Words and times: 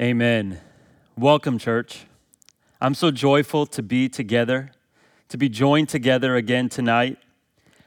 Amen. 0.00 0.58
Welcome, 1.14 1.58
church. 1.58 2.06
I'm 2.80 2.94
so 2.94 3.10
joyful 3.10 3.66
to 3.66 3.82
be 3.82 4.08
together, 4.08 4.70
to 5.28 5.36
be 5.36 5.50
joined 5.50 5.90
together 5.90 6.36
again 6.36 6.70
tonight 6.70 7.18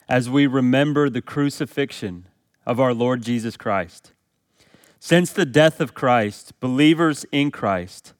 as 0.07 0.29
we 0.29 0.45
remember 0.45 1.09
the 1.09 1.23
crucifixion 1.23 2.27
of 2.67 2.79
our 2.79 2.93
Lord 2.93 3.23
Jesus 3.23 3.57
Christ. 3.57 4.11
Since 4.99 5.33
the 5.33 5.47
death 5.47 5.81
of 5.81 5.95
Christ, 5.95 6.59
believers 6.59 7.25
in 7.31 7.49
Christ, 7.49 8.13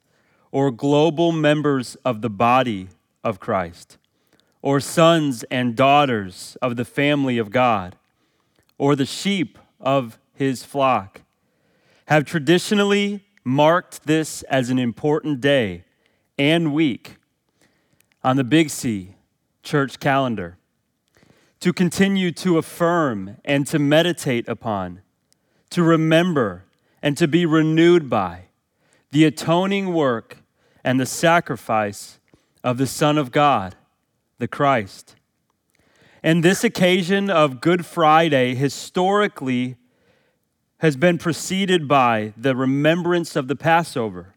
or 0.52 0.72
global 0.72 1.32
members 1.32 1.94
of 2.04 2.24
the 2.24 2.32
body 2.32 2.88
of 3.24 3.40
Christ, 3.40 4.00
or 4.64 4.80
sons 4.80 5.44
and 5.52 5.76
daughters 5.76 6.58
of 6.64 6.78
the 6.78 6.86
family 6.86 7.38
of 7.38 7.52
God, 7.52 7.96
or 8.80 8.96
the 8.96 9.06
sheep 9.06 9.60
of 9.80 10.18
his 10.34 10.64
flock, 10.64 11.22
have 12.08 12.26
traditionally 12.26 13.23
marked 13.44 14.06
this 14.06 14.44
as 14.44 14.70
an 14.70 14.80
important 14.80 15.42
day 15.42 15.84
and 16.38 16.74
week 16.74 17.18
on 18.24 18.38
the 18.38 18.44
Big 18.44 18.70
C 18.70 19.16
church 19.62 20.00
calendar 20.00 20.58
to 21.60 21.72
continue 21.72 22.32
to 22.32 22.58
affirm 22.58 23.38
and 23.46 23.66
to 23.68 23.80
meditate 23.80 24.48
upon, 24.48 25.02
to 25.70 25.82
remember 25.82 26.66
and 27.02 27.18
to 27.18 27.28
be 27.28 27.46
renewed 27.46 28.10
by 28.10 28.46
the 29.12 29.24
atoning 29.26 29.94
work 29.94 30.38
and 30.84 31.00
the 31.00 31.06
sacrifice 31.06 32.20
of 32.64 32.78
the 32.78 32.88
Son 32.88 33.18
of 33.18 33.32
God, 33.32 33.76
the 34.40 34.48
Christ. 34.48 35.16
And 36.22 36.44
this 36.44 36.64
occasion 36.64 37.30
of 37.30 37.62
Good 37.62 37.86
Friday 37.86 38.56
historically 38.56 39.78
has 40.84 40.98
been 40.98 41.18
preceded 41.18 41.88
by 41.88 42.34
the 42.36 42.54
remembrance 42.54 43.38
of 43.38 43.48
the 43.48 43.56
Passover 43.56 44.36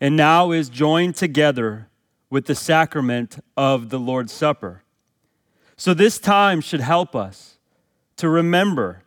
and 0.00 0.16
now 0.16 0.50
is 0.50 0.68
joined 0.68 1.14
together 1.14 1.88
with 2.28 2.46
the 2.46 2.56
sacrament 2.56 3.38
of 3.56 3.88
the 3.88 4.00
Lord's 4.00 4.32
Supper. 4.32 4.82
So, 5.76 5.94
this 5.94 6.18
time 6.18 6.60
should 6.60 6.80
help 6.80 7.14
us 7.14 7.58
to 8.16 8.28
remember 8.28 9.04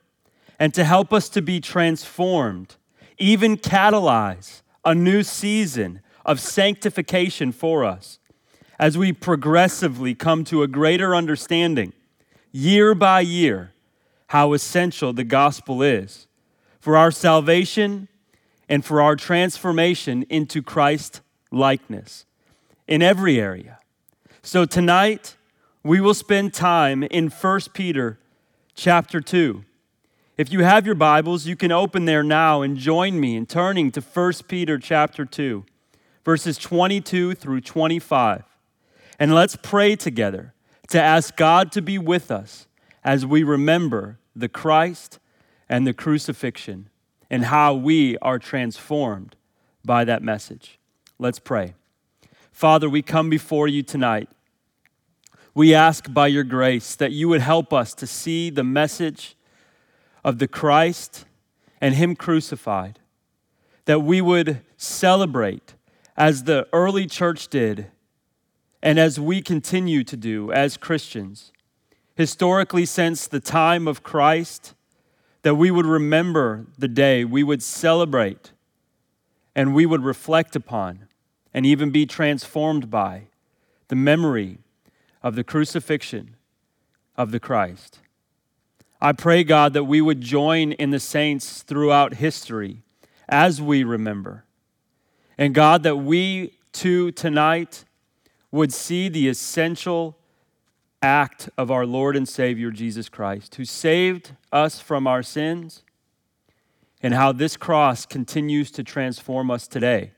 and 0.57 0.73
to 0.73 0.85
help 0.85 1.11
us 1.11 1.27
to 1.29 1.41
be 1.41 1.59
transformed, 1.59 2.77
even 3.17 3.57
catalyze 3.57 4.61
a 4.85 4.95
new 4.95 5.23
season 5.23 5.99
of 6.25 6.39
sanctification 6.39 7.51
for 7.51 7.83
us 7.83 8.19
as 8.79 8.97
we 8.97 9.11
progressively 9.11 10.15
come 10.15 10.45
to 10.45 10.63
a 10.63 10.67
greater 10.69 11.13
understanding, 11.13 11.91
year 12.53 12.95
by 12.95 13.19
year, 13.19 13.73
how 14.27 14.53
essential 14.53 15.11
the 15.11 15.25
gospel 15.25 15.81
is 15.81 16.27
for 16.87 16.95
our 16.95 17.11
salvation 17.11 18.08
and 18.70 18.86
for 18.86 19.02
our 19.02 19.17
transformation 19.17 20.25
into 20.30 20.64
Christ 20.64 21.20
likeness 21.52 22.25
in 22.87 23.02
every 23.02 23.42
area. 23.42 23.80
So 24.42 24.64
tonight 24.64 25.36
we 25.83 25.99
will 25.99 26.14
spend 26.14 26.53
time 26.53 27.03
in 27.03 27.27
1 27.27 27.59
Peter 27.73 28.20
chapter 28.73 29.20
2. 29.20 29.65
If 30.37 30.49
you 30.49 30.64
have 30.64 30.86
your 30.86 30.95
Bibles, 30.95 31.45
you 31.45 31.58
can 31.58 31.73
open 31.73 32.05
there 32.05 32.23
now 32.23 32.61
and 32.61 32.77
join 32.77 33.19
me 33.19 33.36
in 33.36 33.48
turning 33.48 33.92
to 33.92 33.99
1 33.99 34.33
Peter 34.48 34.77
chapter 34.77 35.25
2, 35.25 35.65
verses 36.23 36.58
22 36.58 37.36
through 37.36 37.59
25. 37.59 38.45
And 39.19 39.36
let's 39.36 39.58
pray 39.58 39.98
together 39.98 40.54
to 40.87 41.02
ask 41.02 41.36
God 41.36 41.69
to 41.73 41.81
be 41.81 41.98
with 41.98 42.31
us 42.31 42.65
as 43.04 43.25
we 43.25 43.43
remember 43.43 44.19
the 44.33 44.48
Christ 44.48 45.19
and 45.70 45.86
the 45.86 45.94
crucifixion 45.94 46.89
and 47.30 47.45
how 47.45 47.73
we 47.73 48.17
are 48.20 48.39
transformed 48.39 49.36
by 49.83 50.04
that 50.05 50.23
message. 50.23 50.80
Let's 51.20 51.39
pray. 51.39 51.73
Father, 52.52 52.89
we 52.89 53.02
come 53.02 53.30
before 53.30 53.67
you 53.67 53.83
tonight. 53.83 54.30
We 55.54 55.73
ask 55.73 56.11
by 56.14 56.28
your 56.28 56.44
grace 56.44 56.95
that 56.95 57.11
you 57.11 57.30
would 57.30 57.42
help 57.42 57.73
us 57.73 57.94
to 57.95 58.08
see 58.08 58.50
the 58.50 58.64
message 58.64 59.36
of 60.23 60.39
the 60.39 60.48
Christ 60.48 61.26
and 61.82 61.95
Him 61.95 62.16
crucified, 62.16 62.99
that 63.86 64.02
we 64.02 64.22
would 64.22 64.61
celebrate 64.78 65.73
as 66.16 66.44
the 66.44 66.67
early 66.73 67.08
church 67.08 67.48
did 67.48 67.88
and 68.82 68.99
as 68.99 69.20
we 69.20 69.42
continue 69.42 70.04
to 70.04 70.17
do 70.17 70.52
as 70.52 70.78
Christians. 70.78 71.52
Historically, 72.16 72.86
since 72.86 73.28
the 73.28 73.39
time 73.39 73.88
of 73.88 74.04
Christ, 74.04 74.73
that 75.47 75.55
we 75.55 75.71
would 75.71 75.85
remember 75.85 76.65
the 76.77 76.89
day, 76.89 77.23
we 77.23 77.41
would 77.41 77.63
celebrate, 77.63 78.52
and 79.55 79.73
we 79.73 79.85
would 79.85 80.03
reflect 80.03 80.58
upon, 80.58 81.08
and 81.53 81.65
even 81.65 81.89
be 81.89 82.05
transformed 82.05 82.91
by 82.91 83.21
the 83.87 83.95
memory 83.95 84.57
of 85.23 85.36
the 85.36 85.45
crucifixion 85.45 86.36
of 87.15 87.31
the 87.31 87.39
Christ. 87.39 87.99
I 88.99 89.13
pray, 89.13 89.45
God, 89.45 89.71
that 89.71 89.86
we 89.86 90.02
would 90.02 90.19
join 90.19 90.73
in 90.73 90.89
the 90.89 90.99
saints 90.99 91.63
throughout 91.63 92.15
history 92.15 92.83
as 93.30 93.61
we 93.61 93.86
remember. 93.86 94.43
And 95.37 95.55
God, 95.55 95.83
that 95.83 95.95
we 95.95 96.55
too 96.73 97.13
tonight 97.13 97.86
would 98.52 98.73
see 98.73 99.07
the 99.07 99.30
essential 99.30 100.17
act 101.02 101.49
of 101.58 101.69
our 101.69 101.85
Lord 101.85 102.15
and 102.15 102.27
Savior 102.27 102.71
Jesus 102.71 103.09
Christ, 103.09 103.55
who 103.55 103.65
saved 103.65 104.31
us 104.52 104.80
from 104.80 105.08
our 105.08 105.23
sins, 105.23 105.83
and 107.02 107.13
how 107.13 107.31
this 107.31 107.55
cross 107.58 108.05
continues 108.05 108.71
to 108.71 108.83
transform 108.83 109.52
us 109.52 109.67
today. 109.67 110.11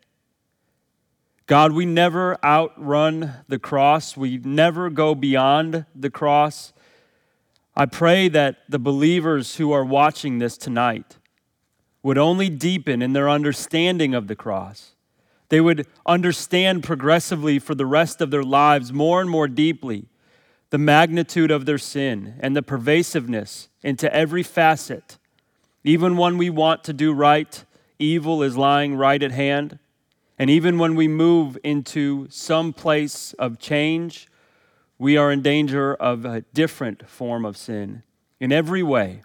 God, 1.45 1.73
we 1.73 1.85
never 1.85 2.38
outrun 2.44 3.34
the 3.47 3.59
cross, 3.59 4.16
we 4.16 4.38
never 4.38 4.89
go 4.89 5.16
beyond 5.16 5.85
the 5.95 6.09
cross. 6.09 6.73
I 7.75 7.85
pray 7.85 8.29
that 8.29 8.57
the 8.69 8.79
believers 8.79 9.56
who 9.56 9.72
are 9.72 9.84
watching 9.84 10.39
this 10.39 10.57
tonight 10.57 11.18
would 12.03 12.18
only 12.18 12.50
deepen 12.50 13.01
in 13.01 13.13
their 13.13 13.29
understanding 13.29 14.13
of 14.13 14.28
the 14.28 14.35
cross. 14.35 14.95
They 15.50 15.59
would 15.59 15.88
understand 16.06 16.84
progressively 16.84 17.59
for 17.59 17.75
the 17.75 17.85
rest 17.85 18.22
of 18.22 18.31
their 18.31 18.44
lives 18.44 18.94
more 18.94 19.19
and 19.19 19.29
more 19.29 19.47
deeply 19.47 20.07
the 20.69 20.78
magnitude 20.78 21.52
of 21.52 21.66
their 21.66 21.78
sin 21.78 22.35
and 22.40 22.56
the 22.56 22.62
pervasiveness 22.62 23.69
into 23.81 24.13
every 24.13 24.44
facet. 24.44 25.18
Even 25.84 26.18
when 26.18 26.38
we 26.38 26.50
want 26.50 26.84
to 26.84 26.94
do 26.94 27.12
right, 27.12 27.63
evil 27.97 28.44
is 28.44 28.56
lying 28.56 28.96
right 28.96 29.22
at 29.24 29.31
hand. 29.31 29.80
And 30.38 30.50
even 30.50 30.78
when 30.78 30.96
we 30.96 31.07
move 31.07 31.57
into 31.63 32.28
some 32.30 32.72
place 32.72 33.33
of 33.33 33.60
change, 33.60 34.27
we 34.98 35.18
are 35.18 35.31
in 35.31 35.42
danger 35.42 35.95
of 35.95 36.25
a 36.25 36.42
different 36.54 37.10
form 37.10 37.45
of 37.45 37.57
sin 37.57 38.04
in 38.39 38.51
every 38.51 38.83
way. 38.83 39.24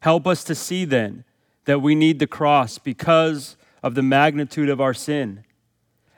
Help 0.00 0.26
us 0.26 0.44
to 0.44 0.54
see 0.54 0.84
then 0.84 1.24
that 1.64 1.80
we 1.80 1.94
need 1.94 2.18
the 2.18 2.26
cross 2.26 2.78
because 2.78 3.56
of 3.82 3.94
the 3.94 4.02
magnitude 4.02 4.68
of 4.68 4.80
our 4.80 4.94
sin. 4.94 5.44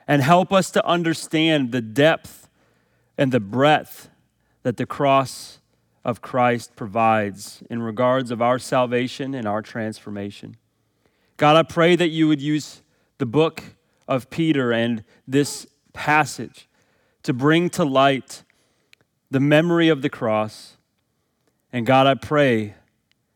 And 0.07 0.21
help 0.21 0.51
us 0.51 0.69
to 0.71 0.85
understand 0.85 1.71
the 1.71 1.81
depth 1.81 2.49
and 3.17 3.31
the 3.31 3.39
breadth 3.39 4.09
that 4.65 4.77
the 4.77 4.85
cross 4.87 5.59
of 6.03 6.23
Christ 6.23 6.75
provides 6.75 7.61
in 7.69 7.83
regards 7.83 8.31
of 8.31 8.41
our 8.41 8.57
salvation 8.57 9.35
and 9.35 9.47
our 9.47 9.61
transformation. 9.61 10.57
God, 11.37 11.55
I 11.55 11.61
pray 11.61 11.95
that 11.95 12.09
you 12.09 12.27
would 12.27 12.41
use 12.41 12.81
the 13.19 13.27
book 13.27 13.61
of 14.07 14.31
Peter 14.31 14.73
and 14.73 15.03
this 15.27 15.67
passage 15.93 16.67
to 17.21 17.31
bring 17.31 17.69
to 17.69 17.85
light 17.85 18.41
the 19.29 19.39
memory 19.39 19.87
of 19.87 20.01
the 20.01 20.09
cross. 20.09 20.77
And 21.71 21.85
God, 21.85 22.07
I 22.07 22.15
pray 22.15 22.73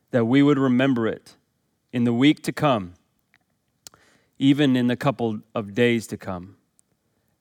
that 0.10 0.26
we 0.26 0.42
would 0.42 0.58
remember 0.58 1.06
it 1.06 1.36
in 1.94 2.06
the 2.06 2.14
week 2.14 2.42
to 2.42 2.52
come, 2.52 2.96
even 4.40 4.76
in 4.76 4.88
the 4.88 4.96
couple 4.96 5.42
of 5.54 5.76
days 5.76 6.08
to 6.08 6.18
come, 6.18 6.56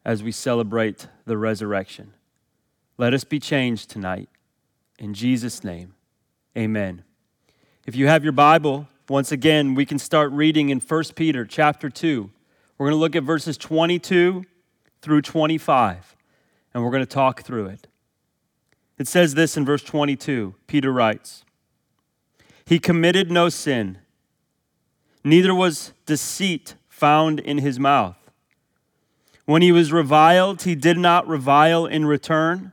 as 0.05 0.23
we 0.23 0.31
celebrate 0.31 1.09
the 1.25 1.39
resurrection. 1.39 2.13
Let 3.01 3.15
us 3.15 3.23
be 3.23 3.39
changed 3.39 3.91
tonight. 3.91 4.29
In 4.99 5.15
Jesus' 5.15 5.63
name, 5.63 5.95
amen. 6.57 7.05
If 7.87 7.95
you 7.95 8.09
have 8.09 8.25
your 8.25 8.33
Bible, 8.33 8.89
once 9.09 9.31
again, 9.31 9.77
we 9.77 9.87
can 9.87 10.01
start 10.01 10.33
reading 10.33 10.71
in 10.71 10.81
1 10.81 11.05
Peter 11.15 11.47
chapter 11.47 11.89
2. 11.89 12.29
We're 12.77 12.87
going 12.87 12.97
to 12.97 13.01
look 13.01 13.15
at 13.15 13.23
verses 13.23 13.57
22 13.57 14.45
through 15.01 15.23
25, 15.23 16.17
and 16.75 16.83
we're 16.83 16.91
going 16.91 17.05
to 17.05 17.07
talk 17.07 17.43
through 17.43 17.67
it. 17.67 17.87
It 18.99 19.07
says 19.07 19.35
this 19.35 19.57
in 19.57 19.65
verse 19.65 19.85
22 19.85 20.57
Peter 20.67 20.93
writes, 20.93 21.45
He 22.67 22.81
committed 22.81 23.31
no 23.31 23.49
sin, 23.49 23.99
neither 25.23 25.55
was 25.55 25.93
deceit 26.05 26.75
found 26.89 27.39
in 27.39 27.59
his 27.59 27.79
mouth. 27.79 28.17
When 29.45 29.63
he 29.63 29.71
was 29.71 29.93
reviled, 29.93 30.63
he 30.63 30.75
did 30.75 30.99
not 30.99 31.29
revile 31.29 31.87
in 31.87 32.05
return. 32.05 32.73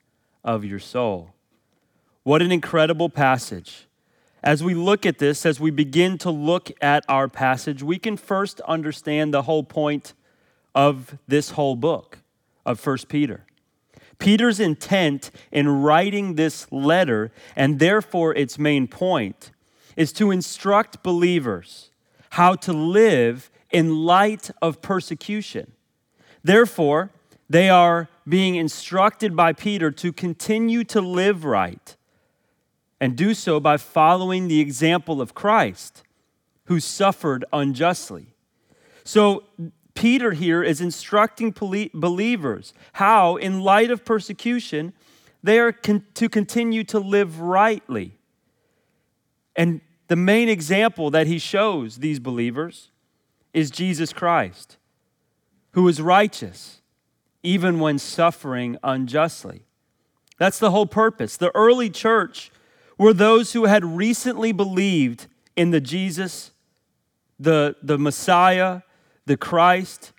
of 0.43 0.65
your 0.65 0.79
soul. 0.79 1.33
What 2.23 2.41
an 2.41 2.51
incredible 2.51 3.09
passage. 3.09 3.87
As 4.43 4.63
we 4.63 4.73
look 4.73 5.05
at 5.05 5.19
this, 5.19 5.45
as 5.45 5.59
we 5.59 5.71
begin 5.71 6.17
to 6.19 6.31
look 6.31 6.71
at 6.81 7.03
our 7.07 7.27
passage, 7.27 7.83
we 7.83 7.99
can 7.99 8.17
first 8.17 8.59
understand 8.61 9.33
the 9.33 9.43
whole 9.43 9.63
point 9.63 10.13
of 10.73 11.17
this 11.27 11.51
whole 11.51 11.75
book 11.75 12.19
of 12.65 12.79
First 12.79 13.07
Peter. 13.07 13.45
Peter's 14.17 14.59
intent 14.59 15.31
in 15.51 15.67
writing 15.67 16.35
this 16.35 16.71
letter, 16.71 17.31
and 17.55 17.79
therefore 17.79 18.35
its 18.35 18.57
main 18.57 18.87
point, 18.87 19.51
is 19.95 20.13
to 20.13 20.31
instruct 20.31 21.03
believers 21.03 21.89
how 22.31 22.55
to 22.55 22.71
live 22.71 23.49
in 23.71 24.05
light 24.05 24.51
of 24.61 24.81
persecution. 24.81 25.71
Therefore, 26.43 27.11
they 27.49 27.69
are 27.69 28.09
being 28.27 28.55
instructed 28.55 29.35
by 29.35 29.53
Peter 29.53 29.91
to 29.91 30.13
continue 30.13 30.83
to 30.85 31.01
live 31.01 31.43
right 31.45 31.95
and 32.99 33.15
do 33.15 33.33
so 33.33 33.59
by 33.59 33.77
following 33.77 34.47
the 34.47 34.59
example 34.59 35.21
of 35.21 35.33
Christ, 35.33 36.03
who 36.65 36.79
suffered 36.79 37.43
unjustly. 37.51 38.27
So, 39.03 39.43
Peter 39.93 40.31
here 40.31 40.63
is 40.63 40.79
instructing 40.79 41.51
believers 41.51 42.73
how, 42.93 43.35
in 43.35 43.59
light 43.59 43.91
of 43.91 44.05
persecution, 44.05 44.93
they 45.43 45.59
are 45.59 45.71
con- 45.71 46.05
to 46.13 46.29
continue 46.29 46.83
to 46.85 46.99
live 46.99 47.41
rightly. 47.41 48.17
And 49.55 49.81
the 50.07 50.15
main 50.15 50.47
example 50.47 51.09
that 51.11 51.27
he 51.27 51.39
shows 51.39 51.97
these 51.97 52.19
believers 52.19 52.89
is 53.53 53.69
Jesus 53.69 54.13
Christ, 54.13 54.77
who 55.71 55.87
is 55.87 56.01
righteous 56.01 56.80
even 57.43 57.79
when 57.79 57.97
suffering 57.97 58.77
unjustly. 58.83 59.63
That's 60.37 60.59
the 60.59 60.71
whole 60.71 60.85
purpose. 60.85 61.37
The 61.37 61.55
early 61.55 61.89
church 61.89 62.51
were 62.97 63.13
those 63.13 63.53
who 63.53 63.65
had 63.65 63.83
recently 63.83 64.51
believed 64.51 65.27
in 65.55 65.71
the 65.71 65.81
Jesus, 65.81 66.51
the, 67.39 67.75
the 67.81 67.97
Messiah, 67.97 68.81
the 69.25 69.37
Christ, 69.37 70.13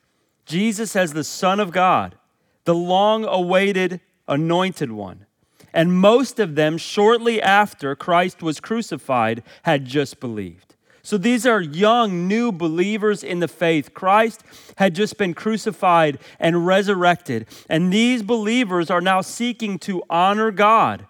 Jesus 0.46 0.96
as 0.96 1.12
the 1.12 1.24
Son 1.24 1.60
of 1.60 1.72
God, 1.72 2.16
the 2.64 2.74
long 2.74 3.24
awaited 3.24 4.00
anointed 4.28 4.92
one. 4.92 5.26
And 5.72 5.92
most 5.92 6.38
of 6.38 6.54
them, 6.54 6.76
shortly 6.76 7.40
after 7.40 7.94
Christ 7.96 8.42
was 8.42 8.60
crucified, 8.60 9.42
had 9.62 9.86
just 9.86 10.20
believed. 10.20 10.71
So 11.02 11.18
these 11.18 11.44
are 11.46 11.60
young, 11.60 12.28
new 12.28 12.52
believers 12.52 13.24
in 13.24 13.40
the 13.40 13.48
faith. 13.48 13.92
Christ 13.92 14.42
had 14.76 14.94
just 14.94 15.18
been 15.18 15.34
crucified 15.34 16.18
and 16.38 16.64
resurrected. 16.64 17.46
And 17.68 17.92
these 17.92 18.22
believers 18.22 18.90
are 18.90 19.00
now 19.00 19.20
seeking 19.20 19.78
to 19.80 20.02
honor 20.08 20.52
God 20.52 21.06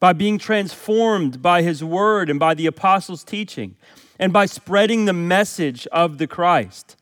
by 0.00 0.12
being 0.12 0.38
transformed 0.38 1.40
by 1.40 1.62
his 1.62 1.82
word 1.82 2.30
and 2.30 2.38
by 2.38 2.54
the 2.54 2.66
apostles' 2.66 3.24
teaching, 3.24 3.76
and 4.18 4.32
by 4.32 4.46
spreading 4.46 5.04
the 5.04 5.12
message 5.12 5.86
of 5.88 6.18
the 6.18 6.26
Christ. 6.26 6.96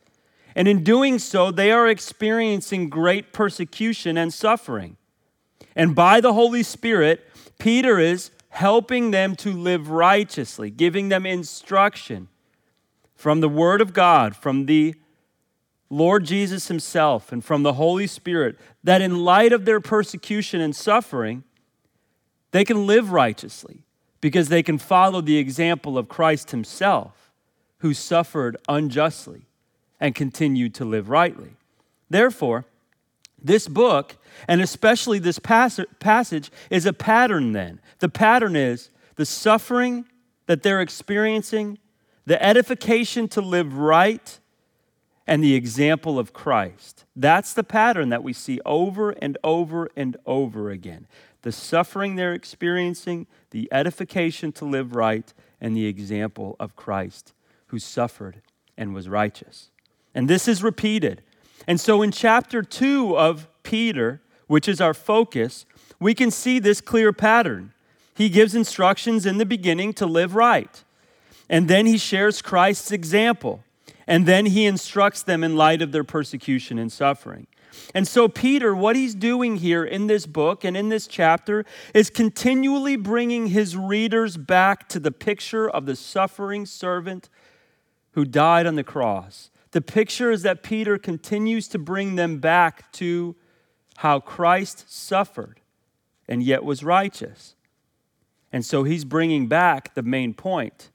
And 0.55 0.67
in 0.67 0.82
doing 0.82 1.19
so, 1.19 1.50
they 1.50 1.71
are 1.71 1.89
experiencing 1.89 2.89
great 2.89 3.32
persecution 3.32 4.17
and 4.17 4.32
suffering. 4.32 4.97
And 5.75 5.94
by 5.94 6.23
the 6.23 6.32
Holy 6.32 6.62
Spirit, 6.62 7.27
Peter 7.59 7.99
is 7.99 8.31
helping 8.56 9.11
them 9.11 9.37
to 9.37 9.53
live 9.53 9.91
righteously, 9.91 10.70
giving 10.70 11.11
them 11.11 11.26
instruction 11.26 12.26
from 13.14 13.41
the 13.41 13.50
Word 13.50 13.82
of 13.82 13.93
God, 13.93 14.35
from 14.35 14.64
the 14.64 14.94
Lord 15.91 16.25
Jesus 16.25 16.69
Himself, 16.69 17.31
and 17.31 17.44
from 17.44 17.64
the 17.64 17.75
Holy 17.75 18.06
Spirit, 18.06 18.58
that 18.82 19.03
in 19.03 19.25
light 19.25 19.53
of 19.53 19.67
their 19.67 19.79
persecution 19.79 20.62
and 20.62 20.75
suffering, 20.75 21.44
they 22.53 22.64
can 22.64 22.87
live 22.87 23.12
righteously 23.12 23.82
because 24.23 24.49
they 24.49 24.62
can 24.62 24.79
follow 24.79 25.20
the 25.20 25.37
example 25.37 25.99
of 25.99 26.08
Christ 26.08 26.50
Himself, 26.50 27.31
who 27.81 27.93
suffered 27.93 28.56
unjustly 28.70 29.43
and 30.00 30.14
continued 30.14 30.75
to 30.76 30.87
live 30.87 31.11
rightly. 31.11 31.56
Therefore, 32.08 32.64
this 33.46 33.69
book, 33.69 34.16
and 34.48 34.60
especially 34.60 35.19
this 35.19 35.38
passage, 35.38 36.50
is 36.70 36.87
a 36.87 36.93
pattern 36.93 37.52
then. 37.52 37.81
The 37.98 38.08
pattern 38.08 38.56
is 38.56 38.90
the 39.16 39.26
suffering 39.26 40.06
that 40.46 40.62
they're 40.62 40.81
experiencing, 40.81 41.78
the 42.26 42.43
edification 42.43 43.28
to 43.28 43.40
live 43.40 43.76
right, 43.76 44.38
and 45.26 45.43
the 45.43 45.54
example 45.54 46.19
of 46.19 46.32
Christ. 46.32 47.04
That's 47.16 47.52
the 47.52 47.64
pattern 47.64 48.10
that 48.10 48.22
we 48.22 48.32
see 48.32 48.60
over 48.64 49.10
and 49.10 49.37
over 49.43 49.88
and 49.96 50.16
over 50.26 50.70
again 50.70 51.06
the 51.46 51.53
suffering 51.53 52.17
they're 52.17 52.32
experiencing, 52.32 53.24
the 53.50 53.69
edification 53.70 54.50
to 54.50 54.65
live 54.65 54.96
right, 54.96 55.32
and 55.60 55.76
the 55.76 55.86
example 55.86 56.56
of 56.58 56.74
Christ 56.74 57.34
who 57.67 57.79
suffered 57.79 58.43
and 58.76 58.93
was 58.93 59.08
righteous. 59.08 59.70
And 60.12 60.29
this 60.29 60.48
is 60.48 60.65
repeated. 60.65 61.22
And 61.67 61.81
so 61.81 62.03
in 62.03 62.10
chapter 62.13 62.63
2 62.63 63.17
of 63.17 63.48
Peter, 63.63 64.20
which 64.46 64.69
is 64.69 64.81
our 64.81 64.94
focus, 64.94 65.67
we 65.98 66.15
can 66.15 66.31
see 66.31 66.58
this 66.58 66.81
clear 66.81 67.13
pattern. 67.13 67.72
He 68.15 68.29
gives 68.29 68.55
instructions 68.55 69.27
in 69.27 69.39
the 69.39 69.46
beginning 69.46 69.93
to 69.94 70.06
live 70.06 70.34
right. 70.34 70.84
And 71.48 71.69
then 71.69 71.86
he 71.86 71.98
shares 71.98 72.43
Christ's 72.43 72.93
example. 72.93 73.63
And 74.06 74.27
then 74.27 74.46
he 74.46 74.67
instructs 74.67 75.22
them 75.22 75.43
in 75.43 75.56
light 75.56 75.82
of 75.82 75.93
their 75.93 76.05
persecution 76.05 76.79
and 76.79 76.91
suffering. 76.91 77.46
And 77.94 78.06
so, 78.08 78.29
Peter, 78.29 78.75
what 78.75 78.96
he's 78.96 79.15
doing 79.15 79.56
here 79.56 79.84
in 79.84 80.06
this 80.06 80.27
book 80.27 80.65
and 80.65 80.77
in 80.77 80.89
this 80.89 81.06
chapter 81.06 81.65
is 81.93 82.08
continually 82.08 82.96
bringing 82.96 83.48
his 83.48 83.77
readers 83.77 84.36
back 84.36 84.89
to 84.91 85.01
the 85.01 85.10
picture 85.10 85.69
of 85.69 85.86
the 85.86 85.96
suffering 85.96 86.67
servant 86.67 87.29
who 88.13 88.25
died 88.25 88.67
on 88.67 88.77
the 88.77 88.84
cross. 88.84 89.51
The 89.77 89.83
picture 89.83 90.31
is 90.31 90.41
that 90.41 90.63
Peter 90.63 90.97
continues 90.97 91.69
to 91.69 91.79
bring 91.79 92.17
them 92.17 92.39
back 92.39 92.91
to 92.93 93.37
how 93.99 94.21
Christ 94.21 94.91
suffered 94.91 95.61
and 96.27 96.43
yet 96.43 96.65
was 96.65 96.83
righteous. 96.83 97.56
And 98.51 98.65
so 98.65 98.85
he's 98.85 99.05
bringing 99.05 99.49
back 99.49 99.95
the 99.95 100.03
main 100.03 100.33
point 100.33 100.91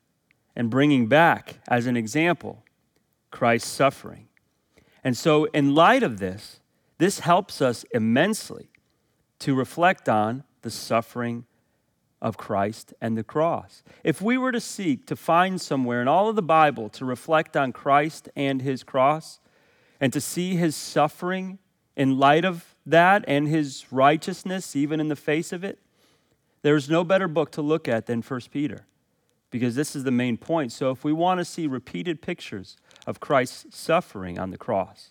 and 0.56 0.72
bringing 0.72 1.06
back 1.06 1.60
as 1.68 1.86
an 1.86 1.96
example 1.96 2.66
Christ's 3.30 3.70
suffering. 3.70 4.30
And 5.04 5.16
so, 5.16 5.44
in 5.54 5.76
light 5.76 6.02
of 6.02 6.18
this, 6.18 6.60
this 6.98 7.20
helps 7.20 7.62
us 7.62 7.86
immensely 7.92 8.72
to 9.42 9.54
reflect 9.54 10.10
on 10.10 10.44
the 10.64 10.72
suffering 10.72 11.46
of 12.22 12.38
Christ 12.38 12.94
and 13.02 13.18
the 13.18 13.24
cross. 13.24 13.84
If 14.04 14.22
we 14.22 14.38
were 14.38 14.52
to 14.52 14.60
seek 14.60 15.06
to 15.08 15.16
find 15.16 15.60
somewhere 15.60 16.02
in 16.02 16.08
all 16.08 16.30
of 16.30 16.36
the 16.36 16.42
Bible 16.42 16.90
to 16.90 17.06
reflect 17.06 17.58
on 17.58 17.74
Christ 17.74 18.30
and 18.36 18.62
his 18.62 18.84
cross 18.84 19.40
and 20.00 20.14
to 20.14 20.22
see 20.22 20.56
his 20.56 20.76
suffering 20.76 21.58
in 21.96 22.20
light 22.20 22.46
of 22.46 22.76
that 22.86 23.26
and 23.28 23.48
his 23.48 23.86
righteousness, 23.92 24.76
even 24.76 25.00
in 25.00 25.08
the 25.08 25.16
face 25.16 25.52
of 25.52 25.64
it, 25.64 25.80
there's 26.62 26.90
no 26.90 27.04
better 27.04 27.28
book 27.28 27.52
to 27.54 27.62
look 27.62 27.88
at 27.88 28.06
than 28.06 28.22
1 28.22 28.42
Peter 28.52 28.86
because 29.50 29.76
this 29.76 29.96
is 29.96 30.04
the 30.04 30.12
main 30.12 30.38
point. 30.38 30.72
So 30.72 30.92
if 30.92 31.04
we 31.04 31.12
want 31.12 31.40
to 31.40 31.46
see 31.46 31.68
repeated 31.68 32.22
pictures 32.22 32.78
of 33.08 33.20
Christ's 33.20 33.76
suffering 33.76 34.40
on 34.40 34.52
the 34.52 34.58
cross, 34.58 35.10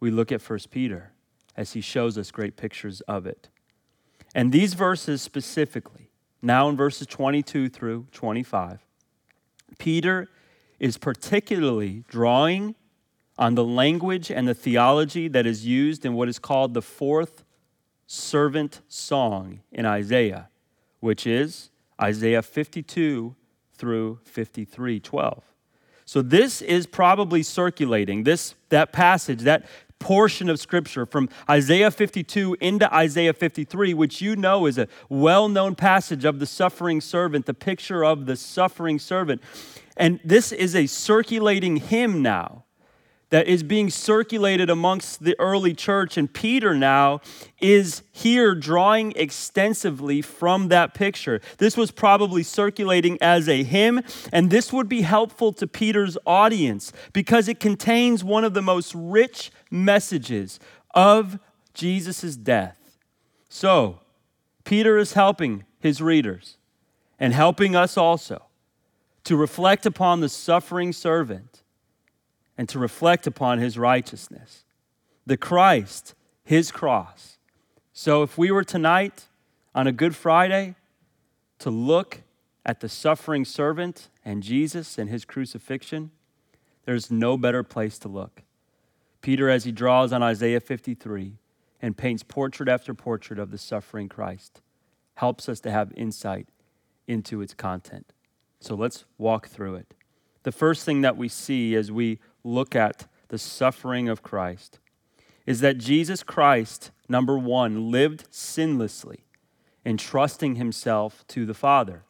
we 0.00 0.10
look 0.10 0.30
at 0.30 0.42
1 0.42 0.58
Peter 0.70 1.12
as 1.56 1.72
he 1.72 1.80
shows 1.80 2.16
us 2.18 2.30
great 2.30 2.56
pictures 2.56 3.00
of 3.02 3.26
it. 3.26 3.48
And 4.34 4.52
these 4.52 4.74
verses 4.74 5.22
specifically, 5.22 6.10
now 6.40 6.68
in 6.68 6.76
verses 6.76 7.06
22 7.06 7.68
through 7.68 8.06
25, 8.12 8.80
Peter 9.78 10.28
is 10.78 10.98
particularly 10.98 12.04
drawing 12.08 12.74
on 13.38 13.54
the 13.54 13.64
language 13.64 14.30
and 14.30 14.46
the 14.46 14.54
theology 14.54 15.28
that 15.28 15.46
is 15.46 15.66
used 15.66 16.04
in 16.04 16.14
what 16.14 16.28
is 16.28 16.38
called 16.38 16.74
the 16.74 16.82
fourth 16.82 17.44
servant 18.06 18.80
song 18.88 19.60
in 19.70 19.86
Isaiah, 19.86 20.48
which 21.00 21.26
is 21.26 21.70
Isaiah 22.00 22.42
52 22.42 23.34
through 23.74 24.20
53 24.24 25.00
12. 25.00 25.44
So 26.04 26.20
this 26.20 26.60
is 26.60 26.86
probably 26.86 27.42
circulating 27.42 28.24
this 28.24 28.54
that 28.68 28.92
passage 28.92 29.40
that 29.42 29.64
portion 30.02 30.50
of 30.50 30.58
Scripture 30.58 31.06
from 31.06 31.28
Isaiah 31.48 31.90
52 31.90 32.56
into 32.60 32.92
Isaiah 32.92 33.32
53, 33.32 33.94
which 33.94 34.20
you 34.20 34.36
know 34.36 34.66
is 34.66 34.76
a 34.76 34.88
well 35.08 35.48
known 35.48 35.74
passage 35.74 36.24
of 36.24 36.40
the 36.40 36.46
suffering 36.46 37.00
servant, 37.00 37.46
the 37.46 37.54
picture 37.54 38.04
of 38.04 38.26
the 38.26 38.36
suffering 38.36 38.98
servant. 38.98 39.40
And 39.96 40.20
this 40.24 40.52
is 40.52 40.74
a 40.74 40.86
circulating 40.86 41.76
hymn 41.76 42.20
now 42.20 42.64
that 43.32 43.48
is 43.48 43.62
being 43.62 43.88
circulated 43.88 44.68
amongst 44.68 45.24
the 45.24 45.34
early 45.38 45.72
church. 45.72 46.18
And 46.18 46.32
Peter 46.32 46.74
now 46.74 47.22
is 47.62 48.02
here 48.12 48.54
drawing 48.54 49.12
extensively 49.16 50.20
from 50.20 50.68
that 50.68 50.92
picture. 50.92 51.40
This 51.56 51.74
was 51.74 51.90
probably 51.90 52.42
circulating 52.42 53.16
as 53.22 53.48
a 53.48 53.62
hymn, 53.62 54.02
and 54.32 54.50
this 54.50 54.70
would 54.70 54.86
be 54.86 55.00
helpful 55.00 55.50
to 55.54 55.66
Peter's 55.66 56.18
audience 56.26 56.92
because 57.14 57.48
it 57.48 57.58
contains 57.58 58.22
one 58.22 58.44
of 58.44 58.52
the 58.52 58.60
most 58.60 58.94
rich 58.94 59.50
messages 59.72 60.60
of 60.94 61.38
Jesus' 61.74 62.36
death. 62.36 62.98
So, 63.48 64.00
Peter 64.64 64.98
is 64.98 65.14
helping 65.14 65.64
his 65.80 66.00
readers 66.00 66.56
and 67.18 67.32
helping 67.32 67.74
us 67.74 67.96
also 67.96 68.44
to 69.24 69.36
reflect 69.36 69.86
upon 69.86 70.20
the 70.20 70.28
suffering 70.28 70.92
servant 70.92 71.62
and 72.56 72.68
to 72.68 72.78
reflect 72.78 73.26
upon 73.26 73.58
his 73.58 73.78
righteousness. 73.78 74.64
The 75.26 75.36
Christ, 75.36 76.14
his 76.44 76.70
cross. 76.70 77.38
So 77.92 78.22
if 78.22 78.36
we 78.36 78.50
were 78.50 78.64
tonight 78.64 79.28
on 79.74 79.86
a 79.86 79.92
Good 79.92 80.16
Friday 80.16 80.74
to 81.58 81.70
look 81.70 82.22
at 82.64 82.80
the 82.80 82.88
suffering 82.88 83.44
servant 83.44 84.08
and 84.24 84.42
Jesus 84.42 84.98
and 84.98 85.08
his 85.08 85.24
crucifixion, 85.24 86.10
there's 86.84 87.10
no 87.10 87.36
better 87.36 87.62
place 87.62 87.98
to 88.00 88.08
look. 88.08 88.42
Peter, 89.22 89.48
as 89.48 89.64
he 89.64 89.72
draws 89.72 90.12
on 90.12 90.22
Isaiah 90.22 90.60
53 90.60 91.38
and 91.80 91.96
paints 91.96 92.22
portrait 92.22 92.68
after 92.68 92.92
portrait 92.92 93.38
of 93.38 93.50
the 93.50 93.58
suffering 93.58 94.08
Christ, 94.08 94.60
helps 95.14 95.48
us 95.48 95.60
to 95.60 95.70
have 95.70 95.92
insight 95.96 96.48
into 97.06 97.40
its 97.40 97.54
content. 97.54 98.12
So 98.60 98.74
let's 98.74 99.04
walk 99.18 99.48
through 99.48 99.76
it. 99.76 99.94
The 100.42 100.52
first 100.52 100.84
thing 100.84 101.00
that 101.02 101.16
we 101.16 101.28
see 101.28 101.74
as 101.74 101.90
we 101.90 102.18
look 102.44 102.74
at 102.74 103.06
the 103.28 103.38
suffering 103.38 104.08
of 104.08 104.22
Christ 104.22 104.78
is 105.46 105.60
that 105.60 105.78
Jesus 105.78 106.22
Christ, 106.22 106.90
number 107.08 107.38
one, 107.38 107.90
lived 107.90 108.30
sinlessly, 108.30 109.20
entrusting 109.84 110.56
himself 110.56 111.24
to 111.28 111.46
the 111.46 111.54
Father. 111.54 112.04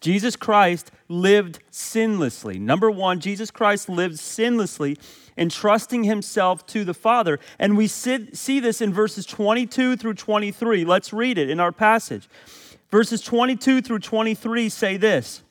Jesus 0.00 0.36
Christ 0.36 0.90
lived 1.08 1.60
sinlessly. 1.70 2.58
Number 2.58 2.90
one, 2.90 3.20
Jesus 3.20 3.50
Christ 3.50 3.88
lived 3.88 4.16
sinlessly, 4.16 4.98
entrusting 5.36 6.04
himself 6.04 6.66
to 6.66 6.84
the 6.84 6.94
Father. 6.94 7.38
And 7.58 7.76
we 7.76 7.86
see 7.86 8.60
this 8.60 8.80
in 8.80 8.92
verses 8.92 9.26
22 9.26 9.96
through 9.96 10.14
23. 10.14 10.84
Let's 10.84 11.12
read 11.12 11.38
it 11.38 11.50
in 11.50 11.60
our 11.60 11.72
passage. 11.72 12.28
Verses 12.90 13.20
22 13.20 13.82
through 13.82 13.98
23 13.98 14.68
say 14.68 14.96
this 14.96 15.42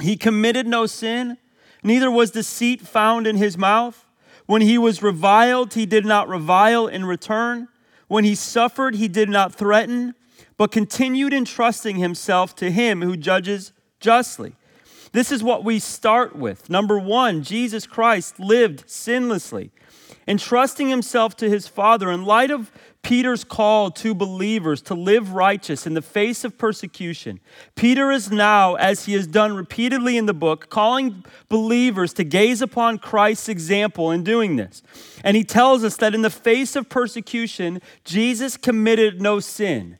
He 0.00 0.16
committed 0.16 0.66
no 0.66 0.86
sin 0.86 1.38
neither 1.82 2.10
was 2.10 2.32
deceit 2.32 2.82
found 2.82 3.26
in 3.26 3.36
his 3.36 3.56
mouth. 3.56 4.04
When 4.46 4.62
he 4.62 4.76
was 4.76 5.02
reviled, 5.02 5.74
he 5.74 5.86
did 5.86 6.04
not 6.04 6.28
revile 6.28 6.86
in 6.86 7.04
return. 7.04 7.68
When 8.08 8.24
he 8.24 8.34
suffered, 8.34 8.96
he 8.96 9.08
did 9.08 9.28
not 9.28 9.54
threaten, 9.54 10.14
but 10.56 10.70
continued 10.70 11.32
entrusting 11.32 11.96
himself 11.96 12.54
to 12.56 12.70
him 12.70 13.02
who 13.02 13.16
judges 13.16 13.72
justly. 14.00 14.54
This 15.16 15.32
is 15.32 15.42
what 15.42 15.64
we 15.64 15.78
start 15.78 16.36
with. 16.36 16.68
Number 16.68 16.98
one, 16.98 17.42
Jesus 17.42 17.86
Christ 17.86 18.38
lived 18.38 18.86
sinlessly, 18.86 19.70
entrusting 20.28 20.90
himself 20.90 21.34
to 21.38 21.48
his 21.48 21.66
Father. 21.66 22.10
In 22.10 22.26
light 22.26 22.50
of 22.50 22.70
Peter's 23.00 23.42
call 23.42 23.90
to 23.92 24.14
believers 24.14 24.82
to 24.82 24.94
live 24.94 25.32
righteous 25.32 25.86
in 25.86 25.94
the 25.94 26.02
face 26.02 26.44
of 26.44 26.58
persecution. 26.58 27.40
Peter 27.76 28.10
is 28.10 28.30
now, 28.30 28.74
as 28.74 29.06
he 29.06 29.14
has 29.14 29.26
done 29.26 29.56
repeatedly 29.56 30.18
in 30.18 30.26
the 30.26 30.34
book, 30.34 30.68
calling 30.68 31.24
believers 31.48 32.12
to 32.12 32.22
gaze 32.22 32.60
upon 32.60 32.98
Christ's 32.98 33.48
example 33.48 34.10
in 34.10 34.22
doing 34.22 34.56
this. 34.56 34.82
And 35.24 35.34
he 35.34 35.44
tells 35.44 35.82
us 35.82 35.96
that 35.96 36.14
in 36.14 36.20
the 36.20 36.28
face 36.28 36.76
of 36.76 36.90
persecution, 36.90 37.80
Jesus 38.04 38.58
committed 38.58 39.22
no 39.22 39.40
sin. 39.40 39.96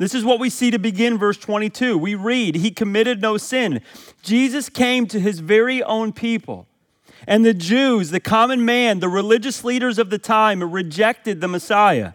This 0.00 0.14
is 0.14 0.24
what 0.24 0.40
we 0.40 0.48
see 0.48 0.70
to 0.70 0.78
begin 0.78 1.18
verse 1.18 1.36
22. 1.36 1.98
We 1.98 2.14
read, 2.14 2.54
He 2.54 2.70
committed 2.70 3.20
no 3.20 3.36
sin. 3.36 3.82
Jesus 4.22 4.70
came 4.70 5.06
to 5.08 5.20
his 5.20 5.40
very 5.40 5.82
own 5.82 6.14
people. 6.14 6.66
And 7.26 7.44
the 7.44 7.52
Jews, 7.52 8.08
the 8.08 8.18
common 8.18 8.64
man, 8.64 9.00
the 9.00 9.10
religious 9.10 9.62
leaders 9.62 9.98
of 9.98 10.08
the 10.08 10.16
time, 10.16 10.72
rejected 10.72 11.42
the 11.42 11.48
Messiah. 11.48 12.14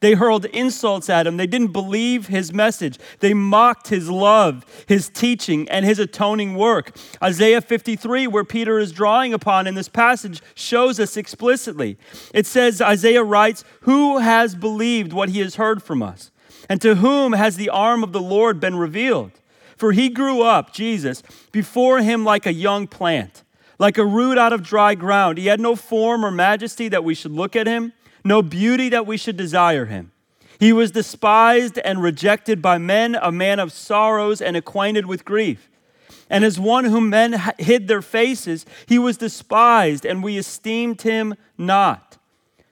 They 0.00 0.12
hurled 0.12 0.44
insults 0.44 1.08
at 1.08 1.26
him. 1.26 1.38
They 1.38 1.46
didn't 1.46 1.72
believe 1.72 2.26
his 2.26 2.52
message. 2.52 2.98
They 3.20 3.32
mocked 3.32 3.88
his 3.88 4.10
love, 4.10 4.66
his 4.86 5.08
teaching, 5.08 5.66
and 5.70 5.86
his 5.86 5.98
atoning 5.98 6.54
work. 6.54 6.94
Isaiah 7.22 7.62
53, 7.62 8.26
where 8.26 8.44
Peter 8.44 8.78
is 8.78 8.92
drawing 8.92 9.32
upon 9.32 9.66
in 9.66 9.74
this 9.74 9.88
passage, 9.88 10.42
shows 10.54 11.00
us 11.00 11.16
explicitly. 11.16 11.96
It 12.34 12.44
says, 12.44 12.82
Isaiah 12.82 13.24
writes, 13.24 13.64
Who 13.82 14.18
has 14.18 14.54
believed 14.54 15.14
what 15.14 15.30
he 15.30 15.40
has 15.40 15.54
heard 15.54 15.82
from 15.82 16.02
us? 16.02 16.31
And 16.72 16.80
to 16.80 16.94
whom 16.94 17.34
has 17.34 17.56
the 17.56 17.68
arm 17.68 18.02
of 18.02 18.12
the 18.12 18.22
Lord 18.22 18.58
been 18.58 18.76
revealed? 18.76 19.32
For 19.76 19.92
he 19.92 20.08
grew 20.08 20.40
up, 20.40 20.72
Jesus, 20.72 21.22
before 21.52 21.98
him 22.00 22.24
like 22.24 22.46
a 22.46 22.52
young 22.54 22.86
plant, 22.86 23.42
like 23.78 23.98
a 23.98 24.06
root 24.06 24.38
out 24.38 24.54
of 24.54 24.62
dry 24.62 24.94
ground. 24.94 25.36
He 25.36 25.48
had 25.48 25.60
no 25.60 25.76
form 25.76 26.24
or 26.24 26.30
majesty 26.30 26.88
that 26.88 27.04
we 27.04 27.14
should 27.14 27.32
look 27.32 27.54
at 27.54 27.66
him 27.66 27.92
no 28.24 28.42
beauty 28.42 28.88
that 28.88 29.06
we 29.06 29.16
should 29.16 29.36
desire 29.36 29.86
him. 29.86 30.12
He 30.58 30.72
was 30.72 30.92
despised 30.92 31.78
and 31.78 32.02
rejected 32.02 32.62
by 32.62 32.78
men, 32.78 33.16
a 33.20 33.32
man 33.32 33.58
of 33.58 33.72
sorrows 33.72 34.40
and 34.40 34.56
acquainted 34.56 35.06
with 35.06 35.24
grief. 35.24 35.68
And 36.30 36.44
as 36.44 36.58
one 36.58 36.84
whom 36.84 37.10
men 37.10 37.40
hid 37.58 37.88
their 37.88 38.02
faces, 38.02 38.64
he 38.86 38.98
was 38.98 39.16
despised, 39.16 40.06
and 40.06 40.22
we 40.22 40.38
esteemed 40.38 41.02
him 41.02 41.34
not. 41.58 42.16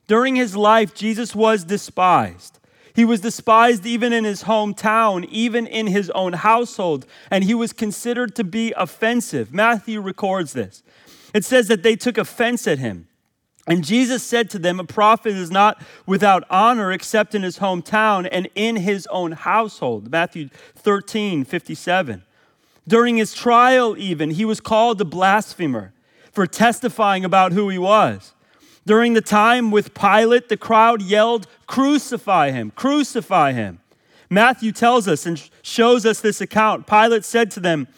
During 0.07 0.37
his 0.37 0.55
life, 0.55 0.95
Jesus 0.95 1.35
was 1.35 1.65
despised. 1.65 2.60
He 2.95 3.05
was 3.05 3.21
despised 3.21 3.87
even 3.87 4.13
in 4.13 4.25
his 4.25 4.45
hometown, 4.45 5.27
even 5.31 5.67
in 5.67 5.87
his 5.87 6.11
own 6.11 6.33
household, 6.33 7.07
and 7.31 7.45
he 7.45 7.55
was 7.55 7.73
considered 7.73 8.35
to 8.37 8.45
be 8.45 8.73
offensive. 8.77 9.53
Matthew 9.53 10.01
records 10.01 10.53
this. 10.53 10.83
It 11.33 11.45
says 11.45 11.69
that 11.69 11.83
they 11.83 11.97
took 11.97 12.19
offense 12.19 12.67
at 12.67 12.79
him. 12.79 13.07
And 13.67 13.85
Jesus 13.85 14.23
said 14.23 14.51
to 14.51 14.59
them, 14.59 14.81
A 14.81 14.85
prophet 14.85 15.35
is 15.35 15.51
not 15.51 15.81
without 16.07 16.45
honor 16.51 16.91
except 16.91 17.35
in 17.35 17.43
his 17.43 17.59
hometown 17.59 18.29
and 18.31 18.49
in 18.55 18.77
his 18.77 19.07
own 19.09 19.33
household. 19.33 20.11
Matthew 20.11 20.49
13, 20.77 21.45
57. 21.45 22.25
During 22.89 23.17
his 23.17 23.35
trial, 23.35 23.97
even, 23.97 24.31
he 24.31 24.45
was 24.45 24.61
called 24.61 25.01
a 25.01 25.05
blasphemer 25.05 25.93
for 26.33 26.47
testifying 26.47 27.25
about 27.25 27.53
who 27.53 27.69
he 27.69 27.79
was. 27.79 28.35
During 28.87 29.15
the 29.15 29.21
time 29.21 29.71
with 29.71 29.95
Pilate, 29.95 30.49
the 30.49 30.57
crowd 30.57 31.03
yelled, 31.03 31.47
Crucify 31.67 32.51
him, 32.51 32.73
crucify 32.73 33.53
him. 33.53 33.81
Matthew 34.31 34.73
tells 34.73 35.09
us 35.09 35.27
and 35.27 35.51
shows 35.63 36.07
us 36.07 36.21
this 36.21 36.41
account. 36.41 36.87
Pilate 36.87 37.25
said 37.25 37.51
to 37.53 37.61
them, 37.61 37.89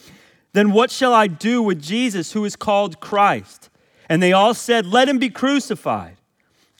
Then 0.52 0.72
what 0.72 0.90
shall 0.90 1.12
I 1.12 1.26
do 1.26 1.62
with 1.62 1.80
Jesus 1.80 2.32
who 2.32 2.44
is 2.44 2.56
called 2.56 3.00
Christ? 3.00 3.68
And 4.08 4.22
they 4.22 4.32
all 4.32 4.54
said, 4.54 4.86
Let 4.86 5.08
him 5.08 5.18
be 5.18 5.30
crucified. 5.30 6.16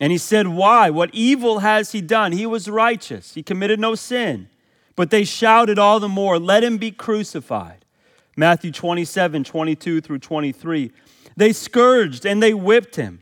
And 0.00 0.10
he 0.10 0.18
said, 0.18 0.48
Why? 0.48 0.90
What 0.90 1.10
evil 1.12 1.60
has 1.60 1.92
he 1.92 2.00
done? 2.00 2.32
He 2.32 2.46
was 2.46 2.68
righteous, 2.68 3.34
he 3.34 3.42
committed 3.42 3.78
no 3.78 3.94
sin. 3.94 4.48
But 4.94 5.10
they 5.10 5.24
shouted 5.24 5.78
all 5.78 6.00
the 6.00 6.08
more, 6.08 6.38
Let 6.38 6.64
him 6.64 6.76
be 6.76 6.90
crucified. 6.90 7.84
Matthew 8.36 8.72
27, 8.72 9.44
22 9.44 10.00
through 10.00 10.18
23. 10.18 10.90
They 11.36 11.52
scourged 11.52 12.26
and 12.26 12.42
they 12.42 12.54
whipped 12.54 12.96
him. 12.96 13.21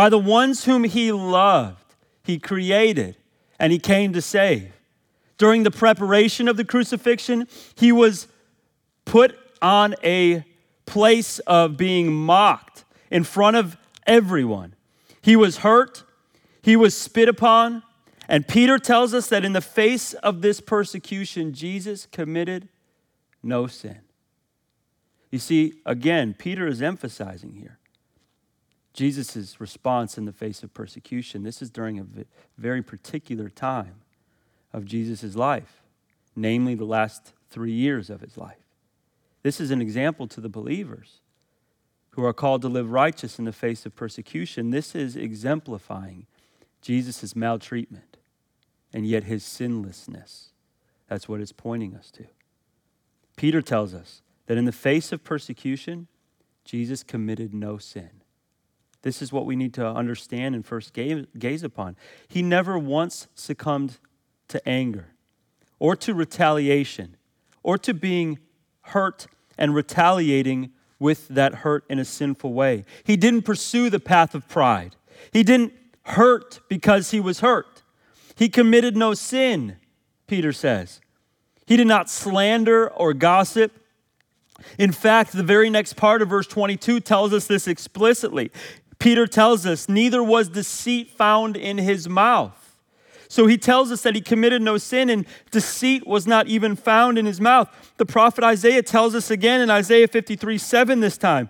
By 0.00 0.08
the 0.08 0.18
ones 0.18 0.64
whom 0.64 0.84
he 0.84 1.12
loved, 1.12 1.94
he 2.22 2.38
created 2.38 3.18
and 3.58 3.70
he 3.70 3.78
came 3.78 4.14
to 4.14 4.22
save. 4.22 4.72
During 5.36 5.62
the 5.62 5.70
preparation 5.70 6.48
of 6.48 6.56
the 6.56 6.64
crucifixion, 6.64 7.46
he 7.74 7.92
was 7.92 8.26
put 9.04 9.38
on 9.60 9.94
a 10.02 10.42
place 10.86 11.38
of 11.40 11.76
being 11.76 12.14
mocked 12.14 12.86
in 13.10 13.24
front 13.24 13.58
of 13.58 13.76
everyone. 14.06 14.74
He 15.20 15.36
was 15.36 15.58
hurt, 15.58 16.02
he 16.62 16.76
was 16.76 16.96
spit 16.96 17.28
upon, 17.28 17.82
and 18.26 18.48
Peter 18.48 18.78
tells 18.78 19.12
us 19.12 19.26
that 19.26 19.44
in 19.44 19.52
the 19.52 19.60
face 19.60 20.14
of 20.14 20.40
this 20.40 20.62
persecution, 20.62 21.52
Jesus 21.52 22.06
committed 22.06 22.70
no 23.42 23.66
sin. 23.66 24.00
You 25.30 25.40
see, 25.40 25.74
again, 25.84 26.34
Peter 26.38 26.66
is 26.66 26.80
emphasizing 26.80 27.52
here 27.52 27.79
Jesus' 28.92 29.60
response 29.60 30.18
in 30.18 30.24
the 30.24 30.32
face 30.32 30.62
of 30.62 30.74
persecution. 30.74 31.42
This 31.42 31.62
is 31.62 31.70
during 31.70 31.98
a 31.98 32.06
very 32.58 32.82
particular 32.82 33.48
time 33.48 34.02
of 34.72 34.84
Jesus' 34.84 35.36
life, 35.36 35.82
namely 36.34 36.74
the 36.74 36.84
last 36.84 37.32
three 37.48 37.72
years 37.72 38.10
of 38.10 38.20
his 38.20 38.36
life. 38.36 38.56
This 39.42 39.60
is 39.60 39.70
an 39.70 39.80
example 39.80 40.26
to 40.28 40.40
the 40.40 40.48
believers 40.48 41.20
who 42.10 42.24
are 42.24 42.32
called 42.32 42.62
to 42.62 42.68
live 42.68 42.90
righteous 42.90 43.38
in 43.38 43.44
the 43.44 43.52
face 43.52 43.86
of 43.86 43.94
persecution. 43.94 44.70
This 44.70 44.94
is 44.94 45.16
exemplifying 45.16 46.26
Jesus' 46.82 47.36
maltreatment 47.36 48.16
and 48.92 49.06
yet 49.06 49.24
his 49.24 49.44
sinlessness. 49.44 50.48
That's 51.08 51.28
what 51.28 51.40
it's 51.40 51.52
pointing 51.52 51.94
us 51.94 52.10
to. 52.12 52.24
Peter 53.36 53.62
tells 53.62 53.94
us 53.94 54.22
that 54.46 54.58
in 54.58 54.64
the 54.64 54.72
face 54.72 55.12
of 55.12 55.24
persecution, 55.24 56.08
Jesus 56.64 57.02
committed 57.02 57.54
no 57.54 57.78
sin. 57.78 58.10
This 59.02 59.22
is 59.22 59.32
what 59.32 59.46
we 59.46 59.56
need 59.56 59.72
to 59.74 59.86
understand 59.86 60.54
and 60.54 60.64
first 60.64 60.92
gaze 60.92 61.62
upon. 61.62 61.96
He 62.28 62.42
never 62.42 62.78
once 62.78 63.28
succumbed 63.34 63.98
to 64.48 64.66
anger 64.68 65.08
or 65.78 65.96
to 65.96 66.12
retaliation 66.12 67.16
or 67.62 67.78
to 67.78 67.94
being 67.94 68.38
hurt 68.82 69.26
and 69.56 69.74
retaliating 69.74 70.72
with 70.98 71.28
that 71.28 71.56
hurt 71.56 71.84
in 71.88 71.98
a 71.98 72.04
sinful 72.04 72.52
way. 72.52 72.84
He 73.04 73.16
didn't 73.16 73.42
pursue 73.42 73.88
the 73.88 74.00
path 74.00 74.34
of 74.34 74.46
pride. 74.48 74.96
He 75.32 75.42
didn't 75.42 75.72
hurt 76.02 76.60
because 76.68 77.10
he 77.10 77.20
was 77.20 77.40
hurt. 77.40 77.82
He 78.36 78.48
committed 78.48 78.96
no 78.96 79.14
sin, 79.14 79.76
Peter 80.26 80.52
says. 80.52 81.00
He 81.66 81.76
did 81.76 81.86
not 81.86 82.10
slander 82.10 82.88
or 82.88 83.14
gossip. 83.14 83.72
In 84.78 84.92
fact, 84.92 85.32
the 85.32 85.42
very 85.42 85.70
next 85.70 85.94
part 85.94 86.20
of 86.20 86.28
verse 86.28 86.46
22 86.46 87.00
tells 87.00 87.32
us 87.32 87.46
this 87.46 87.66
explicitly. 87.66 88.50
Peter 89.00 89.26
tells 89.26 89.66
us, 89.66 89.88
neither 89.88 90.22
was 90.22 90.48
deceit 90.50 91.10
found 91.10 91.56
in 91.56 91.78
his 91.78 92.08
mouth. 92.08 92.76
So 93.28 93.46
he 93.46 93.56
tells 93.56 93.90
us 93.90 94.02
that 94.02 94.14
he 94.14 94.20
committed 94.20 94.60
no 94.60 94.76
sin 94.76 95.08
and 95.08 95.24
deceit 95.50 96.06
was 96.06 96.26
not 96.26 96.48
even 96.48 96.76
found 96.76 97.16
in 97.16 97.26
his 97.26 97.40
mouth. 97.40 97.68
The 97.96 98.04
prophet 98.04 98.44
Isaiah 98.44 98.82
tells 98.82 99.14
us 99.14 99.30
again 99.30 99.60
in 99.60 99.70
Isaiah 99.70 100.06
53 100.06 100.58
7 100.58 101.00
this 101.00 101.16
time, 101.16 101.48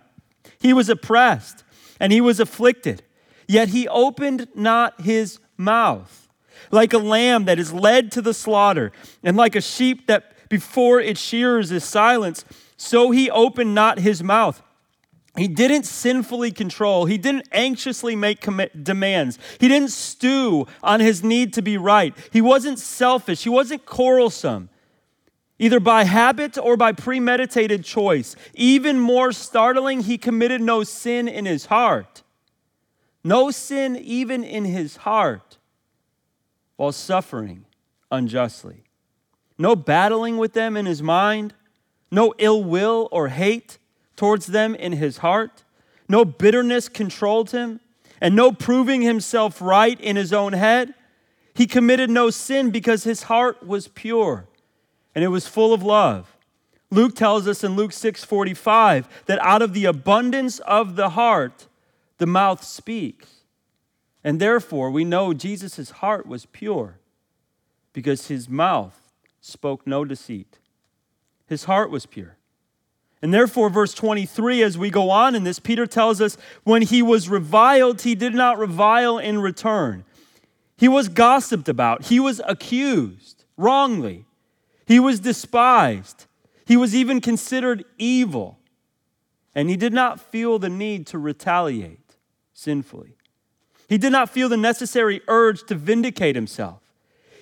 he 0.61 0.73
was 0.73 0.88
oppressed 0.88 1.64
and 1.99 2.12
he 2.12 2.21
was 2.21 2.38
afflicted, 2.38 3.02
yet 3.49 3.69
he 3.69 3.88
opened 3.88 4.49
not 4.54 5.00
his 5.00 5.40
mouth. 5.57 6.28
Like 6.71 6.92
a 6.92 6.99
lamb 6.99 7.47
that 7.47 7.59
is 7.59 7.73
led 7.73 8.12
to 8.12 8.23
the 8.23 8.35
slaughter, 8.35 8.92
and 9.25 9.37
like 9.37 9.57
a 9.57 9.61
sheep 9.61 10.07
that 10.07 10.49
before 10.50 11.00
its 11.00 11.21
shearers 11.21 11.73
is 11.73 11.83
silenced, 11.83 12.45
so 12.76 13.11
he 13.11 13.30
opened 13.30 13.75
not 13.75 13.99
his 13.99 14.23
mouth. 14.23 14.62
He 15.40 15.49
didn't 15.49 15.85
sinfully 15.85 16.50
control. 16.50 17.06
He 17.06 17.16
didn't 17.16 17.49
anxiously 17.50 18.14
make 18.14 18.47
demands. 18.82 19.38
He 19.59 19.68
didn't 19.68 19.88
stew 19.88 20.66
on 20.82 21.00
his 21.00 21.25
need 21.25 21.54
to 21.54 21.62
be 21.62 21.78
right. 21.78 22.14
He 22.30 22.42
wasn't 22.42 22.78
selfish. 22.78 23.44
He 23.44 23.49
wasn't 23.49 23.87
quarrelsome, 23.87 24.68
either 25.59 25.80
by 25.80 26.04
habit 26.04 26.59
or 26.59 26.76
by 26.76 26.92
premeditated 26.92 27.85
choice. 27.85 28.37
Even 28.52 29.00
more 29.00 29.32
startling, 29.32 30.02
he 30.02 30.18
committed 30.18 30.61
no 30.61 30.85
sin 30.85 31.26
in 31.26 31.47
his 31.47 31.64
heart. 31.64 32.23
No 33.25 33.50
sin, 33.50 33.97
even 33.97 34.44
in 34.44 34.66
his 34.66 34.97
heart, 34.97 35.56
while 36.76 36.92
suffering 36.92 37.64
unjustly. 38.11 38.85
No 39.56 39.75
battling 39.75 40.37
with 40.37 40.52
them 40.52 40.76
in 40.76 40.84
his 40.84 41.02
mind. 41.02 41.54
No 42.10 42.34
ill 42.36 42.62
will 42.62 43.08
or 43.10 43.28
hate 43.28 43.78
towards 44.21 44.49
them 44.49 44.75
in 44.75 44.93
his 44.93 45.17
heart. 45.17 45.65
No 46.06 46.26
bitterness 46.26 46.91
controlled 46.91 47.52
him, 47.52 47.80
and 48.21 48.37
no 48.37 48.52
proving 48.52 49.00
himself 49.00 49.63
right 49.63 49.99
in 49.99 50.17
his 50.17 50.30
own 50.30 50.52
head. 50.52 50.93
He 51.54 51.67
committed 51.67 52.11
no 52.11 52.28
sin 52.28 52.71
because 52.71 53.04
his 53.04 53.23
heart 53.23 53.67
was 53.67 53.89
pure 53.89 54.47
and 55.15 55.25
it 55.25 55.28
was 55.28 55.49
full 55.49 55.73
of 55.73 55.83
love. 55.83 56.37
Luke 56.91 57.17
tells 57.17 57.49
us 57.49 57.65
in 57.65 57.76
Luke 57.76 57.93
6:45 57.93 59.09
that 59.25 59.39
out 59.39 59.63
of 59.63 59.73
the 59.73 59.87
abundance 59.87 60.59
of 60.61 60.97
the 60.97 61.11
heart 61.11 61.67
the 62.19 62.26
mouth 62.26 62.63
speaks. 62.63 63.45
And 64.23 64.39
therefore 64.39 64.91
we 64.91 65.02
know 65.02 65.33
Jesus' 65.33 65.93
heart 66.02 66.26
was 66.26 66.45
pure 66.45 66.99
because 67.95 68.28
his 68.28 68.50
mouth 68.50 69.00
spoke 69.41 69.87
no 69.87 70.04
deceit. 70.04 70.59
His 71.47 71.65
heart 71.65 71.91
was 71.91 72.04
pure. 72.04 72.37
And 73.23 73.35
therefore, 73.35 73.69
verse 73.69 73.93
23, 73.93 74.63
as 74.63 74.78
we 74.78 74.89
go 74.89 75.11
on 75.11 75.35
in 75.35 75.45
this, 75.45 75.59
Peter 75.59 75.87
tells 75.87 76.21
us 76.21 76.39
when 76.65 76.83
he 76.83 77.02
was 77.02 77.28
reviled, 77.28 78.02
he 78.02 78.15
did 78.15 78.35
not 78.35 78.59
revile 78.59 79.19
in 79.19 79.41
return. 79.41 80.04
He 80.76 80.89
was 80.89 81.09
gossiped 81.09 81.69
about, 81.69 82.06
he 82.06 82.19
was 82.19 82.41
accused 82.47 83.45
wrongly, 83.59 84.25
he 84.87 84.99
was 84.99 85.21
despised, 85.21 86.26
he 86.65 86.76
was 86.76 86.95
even 86.95 87.21
considered 87.21 87.85
evil. 87.99 88.59
And 89.54 89.69
he 89.69 89.76
did 89.76 89.93
not 89.93 90.21
feel 90.21 90.59
the 90.59 90.69
need 90.69 91.09
to 91.09 91.19
retaliate 91.19 92.17
sinfully. 92.54 93.17
He 93.89 93.99
did 93.99 94.13
not 94.13 94.30
feel 94.30 94.49
the 94.49 94.56
necessary 94.56 95.21
urge 95.26 95.65
to 95.65 95.75
vindicate 95.75 96.37
himself. 96.37 96.79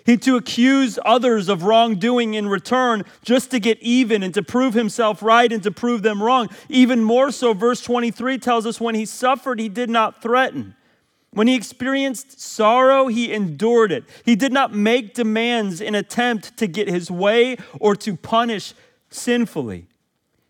He 0.08 0.16
to 0.16 0.36
accuse 0.36 0.98
others 1.04 1.50
of 1.50 1.64
wrongdoing 1.64 2.32
in 2.32 2.48
return 2.48 3.04
just 3.22 3.50
to 3.50 3.60
get 3.60 3.78
even 3.82 4.22
and 4.22 4.32
to 4.32 4.42
prove 4.42 4.72
himself 4.72 5.22
right 5.22 5.52
and 5.52 5.62
to 5.62 5.70
prove 5.70 6.00
them 6.00 6.22
wrong. 6.22 6.48
Even 6.70 7.04
more 7.04 7.30
so, 7.30 7.52
verse 7.52 7.82
23 7.82 8.38
tells 8.38 8.64
us 8.64 8.80
when 8.80 8.94
he 8.94 9.04
suffered, 9.04 9.60
he 9.60 9.68
did 9.68 9.90
not 9.90 10.22
threaten. 10.22 10.74
When 11.32 11.46
he 11.46 11.54
experienced 11.54 12.40
sorrow, 12.40 13.08
he 13.08 13.34
endured 13.34 13.92
it. 13.92 14.04
He 14.24 14.34
did 14.34 14.50
not 14.50 14.72
make 14.72 15.12
demands 15.12 15.82
in 15.82 15.94
attempt 15.94 16.56
to 16.56 16.66
get 16.66 16.88
his 16.88 17.10
way 17.10 17.58
or 17.78 17.94
to 17.96 18.16
punish 18.16 18.72
sinfully. 19.10 19.88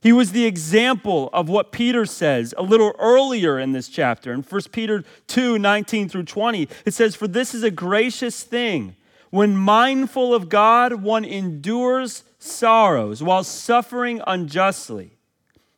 He 0.01 0.12
was 0.12 0.31
the 0.31 0.47
example 0.47 1.31
of 1.33 1.49
what 1.49 1.73
Peter 1.73 2.07
says 2.07 2.55
a 2.57 2.62
little 2.62 2.94
earlier 3.01 3.59
in 3.59 3.73
this 3.73 3.88
chapter. 3.88 4.33
In 4.33 4.44
1 4.44 4.61
Peter 4.71 5.03
2 5.27 5.59
19 5.59 6.09
through 6.09 6.27
20, 6.27 6.68
it 6.85 6.94
says, 6.94 7.16
For 7.16 7.27
this 7.27 7.57
is 7.57 7.64
a 7.64 7.73
gracious 7.73 8.44
thing 8.44 8.94
when 9.31 9.57
mindful 9.57 10.35
of 10.35 10.49
God, 10.49 11.03
one 11.03 11.25
endures 11.25 12.25
sorrows 12.38 13.23
while 13.23 13.45
suffering 13.45 14.21
unjustly. 14.27 15.19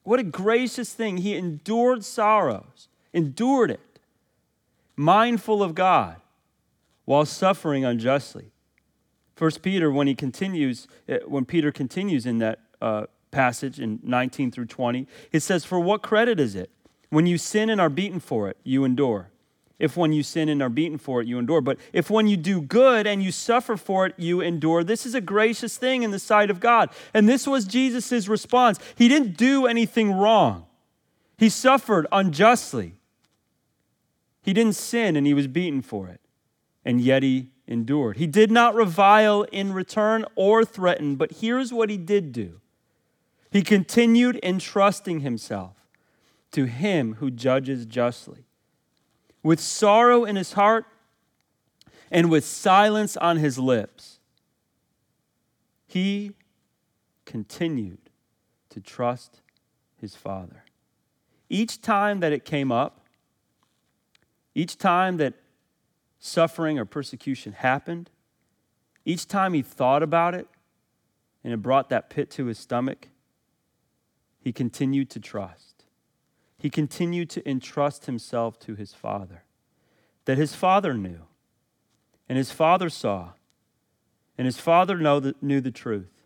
What 0.03 0.21
a 0.21 0.25
gracious 0.25 0.93
thing. 0.93 1.19
He 1.19 1.37
endured 1.37 2.05
sorrows, 2.05 2.89
endured 3.13 3.71
it, 3.71 4.01
mindful 4.97 5.63
of 5.63 5.75
God 5.75 6.17
while 7.05 7.25
suffering 7.27 7.85
unjustly. 7.85 8.53
First 9.35 9.63
Peter, 9.63 9.91
when 9.91 10.07
he 10.07 10.15
continues, 10.15 10.87
eh, 11.09 11.19
when 11.27 11.45
Peter 11.45 11.73
continues 11.73 12.27
in 12.27 12.39
that 12.39 12.61
uh, 12.81 13.07
passage 13.31 13.81
in 13.81 13.99
19 14.03 14.51
through 14.51 14.67
20, 14.67 15.07
it 15.33 15.41
says, 15.41 15.65
For 15.65 15.81
what 15.81 16.03
credit 16.03 16.39
is 16.39 16.55
it? 16.55 16.71
When 17.09 17.27
you 17.27 17.39
sin 17.39 17.71
and 17.71 17.81
are 17.81 17.89
beaten 17.89 18.21
for 18.21 18.49
it, 18.49 18.57
you 18.63 18.85
endure. 18.85 19.31
If 19.81 19.97
when 19.97 20.13
you 20.13 20.23
sin 20.23 20.51
and 20.51 20.63
are 20.63 20.69
beaten 20.69 20.99
for 20.99 21.23
it, 21.23 21.27
you 21.27 21.39
endure. 21.39 21.63
But 21.63 21.79
if 21.95 22.11
when 22.11 22.29
you 22.29 22.37
do 22.37 22.61
good 22.61 23.07
and 23.07 23.23
you 23.23 23.33
suffer 23.33 23.79
for 23.79 24.05
it, 24.07 24.15
you 24.19 24.43
endure, 24.43 24.85
this 24.85 25.07
is 25.07 25.15
a 25.15 25.23
gracious 25.23 25.79
thing 25.79 26.03
in 26.03 26.11
the 26.11 26.19
sight 26.19 26.51
of 26.51 26.61
God. 26.61 26.91
And 27.15 27.27
this 27.27 27.47
was 27.47 27.65
Jesus' 27.65 28.29
response. 28.29 28.79
He 28.95 29.09
didn't 29.09 29.39
do 29.39 29.67
anything 29.67 30.13
wrong, 30.13 30.67
he 31.37 31.49
suffered 31.49 32.07
unjustly. 32.13 32.95
He 34.43 34.55
didn't 34.55 34.77
sin 34.77 35.17
and 35.17 35.27
he 35.27 35.35
was 35.35 35.47
beaten 35.47 35.83
for 35.83 36.09
it, 36.09 36.21
and 36.83 36.99
yet 36.99 37.23
he 37.23 37.51
endured. 37.67 38.17
He 38.17 38.27
did 38.27 38.51
not 38.51 38.75
revile 38.75 39.43
in 39.53 39.75
return 39.75 40.25
or 40.35 40.65
threaten, 40.65 41.17
but 41.17 41.31
here's 41.41 41.73
what 41.73 41.91
he 41.91 41.97
did 41.97 42.33
do 42.33 42.61
he 43.51 43.63
continued 43.63 44.39
entrusting 44.43 45.21
himself 45.21 45.75
to 46.53 46.65
him 46.65 47.15
who 47.15 47.31
judges 47.31 47.85
justly 47.85 48.47
with 49.43 49.61
sorrow 49.61 50.25
in 50.25 50.37
his 50.37 50.53
heart 50.53 50.85
and 52.11 52.31
with 52.31 52.45
silence 52.45 53.17
on 53.17 53.39
his 53.39 53.59
lips, 53.59 54.19
he 55.87 56.33
continued 57.25 57.99
to 58.69 58.81
trust 58.81 59.41
his 60.01 60.15
Father. 60.15 60.65
Each 61.49 61.81
time 61.81 62.21
that 62.21 62.33
it 62.33 62.45
came 62.45 62.71
up, 62.71 63.07
each 64.55 64.77
time 64.79 65.17
that 65.19 65.35
suffering 66.19 66.79
or 66.79 66.85
persecution 66.85 67.53
happened, 67.53 68.11
each 69.05 69.27
time 69.27 69.55
he 69.55 69.63
thought 69.63 70.03
about 70.03 70.35
it 70.35 70.47
and 71.43 71.53
it 71.53 71.63
brought 71.63 71.89
that 71.89 72.11
pit 72.11 72.31
to 72.33 72.47
his 72.47 72.59
stomach, 72.59 73.09
he 74.41 74.53
continued 74.53 75.11
to 75.11 75.21
trust 75.21 75.80
he 76.61 76.69
continued 76.69 77.31
to 77.31 77.49
entrust 77.49 78.05
himself 78.05 78.59
to 78.61 78.75
his 78.75 78.93
father. 78.93 79.45
That 80.27 80.37
his 80.37 80.55
father 80.55 80.93
knew, 80.93 81.23
and 82.29 82.37
his 82.37 82.53
father 82.53 82.91
saw, 82.91 83.31
and 84.37 84.45
his 84.45 84.59
father 84.59 84.99
know 84.99 85.33
knew 85.41 85.63
the 85.63 85.71
truth. 85.71 86.23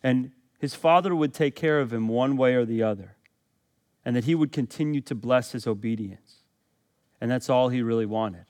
And 0.00 0.30
his 0.60 0.76
father 0.76 1.12
would 1.14 1.34
take 1.34 1.56
care 1.56 1.80
of 1.80 1.92
him 1.92 2.06
one 2.06 2.36
way 2.36 2.54
or 2.54 2.64
the 2.64 2.84
other, 2.84 3.16
and 4.04 4.14
that 4.14 4.24
he 4.24 4.36
would 4.36 4.52
continue 4.52 5.00
to 5.00 5.14
bless 5.16 5.50
his 5.50 5.66
obedience. 5.66 6.36
And 7.20 7.28
that's 7.28 7.50
all 7.50 7.70
he 7.70 7.82
really 7.82 8.06
wanted. 8.06 8.44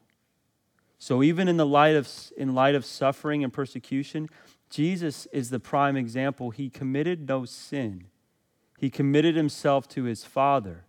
So 0.99 1.23
even 1.23 1.49
in 1.49 1.57
the 1.57 1.67
light 1.67 1.97
of 1.97 2.07
in 2.37 2.55
light 2.55 2.75
of 2.75 2.85
suffering 2.85 3.43
and 3.43 3.51
persecution, 3.51 4.29
Jesus 4.69 5.27
is 5.33 5.49
the 5.49 5.61
prime 5.61 5.97
example. 5.97 6.51
He 6.51 6.69
committed 6.69 7.27
no 7.27 7.47
sin 7.47 8.09
he 8.79 8.91
committed 8.91 9.37
himself 9.37 9.89
to 9.89 10.05
his 10.05 10.25
Father. 10.25 10.85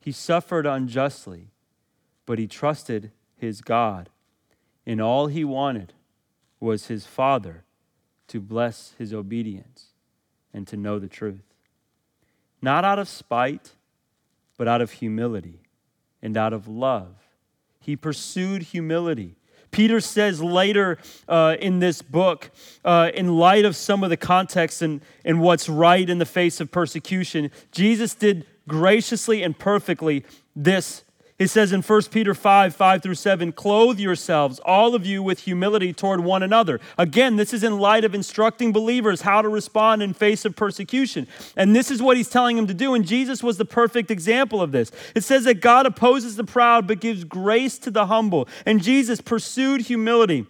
He 0.00 0.12
suffered 0.12 0.66
unjustly, 0.66 1.50
but 2.26 2.38
he 2.38 2.46
trusted 2.46 3.12
his 3.36 3.60
God. 3.60 4.08
And 4.86 5.00
all 5.00 5.26
he 5.26 5.44
wanted 5.44 5.92
was 6.58 6.86
his 6.86 7.06
Father 7.06 7.64
to 8.28 8.40
bless 8.40 8.94
his 8.98 9.12
obedience 9.12 9.86
and 10.52 10.66
to 10.68 10.76
know 10.76 10.98
the 10.98 11.08
truth. 11.08 11.54
Not 12.62 12.84
out 12.84 12.98
of 12.98 13.08
spite, 13.08 13.72
but 14.56 14.68
out 14.68 14.80
of 14.80 14.92
humility. 14.92 15.60
and 16.22 16.36
out 16.36 16.52
of 16.52 16.68
love. 16.68 17.14
He 17.80 17.96
pursued 17.96 18.62
humility. 18.62 19.36
Peter 19.70 20.00
says 20.00 20.42
later 20.42 20.98
uh, 21.28 21.56
in 21.60 21.78
this 21.78 22.02
book, 22.02 22.50
uh, 22.84 23.10
in 23.14 23.36
light 23.36 23.64
of 23.64 23.76
some 23.76 24.02
of 24.02 24.10
the 24.10 24.16
context 24.16 24.82
and, 24.82 25.00
and 25.24 25.40
what's 25.40 25.68
right 25.68 26.08
in 26.08 26.18
the 26.18 26.26
face 26.26 26.60
of 26.60 26.70
persecution, 26.70 27.50
Jesus 27.72 28.14
did 28.14 28.46
graciously 28.66 29.42
and 29.42 29.58
perfectly 29.58 30.24
this 30.54 31.04
he 31.40 31.46
says 31.46 31.72
in 31.72 31.80
1 31.80 32.02
Peter 32.10 32.34
5 32.34 32.76
5 32.76 33.02
through 33.02 33.14
7, 33.14 33.52
clothe 33.52 33.98
yourselves, 33.98 34.60
all 34.60 34.94
of 34.94 35.06
you, 35.06 35.22
with 35.22 35.40
humility 35.40 35.94
toward 35.94 36.20
one 36.20 36.42
another. 36.42 36.78
Again, 36.98 37.36
this 37.36 37.54
is 37.54 37.64
in 37.64 37.78
light 37.78 38.04
of 38.04 38.14
instructing 38.14 38.74
believers 38.74 39.22
how 39.22 39.40
to 39.40 39.48
respond 39.48 40.02
in 40.02 40.12
face 40.12 40.44
of 40.44 40.54
persecution. 40.54 41.26
And 41.56 41.74
this 41.74 41.90
is 41.90 42.02
what 42.02 42.18
he's 42.18 42.28
telling 42.28 42.56
them 42.56 42.66
to 42.66 42.74
do. 42.74 42.92
And 42.92 43.06
Jesus 43.06 43.42
was 43.42 43.56
the 43.56 43.64
perfect 43.64 44.10
example 44.10 44.60
of 44.60 44.70
this. 44.70 44.92
It 45.14 45.24
says 45.24 45.44
that 45.44 45.62
God 45.62 45.86
opposes 45.86 46.36
the 46.36 46.44
proud 46.44 46.86
but 46.86 47.00
gives 47.00 47.24
grace 47.24 47.78
to 47.78 47.90
the 47.90 48.04
humble. 48.04 48.46
And 48.66 48.82
Jesus 48.82 49.22
pursued 49.22 49.80
humility. 49.80 50.46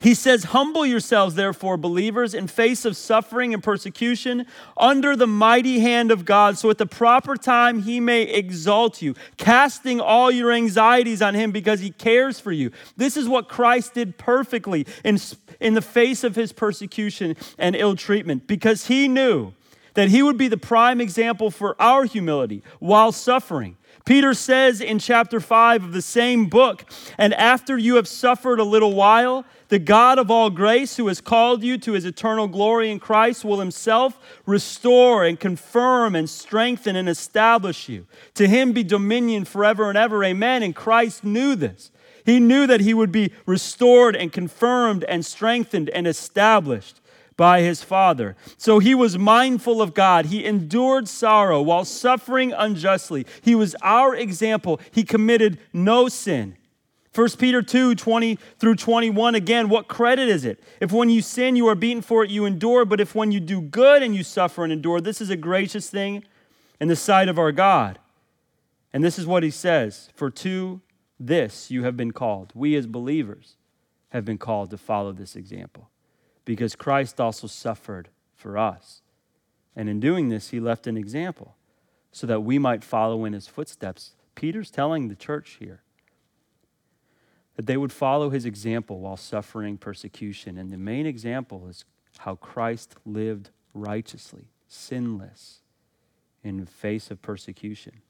He 0.00 0.14
says, 0.14 0.44
Humble 0.44 0.84
yourselves, 0.84 1.34
therefore, 1.34 1.76
believers, 1.76 2.34
in 2.34 2.46
face 2.46 2.84
of 2.84 2.96
suffering 2.96 3.54
and 3.54 3.62
persecution, 3.62 4.46
under 4.76 5.16
the 5.16 5.26
mighty 5.26 5.80
hand 5.80 6.10
of 6.10 6.24
God, 6.24 6.58
so 6.58 6.70
at 6.70 6.78
the 6.78 6.86
proper 6.86 7.36
time 7.36 7.82
he 7.82 8.00
may 8.00 8.22
exalt 8.22 9.00
you, 9.00 9.14
casting 9.36 10.00
all 10.00 10.30
your 10.30 10.52
anxieties 10.52 11.22
on 11.22 11.34
him 11.34 11.50
because 11.50 11.80
he 11.80 11.90
cares 11.90 12.38
for 12.38 12.52
you. 12.52 12.70
This 12.96 13.16
is 13.16 13.28
what 13.28 13.48
Christ 13.48 13.94
did 13.94 14.18
perfectly 14.18 14.86
in, 15.04 15.18
in 15.60 15.74
the 15.74 15.82
face 15.82 16.24
of 16.24 16.36
his 16.36 16.52
persecution 16.52 17.36
and 17.58 17.74
ill 17.74 17.96
treatment, 17.96 18.46
because 18.46 18.88
he 18.88 19.08
knew 19.08 19.52
that 19.94 20.10
he 20.10 20.22
would 20.22 20.36
be 20.36 20.48
the 20.48 20.58
prime 20.58 21.00
example 21.00 21.50
for 21.50 21.74
our 21.80 22.04
humility 22.04 22.62
while 22.78 23.10
suffering. 23.10 23.77
Peter 24.08 24.32
says 24.32 24.80
in 24.80 24.98
chapter 24.98 25.38
5 25.38 25.84
of 25.84 25.92
the 25.92 26.00
same 26.00 26.46
book, 26.46 26.82
and 27.18 27.34
after 27.34 27.76
you 27.76 27.96
have 27.96 28.08
suffered 28.08 28.58
a 28.58 28.64
little 28.64 28.94
while, 28.94 29.44
the 29.68 29.78
God 29.78 30.18
of 30.18 30.30
all 30.30 30.48
grace, 30.48 30.96
who 30.96 31.08
has 31.08 31.20
called 31.20 31.62
you 31.62 31.76
to 31.76 31.92
his 31.92 32.06
eternal 32.06 32.48
glory 32.48 32.90
in 32.90 33.00
Christ, 33.00 33.44
will 33.44 33.60
himself 33.60 34.18
restore 34.46 35.26
and 35.26 35.38
confirm 35.38 36.16
and 36.16 36.30
strengthen 36.30 36.96
and 36.96 37.06
establish 37.06 37.90
you. 37.90 38.06
To 38.36 38.48
him 38.48 38.72
be 38.72 38.82
dominion 38.82 39.44
forever 39.44 39.90
and 39.90 39.98
ever. 39.98 40.24
Amen. 40.24 40.62
And 40.62 40.74
Christ 40.74 41.22
knew 41.22 41.54
this. 41.54 41.90
He 42.24 42.40
knew 42.40 42.66
that 42.66 42.80
he 42.80 42.94
would 42.94 43.12
be 43.12 43.34
restored 43.44 44.16
and 44.16 44.32
confirmed 44.32 45.04
and 45.04 45.22
strengthened 45.22 45.90
and 45.90 46.06
established 46.06 46.98
by 47.38 47.62
his 47.62 47.82
Father. 47.84 48.36
So 48.58 48.80
he 48.80 48.94
was 48.94 49.16
mindful 49.16 49.80
of 49.80 49.94
God. 49.94 50.26
He 50.26 50.44
endured 50.44 51.08
sorrow 51.08 51.62
while 51.62 51.86
suffering 51.86 52.52
unjustly. 52.52 53.24
He 53.40 53.54
was 53.54 53.76
our 53.80 54.14
example. 54.14 54.80
He 54.90 55.04
committed 55.04 55.58
no 55.72 56.08
sin. 56.08 56.56
1 57.14 57.28
Peter 57.38 57.62
2 57.62 57.94
20 57.94 58.38
through 58.58 58.74
21 58.74 59.36
again, 59.36 59.68
what 59.68 59.88
credit 59.88 60.28
is 60.28 60.44
it? 60.44 60.62
If 60.80 60.92
when 60.92 61.08
you 61.08 61.22
sin, 61.22 61.56
you 61.56 61.68
are 61.68 61.74
beaten 61.76 62.02
for 62.02 62.24
it, 62.24 62.30
you 62.30 62.44
endure, 62.44 62.84
but 62.84 63.00
if 63.00 63.14
when 63.14 63.32
you 63.32 63.40
do 63.40 63.60
good 63.60 64.02
and 64.02 64.14
you 64.14 64.24
suffer 64.24 64.64
and 64.64 64.72
endure, 64.72 65.00
this 65.00 65.20
is 65.20 65.30
a 65.30 65.36
gracious 65.36 65.88
thing 65.88 66.24
in 66.80 66.88
the 66.88 66.96
sight 66.96 67.28
of 67.28 67.38
our 67.38 67.52
God. 67.52 68.00
And 68.92 69.04
this 69.04 69.18
is 69.18 69.26
what 69.26 69.44
he 69.44 69.50
says 69.50 70.10
For 70.14 70.28
to 70.30 70.80
this 71.20 71.70
you 71.70 71.84
have 71.84 71.96
been 71.96 72.12
called. 72.12 72.50
We 72.54 72.74
as 72.74 72.88
believers 72.88 73.54
have 74.08 74.24
been 74.24 74.38
called 74.38 74.70
to 74.70 74.78
follow 74.78 75.12
this 75.12 75.36
example 75.36 75.88
because 76.48 76.74
Christ 76.74 77.20
also 77.20 77.46
suffered 77.46 78.08
for 78.34 78.56
us. 78.56 79.02
And 79.76 79.86
in 79.86 80.00
doing 80.00 80.30
this, 80.30 80.48
he 80.48 80.60
left 80.60 80.86
an 80.86 80.96
example 80.96 81.56
so 82.10 82.26
that 82.26 82.40
we 82.40 82.58
might 82.58 82.82
follow 82.82 83.26
in 83.26 83.34
his 83.34 83.46
footsteps. 83.46 84.14
Peter's 84.34 84.70
telling 84.70 85.08
the 85.08 85.14
church 85.14 85.58
here 85.60 85.82
that 87.56 87.66
they 87.66 87.76
would 87.76 87.92
follow 87.92 88.30
his 88.30 88.46
example 88.46 89.00
while 89.00 89.18
suffering 89.18 89.76
persecution. 89.76 90.56
And 90.56 90.70
the 90.70 90.78
main 90.78 91.04
example 91.04 91.68
is 91.68 91.84
how 92.20 92.36
Christ 92.36 92.94
lived 93.04 93.50
righteously, 93.74 94.46
sinless, 94.66 95.60
in 96.42 96.56
the 96.56 96.64
face 96.64 97.10
of 97.10 97.20
persecution. 97.20 98.00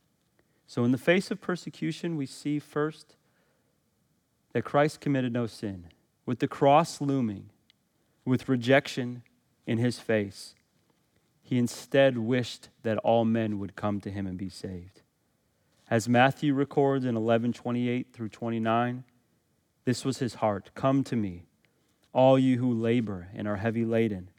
So, 0.68 0.84
in 0.84 0.92
the 0.92 0.96
face 0.96 1.32
of 1.32 1.40
persecution, 1.40 2.16
we 2.16 2.26
see 2.26 2.60
first 2.60 3.16
that 4.52 4.62
Christ 4.62 5.00
committed 5.00 5.32
no 5.32 5.48
sin. 5.48 5.86
With 6.24 6.38
the 6.38 6.46
cross 6.46 7.00
looming, 7.00 7.50
with 8.28 8.48
rejection 8.48 9.22
in 9.66 9.78
his 9.78 9.98
face, 9.98 10.54
he 11.42 11.58
instead 11.58 12.18
wished 12.18 12.68
that 12.82 12.98
all 12.98 13.24
men 13.24 13.58
would 13.58 13.76
come 13.76 14.00
to 14.00 14.10
him 14.10 14.26
and 14.26 14.36
be 14.36 14.48
saved. 14.48 15.02
As 15.90 16.08
Matthew 16.08 16.52
records 16.52 17.04
in 17.04 17.14
11:28 17.14 18.12
through 18.12 18.28
29, 18.28 19.04
this 19.84 20.04
was 20.04 20.18
his 20.18 20.34
heart 20.34 20.70
Come 20.74 21.02
to 21.04 21.16
me, 21.16 21.46
all 22.12 22.38
you 22.38 22.58
who 22.58 22.72
labor 22.72 23.28
and 23.34 23.48
are 23.48 23.56
heavy 23.56 23.84
laden, 23.84 24.30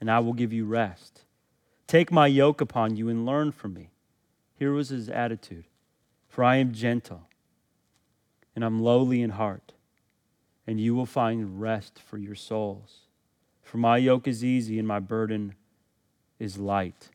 and 0.00 0.10
I 0.10 0.20
will 0.20 0.32
give 0.32 0.52
you 0.52 0.64
rest. 0.64 1.24
Take 1.86 2.12
my 2.12 2.28
yoke 2.28 2.60
upon 2.60 2.96
you 2.96 3.08
and 3.08 3.26
learn 3.26 3.50
from 3.50 3.74
me. 3.74 3.90
Here 4.54 4.72
was 4.72 4.90
his 4.90 5.08
attitude 5.08 5.66
For 6.28 6.44
I 6.44 6.56
am 6.56 6.72
gentle 6.72 7.28
and 8.56 8.64
I'm 8.64 8.80
lowly 8.80 9.20
in 9.20 9.30
heart, 9.30 9.74
and 10.66 10.80
you 10.80 10.94
will 10.94 11.06
find 11.06 11.60
rest 11.60 11.98
for 11.98 12.16
your 12.16 12.34
souls. 12.34 13.05
For 13.66 13.78
my 13.78 13.96
yoke 13.96 14.28
is 14.28 14.44
easy 14.44 14.78
and 14.78 14.86
my 14.86 15.00
burden 15.00 15.56
is 16.38 16.56
light. 16.56 17.08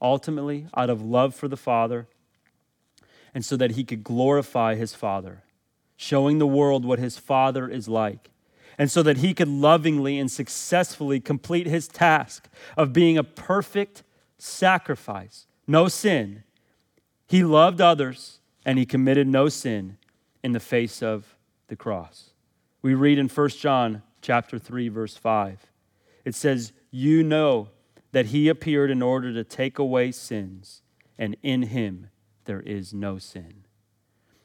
Ultimately, 0.00 0.66
out 0.76 0.90
of 0.90 1.00
love 1.00 1.32
for 1.32 1.46
the 1.46 1.56
Father, 1.56 2.08
and 3.32 3.44
so 3.44 3.56
that 3.56 3.72
he 3.72 3.84
could 3.84 4.02
glorify 4.02 4.74
his 4.74 4.94
Father 4.94 5.44
showing 5.96 6.38
the 6.38 6.46
world 6.46 6.84
what 6.84 6.98
his 6.98 7.16
Father 7.16 7.68
is 7.68 7.88
like. 7.88 8.30
And 8.76 8.90
so 8.90 9.04
that 9.04 9.18
he 9.18 9.32
could 9.32 9.46
lovingly 9.46 10.18
and 10.18 10.28
successfully 10.28 11.20
complete 11.20 11.68
his 11.68 11.86
task 11.86 12.48
of 12.76 12.92
being 12.92 13.16
a 13.16 13.22
perfect 13.22 14.02
sacrifice, 14.38 15.46
no 15.68 15.86
sin. 15.86 16.42
He 17.28 17.44
loved 17.44 17.80
others 17.80 18.40
and 18.64 18.78
he 18.78 18.84
committed 18.84 19.28
no 19.28 19.48
sin 19.48 19.98
in 20.42 20.50
the 20.50 20.58
face 20.60 21.02
of 21.02 21.36
the 21.68 21.76
cross. 21.76 22.30
We 22.80 22.94
read 22.94 23.18
in 23.18 23.28
1 23.28 23.48
John 23.50 24.02
chapter 24.20 24.58
3 24.58 24.88
verse 24.88 25.16
5. 25.16 25.71
It 26.24 26.34
says, 26.34 26.72
"You 26.90 27.22
know 27.22 27.70
that 28.12 28.26
he 28.26 28.48
appeared 28.48 28.90
in 28.90 29.02
order 29.02 29.32
to 29.32 29.44
take 29.44 29.78
away 29.78 30.12
sins, 30.12 30.82
and 31.18 31.36
in 31.42 31.62
him 31.62 32.08
there 32.44 32.60
is 32.60 32.92
no 32.92 33.18
sin." 33.18 33.64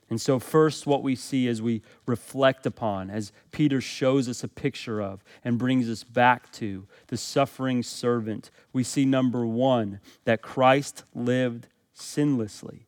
And 0.09 0.21
so, 0.21 0.39
first, 0.39 0.87
what 0.87 1.03
we 1.03 1.15
see 1.15 1.49
as 1.49 1.61
we 1.61 1.81
reflect 2.05 2.65
upon, 2.65 3.09
as 3.09 3.33
Peter 3.51 3.81
shows 3.81 4.29
us 4.29 4.41
a 4.41 4.47
picture 4.47 5.01
of 5.01 5.21
and 5.43 5.59
brings 5.59 5.89
us 5.89 6.05
back 6.05 6.49
to 6.53 6.87
the 7.07 7.17
suffering 7.17 7.83
servant, 7.83 8.49
we 8.71 8.83
see 8.83 9.03
number 9.03 9.45
one, 9.45 9.99
that 10.23 10.41
Christ 10.41 11.03
lived 11.13 11.67
sinlessly, 11.93 12.85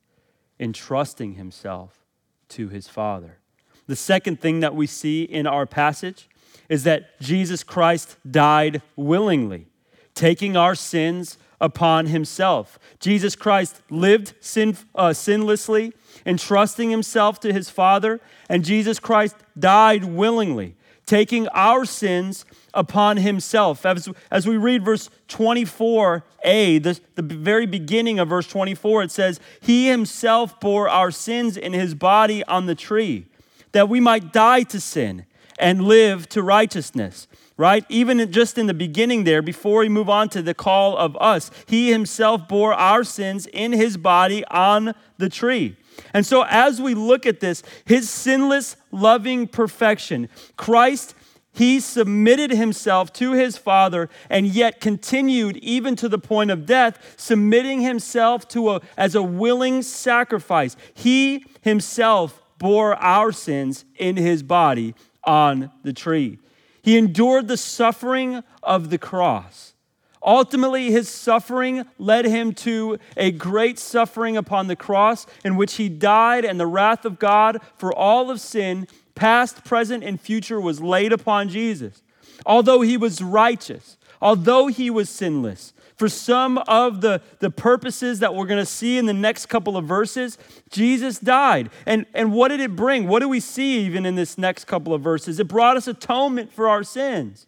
entrusting 0.60 1.34
himself 1.34 2.06
to 2.50 2.70
his 2.70 2.88
Father. 2.88 3.40
The 3.86 3.98
second 3.98 4.40
thing 4.40 4.62
that 4.62 4.76
we 4.76 4.88
see 4.88 5.24
in 5.24 5.46
our 5.46 5.66
passage 5.66 6.30
is 6.68 6.84
that 6.84 7.20
Jesus 7.20 7.64
Christ 7.64 8.18
died 8.30 8.82
willingly, 8.96 9.68
taking 10.14 10.58
our 10.58 10.76
sins 10.76 11.38
upon 11.62 12.08
himself. 12.08 12.80
Jesus 13.00 13.36
Christ 13.36 13.82
lived 13.90 14.34
sin, 14.40 14.78
uh, 14.96 15.14
sinlessly, 15.14 15.94
entrusting 16.26 16.90
himself 16.90 17.40
to 17.42 17.54
his 17.54 17.70
Father, 17.70 18.20
and 18.48 18.64
Jesus 18.64 19.00
Christ 19.00 19.36
died 19.58 20.06
willingly, 20.06 20.76
taking 21.06 21.48
our 21.50 21.86
sins 21.86 22.46
upon 22.74 23.18
himself. 23.18 23.86
As, 23.86 24.08
as 24.32 24.48
we 24.48 24.58
read 24.58 24.86
verse 24.86 25.10
24a, 25.28 26.84
the, 26.84 27.00
the 27.16 27.22
very 27.22 27.66
beginning 27.66 28.20
of 28.20 28.30
verse 28.30 28.48
24, 28.48 29.04
it 29.04 29.12
says, 29.12 29.40
He 29.60 29.88
himself 29.88 30.60
bore 30.60 30.88
our 30.88 31.12
sins 31.12 31.58
in 31.58 31.74
his 31.74 31.96
body 31.96 32.44
on 32.46 32.68
the 32.68 32.76
tree, 32.76 33.26
that 33.72 33.90
we 33.90 34.00
might 34.00 34.32
die 34.32 34.64
to 34.64 34.80
sin 34.80 35.26
and 35.60 35.84
live 35.84 36.28
to 36.30 36.42
righteousness 36.42 37.28
right? 37.60 37.86
Even 37.90 38.32
just 38.32 38.58
in 38.58 38.68
the 38.68 38.74
beginning 38.74 39.26
there, 39.26 39.42
before 39.42 39.82
we 39.82 39.90
move 39.90 40.10
on 40.10 40.30
to 40.30 40.42
the 40.42 40.54
call 40.54 40.96
of 40.96 41.18
us, 41.20 41.52
he 41.66 41.92
himself 41.92 42.48
bore 42.48 42.74
our 42.74 43.04
sins 43.04 43.48
in 43.48 43.74
his 43.74 43.98
body 43.98 44.46
on 44.46 44.96
the 45.18 45.28
tree. 45.28 45.76
And 46.14 46.26
so, 46.26 46.46
as 46.48 46.82
we 46.82 46.94
look 46.94 47.26
at 47.26 47.42
this, 47.42 47.62
his 47.84 48.10
sinless, 48.10 48.78
loving 48.94 49.46
perfection, 49.46 50.30
Christ, 50.56 51.14
he 51.52 51.82
submitted 51.82 52.52
himself 52.52 53.12
to 53.14 53.34
his 53.34 53.58
Father 53.58 54.10
and 54.30 54.48
yet 54.48 54.80
continued 54.80 55.58
even 55.58 55.98
to 55.98 56.08
the 56.08 56.18
point 56.18 56.52
of 56.52 56.66
death, 56.66 57.16
submitting 57.18 57.82
himself 57.82 58.48
to 58.50 58.70
a, 58.70 58.82
as 58.96 59.16
a 59.16 59.22
willing 59.22 59.82
sacrifice. 59.82 60.78
He 60.94 61.44
himself 61.60 62.42
bore 62.58 62.96
our 62.96 63.34
sins 63.34 63.84
in 63.98 64.16
his 64.16 64.44
body 64.44 64.96
on 65.24 65.72
the 65.84 65.94
tree. 65.94 66.40
He 66.82 66.98
endured 66.98 67.48
the 67.48 67.58
suffering 67.58 68.44
of 68.64 68.90
the 68.90 68.98
cross, 68.98 69.74
Ultimately, 70.22 70.92
his 70.92 71.08
suffering 71.08 71.86
led 71.98 72.26
him 72.26 72.54
to 72.54 73.00
a 73.16 73.32
great 73.32 73.80
suffering 73.80 74.36
upon 74.36 74.68
the 74.68 74.76
cross, 74.76 75.26
in 75.46 75.56
which 75.56 75.76
he 75.76 75.88
died, 75.88 76.44
and 76.44 76.60
the 76.60 76.68
wrath 76.68 77.06
of 77.06 77.20
God 77.20 77.60
for 77.78 77.94
all 77.94 78.30
of 78.30 78.42
sin, 78.42 78.88
past, 79.16 79.64
present, 79.64 80.04
and 80.04 80.20
future, 80.20 80.60
was 80.60 80.82
laid 80.82 81.14
upon 81.14 81.48
Jesus. 81.48 82.02
Although 82.46 82.82
he 82.82 82.98
was 82.98 83.22
righteous, 83.22 83.98
although 84.22 84.68
he 84.68 84.90
was 84.90 85.10
sinless, 85.10 85.74
for 86.00 86.08
some 86.08 86.58
of 86.60 87.02
the, 87.02 87.22
the 87.40 87.52
purposes 87.52 88.20
that 88.20 88.34
we're 88.34 88.46
going 88.46 88.62
to 88.62 88.66
see 88.66 88.98
in 88.98 89.06
the 89.06 89.14
next 89.14 89.48
couple 89.48 89.76
of 89.76 89.84
verses, 89.84 90.38
Jesus 90.70 91.20
died. 91.20 91.70
And, 91.86 92.06
and 92.14 92.32
what 92.32 92.48
did 92.48 92.62
it 92.62 92.74
bring? 92.74 93.06
What 93.06 93.20
do 93.20 93.28
we 93.28 93.42
see 93.42 93.82
even 93.82 94.06
in 94.06 94.16
this 94.16 94.38
next 94.38 94.64
couple 94.64 94.94
of 94.94 95.02
verses? 95.02 95.42
It 95.42 95.50
brought 95.50 95.76
us 95.76 95.90
atonement 95.90 96.54
for 96.54 96.70
our 96.70 96.84
sins, 96.84 97.48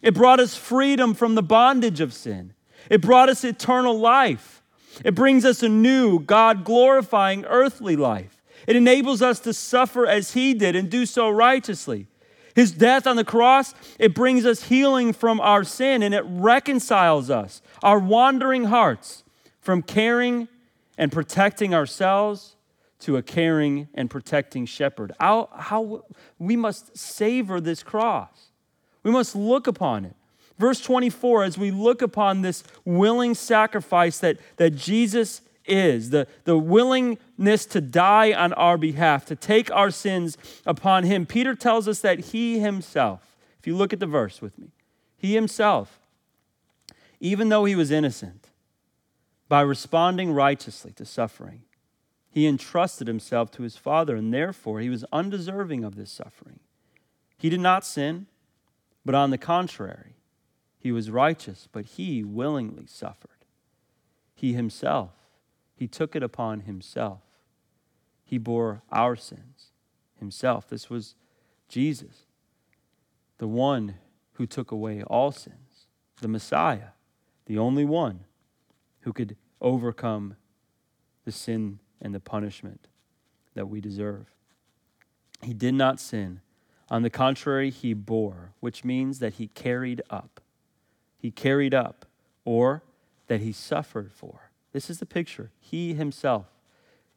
it 0.00 0.14
brought 0.14 0.40
us 0.40 0.56
freedom 0.56 1.12
from 1.12 1.34
the 1.34 1.42
bondage 1.42 2.00
of 2.00 2.14
sin, 2.14 2.54
it 2.88 3.02
brought 3.02 3.28
us 3.28 3.44
eternal 3.44 3.96
life. 3.96 4.58
It 5.06 5.14
brings 5.14 5.46
us 5.46 5.62
a 5.62 5.70
new, 5.70 6.18
God 6.18 6.64
glorifying 6.64 7.46
earthly 7.46 7.96
life. 7.96 8.42
It 8.66 8.76
enables 8.76 9.22
us 9.22 9.40
to 9.40 9.54
suffer 9.54 10.06
as 10.06 10.34
He 10.34 10.52
did 10.52 10.76
and 10.76 10.90
do 10.90 11.06
so 11.06 11.30
righteously. 11.30 12.08
His 12.54 12.72
death 12.72 13.06
on 13.06 13.16
the 13.16 13.24
cross, 13.24 13.74
it 13.98 14.14
brings 14.14 14.44
us 14.44 14.64
healing 14.64 15.12
from 15.12 15.40
our 15.40 15.64
sin 15.64 16.02
and 16.02 16.14
it 16.14 16.24
reconciles 16.26 17.30
us, 17.30 17.62
our 17.82 17.98
wandering 17.98 18.64
hearts, 18.64 19.24
from 19.60 19.82
caring 19.82 20.48
and 20.98 21.10
protecting 21.10 21.74
ourselves 21.74 22.56
to 23.00 23.16
a 23.16 23.22
caring 23.22 23.88
and 23.94 24.10
protecting 24.10 24.66
shepherd. 24.66 25.12
How, 25.18 25.48
how 25.52 26.04
we 26.38 26.56
must 26.56 26.96
savor 26.96 27.60
this 27.60 27.82
cross. 27.82 28.50
We 29.02 29.10
must 29.10 29.34
look 29.34 29.66
upon 29.66 30.04
it. 30.04 30.14
Verse 30.58 30.80
24, 30.80 31.44
as 31.44 31.58
we 31.58 31.70
look 31.70 32.02
upon 32.02 32.42
this 32.42 32.62
willing 32.84 33.34
sacrifice 33.34 34.18
that, 34.18 34.38
that 34.56 34.76
Jesus 34.76 35.40
is, 35.64 36.10
the, 36.10 36.28
the 36.44 36.56
willingness 36.56 37.66
to 37.66 37.80
die 37.80 38.32
on 38.32 38.52
our 38.52 38.76
behalf, 38.76 39.24
to 39.26 39.36
take 39.36 39.70
our 39.72 39.90
sins 39.90 40.36
upon 40.64 41.04
him. 41.04 41.26
Peter 41.26 41.54
tells 41.54 41.88
us 41.88 42.00
that 42.00 42.20
he 42.26 42.60
himself, 42.60 43.36
if 43.58 43.66
you 43.66 43.76
look 43.76 43.92
at 43.92 44.00
the 44.00 44.06
verse 44.06 44.40
with 44.40 44.58
me, 44.58 44.68
he 45.16 45.34
himself, 45.34 45.98
even 47.22 47.48
though 47.48 47.64
he 47.64 47.74
was 47.74 47.90
innocent, 47.90 48.48
by 49.48 49.62
responding 49.62 50.32
righteously 50.32 50.92
to 50.92 51.06
suffering, 51.06 51.62
he 52.30 52.46
entrusted 52.46 53.06
himself 53.06 53.50
to 53.52 53.62
his 53.62 53.76
Father, 53.76 54.14
and 54.14 54.34
therefore 54.34 54.80
he 54.80 54.90
was 54.90 55.06
undeserving 55.10 55.84
of 55.84 55.96
this 55.96 56.10
suffering. 56.10 56.60
He 57.38 57.48
did 57.48 57.60
not 57.60 57.86
sin, 57.86 58.26
but 59.04 59.14
on 59.14 59.30
the 59.30 59.38
contrary, 59.38 60.16
he 60.78 60.92
was 60.92 61.10
righteous, 61.10 61.66
but 61.72 61.86
he 61.86 62.22
willingly 62.22 62.86
suffered. 62.86 63.30
He 64.34 64.52
himself 64.52 65.12
he 65.82 65.88
took 65.88 66.14
it 66.14 66.22
upon 66.22 66.60
himself. 66.60 67.22
He 68.22 68.38
bore 68.38 68.82
our 68.92 69.16
sins 69.16 69.72
himself. 70.16 70.68
This 70.68 70.88
was 70.88 71.16
Jesus, 71.68 72.26
the 73.38 73.48
one 73.48 73.96
who 74.34 74.46
took 74.46 74.70
away 74.70 75.02
all 75.02 75.32
sins, 75.32 75.88
the 76.20 76.28
Messiah, 76.28 76.90
the 77.46 77.58
only 77.58 77.84
one 77.84 78.20
who 79.00 79.12
could 79.12 79.36
overcome 79.60 80.36
the 81.24 81.32
sin 81.32 81.78
and 82.00 82.14
the 82.14 82.20
punishment 82.20 82.88
that 83.54 83.68
we 83.68 83.80
deserve. 83.80 84.26
He 85.42 85.54
did 85.54 85.74
not 85.74 86.00
sin. 86.00 86.40
On 86.90 87.02
the 87.02 87.10
contrary, 87.10 87.70
he 87.70 87.94
bore, 87.94 88.52
which 88.60 88.84
means 88.84 89.18
that 89.18 89.34
he 89.34 89.48
carried 89.48 90.02
up. 90.10 90.40
He 91.16 91.30
carried 91.30 91.74
up, 91.74 92.06
or 92.44 92.82
that 93.28 93.40
he 93.40 93.52
suffered 93.52 94.12
for. 94.12 94.50
This 94.72 94.90
is 94.90 94.98
the 94.98 95.06
picture. 95.06 95.50
He 95.60 95.94
himself, 95.94 96.46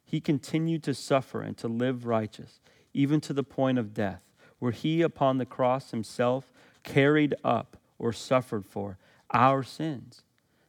he 0.04 0.22
continued 0.22 0.84
to 0.84 0.94
suffer 0.94 1.42
and 1.42 1.58
to 1.58 1.68
live 1.68 2.06
righteous, 2.06 2.60
even 2.94 3.20
to 3.22 3.34
the 3.34 3.44
point 3.44 3.78
of 3.78 3.94
death, 3.94 4.22
where 4.60 4.72
he 4.72 5.02
upon 5.02 5.38
the 5.38 5.46
cross 5.46 5.92
himself 5.92 6.54
carried 6.84 7.34
up 7.44 7.78
or 7.98 8.14
suffered 8.14 8.66
for 8.66 8.98
our 9.32 9.64
sins. 9.64 10.22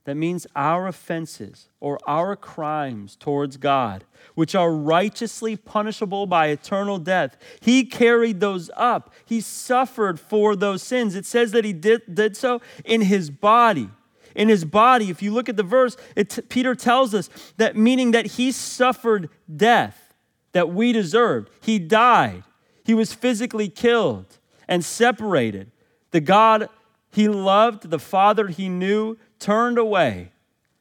That 0.04 0.16
means 0.16 0.46
our 0.54 0.86
offenses 0.86 1.68
or 1.80 1.98
our 2.06 2.36
crimes 2.36 3.16
towards 3.16 3.56
God, 3.56 4.04
which 4.36 4.54
are 4.54 4.72
righteously 4.72 5.56
punishable 5.56 6.26
by 6.26 6.46
eternal 6.46 6.98
death. 6.98 7.36
He 7.60 7.84
carried 7.84 8.38
those 8.38 8.70
up. 8.76 9.12
He 9.24 9.40
suffered 9.40 10.20
for 10.20 10.54
those 10.54 10.82
sins. 10.82 11.16
It 11.16 11.26
says 11.26 11.50
that 11.50 11.64
he 11.64 11.72
did, 11.72 12.14
did 12.14 12.36
so 12.36 12.60
in 12.84 13.02
his 13.02 13.30
body 13.30 13.90
in 14.36 14.50
his 14.50 14.66
body. 14.66 15.08
If 15.08 15.22
you 15.22 15.32
look 15.32 15.48
at 15.48 15.56
the 15.56 15.62
verse, 15.62 15.96
it, 16.14 16.48
Peter 16.50 16.74
tells 16.74 17.14
us 17.14 17.30
that 17.56 17.74
meaning 17.74 18.10
that 18.10 18.26
he 18.26 18.52
suffered 18.52 19.30
death 19.56 20.14
that 20.52 20.68
we 20.68 20.92
deserved. 20.92 21.50
He 21.62 21.78
died. 21.78 22.44
He 22.84 22.94
was 22.94 23.12
physically 23.12 23.68
killed 23.68 24.38
and 24.68 24.84
separated. 24.84 25.72
The 26.10 26.20
God 26.20 26.68
he 27.12 27.28
loved, 27.28 27.90
the 27.90 27.98
Father 27.98 28.48
he 28.48 28.68
knew, 28.68 29.16
turned 29.38 29.78
away 29.78 30.32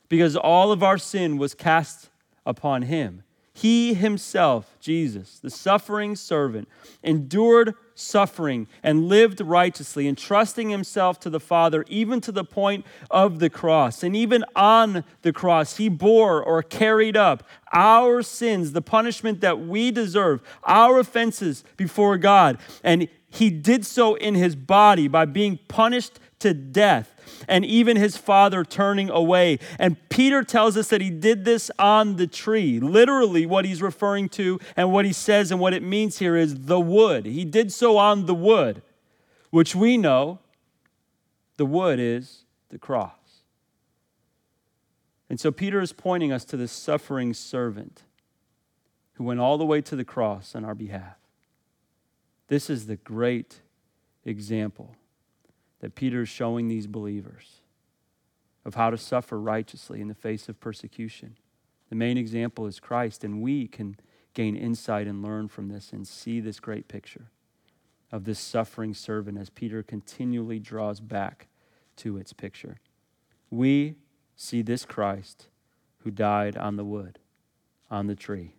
because 0.09 0.35
all 0.35 0.71
of 0.71 0.83
our 0.83 0.97
sin 0.97 1.37
was 1.37 1.53
cast 1.53 2.09
upon 2.45 2.83
him. 2.83 3.23
He 3.53 3.93
himself, 3.93 4.75
Jesus, 4.81 5.39
the 5.39 5.49
suffering 5.49 6.17
servant, 6.17 6.67
endured 7.01 7.73
suffering 7.95 8.67
and 8.83 9.07
lived 9.07 9.39
righteously, 9.39 10.09
entrusting 10.09 10.69
himself 10.69 11.21
to 11.21 11.29
the 11.29 11.39
Father, 11.39 11.85
even 11.87 12.19
to 12.19 12.33
the 12.33 12.43
point 12.43 12.85
of 13.09 13.39
the 13.39 13.49
cross. 13.49 14.03
And 14.03 14.13
even 14.13 14.43
on 14.57 15.05
the 15.21 15.31
cross, 15.31 15.77
he 15.77 15.87
bore 15.87 16.43
or 16.43 16.61
carried 16.61 17.15
up 17.15 17.47
our 17.71 18.21
sins, 18.21 18.73
the 18.73 18.81
punishment 18.81 19.39
that 19.39 19.61
we 19.61 19.89
deserve, 19.89 20.41
our 20.63 20.99
offenses 20.99 21.63
before 21.77 22.17
God. 22.17 22.57
And 22.83 23.07
he 23.35 23.49
did 23.49 23.85
so 23.85 24.15
in 24.15 24.35
his 24.35 24.55
body 24.55 25.07
by 25.07 25.25
being 25.25 25.59
punished 25.67 26.19
to 26.39 26.53
death 26.53 27.11
and 27.47 27.65
even 27.65 27.97
his 27.97 28.17
father 28.17 28.63
turning 28.63 29.09
away. 29.09 29.59
And 29.77 29.97
Peter 30.09 30.43
tells 30.43 30.77
us 30.77 30.89
that 30.89 31.01
he 31.01 31.09
did 31.09 31.45
this 31.45 31.69
on 31.77 32.15
the 32.15 32.27
tree. 32.27 32.79
Literally, 32.79 33.45
what 33.45 33.65
he's 33.65 33.81
referring 33.81 34.29
to 34.29 34.59
and 34.75 34.91
what 34.91 35.05
he 35.05 35.13
says 35.13 35.51
and 35.51 35.59
what 35.59 35.73
it 35.73 35.83
means 35.83 36.19
here 36.19 36.35
is 36.35 36.65
the 36.65 36.79
wood. 36.79 37.25
He 37.25 37.45
did 37.45 37.71
so 37.71 37.97
on 37.97 38.25
the 38.25 38.35
wood, 38.35 38.81
which 39.49 39.75
we 39.75 39.97
know 39.97 40.39
the 41.57 41.65
wood 41.65 41.99
is 41.99 42.43
the 42.69 42.79
cross. 42.79 43.11
And 45.29 45.39
so 45.39 45.51
Peter 45.51 45.81
is 45.81 45.91
pointing 45.91 46.31
us 46.31 46.45
to 46.45 46.57
this 46.57 46.71
suffering 46.71 47.33
servant 47.33 48.03
who 49.13 49.23
went 49.23 49.39
all 49.39 49.57
the 49.57 49.65
way 49.65 49.81
to 49.81 49.95
the 49.95 50.05
cross 50.05 50.55
on 50.55 50.63
our 50.63 50.75
behalf. 50.75 51.17
This 52.47 52.69
is 52.69 52.85
the 52.85 52.95
great 52.95 53.61
example 54.23 54.95
that 55.79 55.95
Peter 55.95 56.21
is 56.21 56.29
showing 56.29 56.67
these 56.67 56.87
believers 56.87 57.61
of 58.63 58.75
how 58.75 58.89
to 58.89 58.97
suffer 58.97 59.39
righteously 59.39 60.01
in 60.01 60.07
the 60.07 60.13
face 60.15 60.49
of 60.49 60.59
persecution. 60.59 61.37
The 61.89 61.95
main 61.95 62.17
example 62.17 62.65
is 62.65 62.79
Christ, 62.79 63.23
and 63.23 63.41
we 63.41 63.67
can 63.67 63.97
gain 64.33 64.55
insight 64.55 65.07
and 65.07 65.23
learn 65.23 65.47
from 65.47 65.69
this 65.69 65.91
and 65.91 66.07
see 66.07 66.39
this 66.39 66.59
great 66.59 66.87
picture 66.87 67.29
of 68.11 68.25
this 68.25 68.39
suffering 68.39 68.93
servant 68.93 69.37
as 69.37 69.49
Peter 69.49 69.83
continually 69.83 70.59
draws 70.59 70.99
back 70.99 71.47
to 71.97 72.17
its 72.17 72.33
picture. 72.33 72.77
We 73.49 73.95
see 74.35 74.61
this 74.61 74.85
Christ 74.85 75.47
who 75.99 76.11
died 76.11 76.55
on 76.57 76.75
the 76.75 76.85
wood, 76.85 77.19
on 77.89 78.07
the 78.07 78.15
tree. 78.15 78.53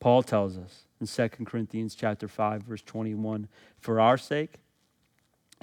Paul 0.00 0.22
tells 0.22 0.56
us 0.56 0.84
in 1.00 1.06
2 1.06 1.28
Corinthians 1.44 1.94
chapter 1.94 2.28
5 2.28 2.62
verse 2.62 2.82
21, 2.82 3.48
for 3.78 4.00
our 4.00 4.18
sake 4.18 4.56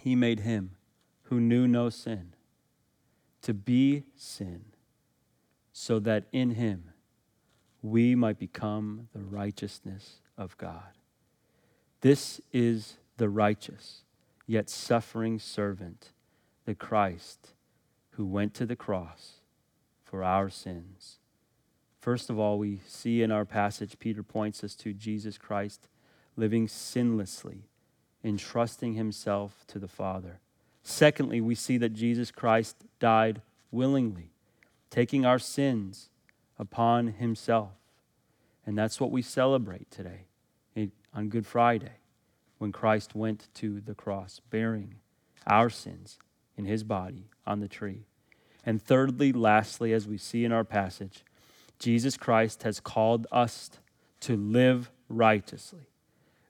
he 0.02 0.15
made 0.15 0.41
him 0.41 0.71
who 1.24 1.39
knew 1.39 1.67
no 1.67 1.89
sin 1.89 2.34
to 3.41 3.54
be 3.54 4.04
sin, 4.15 4.65
so 5.71 6.00
that 6.00 6.24
in 6.32 6.52
him 6.52 6.86
we 7.84 8.15
might 8.15 8.39
become 8.39 9.08
the 9.13 9.21
righteousness 9.21 10.21
of 10.36 10.58
God. 10.58 10.98
This 12.02 12.41
is 12.52 12.98
the 13.17 13.30
righteous, 13.30 14.02
yet 14.48 14.67
suffering 14.67 15.38
servant, 15.38 16.12
the 16.65 16.74
Christ, 16.74 17.54
who 18.12 18.26
went 18.26 18.56
to 18.56 18.65
the 18.65 18.76
cross 18.76 19.41
for 20.04 20.24
our 20.24 20.50
sins. 20.50 21.19
First 22.06 22.30
of 22.30 22.38
all, 22.38 22.60
we 22.60 22.82
see 22.86 23.24
in 23.24 23.32
our 23.32 23.46
passage, 23.46 23.98
Peter 23.98 24.22
points 24.22 24.63
us 24.63 24.76
to 24.76 24.94
Jesus 24.94 25.39
Christ 25.39 25.88
living 26.38 26.68
sinlessly 26.68 27.63
entrusting 28.24 28.94
himself 28.94 29.65
to 29.65 29.80
the 29.80 29.88
Father. 29.88 30.39
Secondly, 30.84 31.41
we 31.41 31.56
see 31.56 31.80
that 31.80 31.96
Jesus 31.96 32.30
Christ 32.30 32.84
died 33.00 33.41
willingly, 33.72 34.30
taking 34.91 35.26
our 35.26 35.39
sins 35.39 36.10
upon 36.60 37.08
himself. 37.08 37.72
And 38.68 38.78
that's 38.78 39.02
what 39.02 39.10
we 39.10 39.24
celebrate 39.24 39.89
today 39.89 40.28
on 41.12 41.30
Good 41.30 41.48
Friday 41.48 41.98
when 42.60 42.72
Christ 42.72 43.15
went 43.15 43.48
to 43.56 43.82
the 43.82 43.96
cross, 43.96 44.41
bearing 44.52 44.94
our 45.48 45.72
sins 45.72 46.20
in 46.56 46.65
his 46.65 46.84
body 46.84 47.32
on 47.48 47.62
the 47.62 47.68
tree. 47.68 48.06
And 48.63 48.80
thirdly, 48.80 49.34
lastly, 49.34 49.91
as 49.91 50.08
we 50.08 50.20
see 50.20 50.46
in 50.46 50.52
our 50.52 50.63
passage, 50.63 51.24
Jesus 51.80 52.18
Christ 52.18 52.64
has 52.64 52.80
called 52.80 53.28
us 53.32 53.70
to 54.22 54.36
live 54.36 54.92
righteously, 55.10 55.88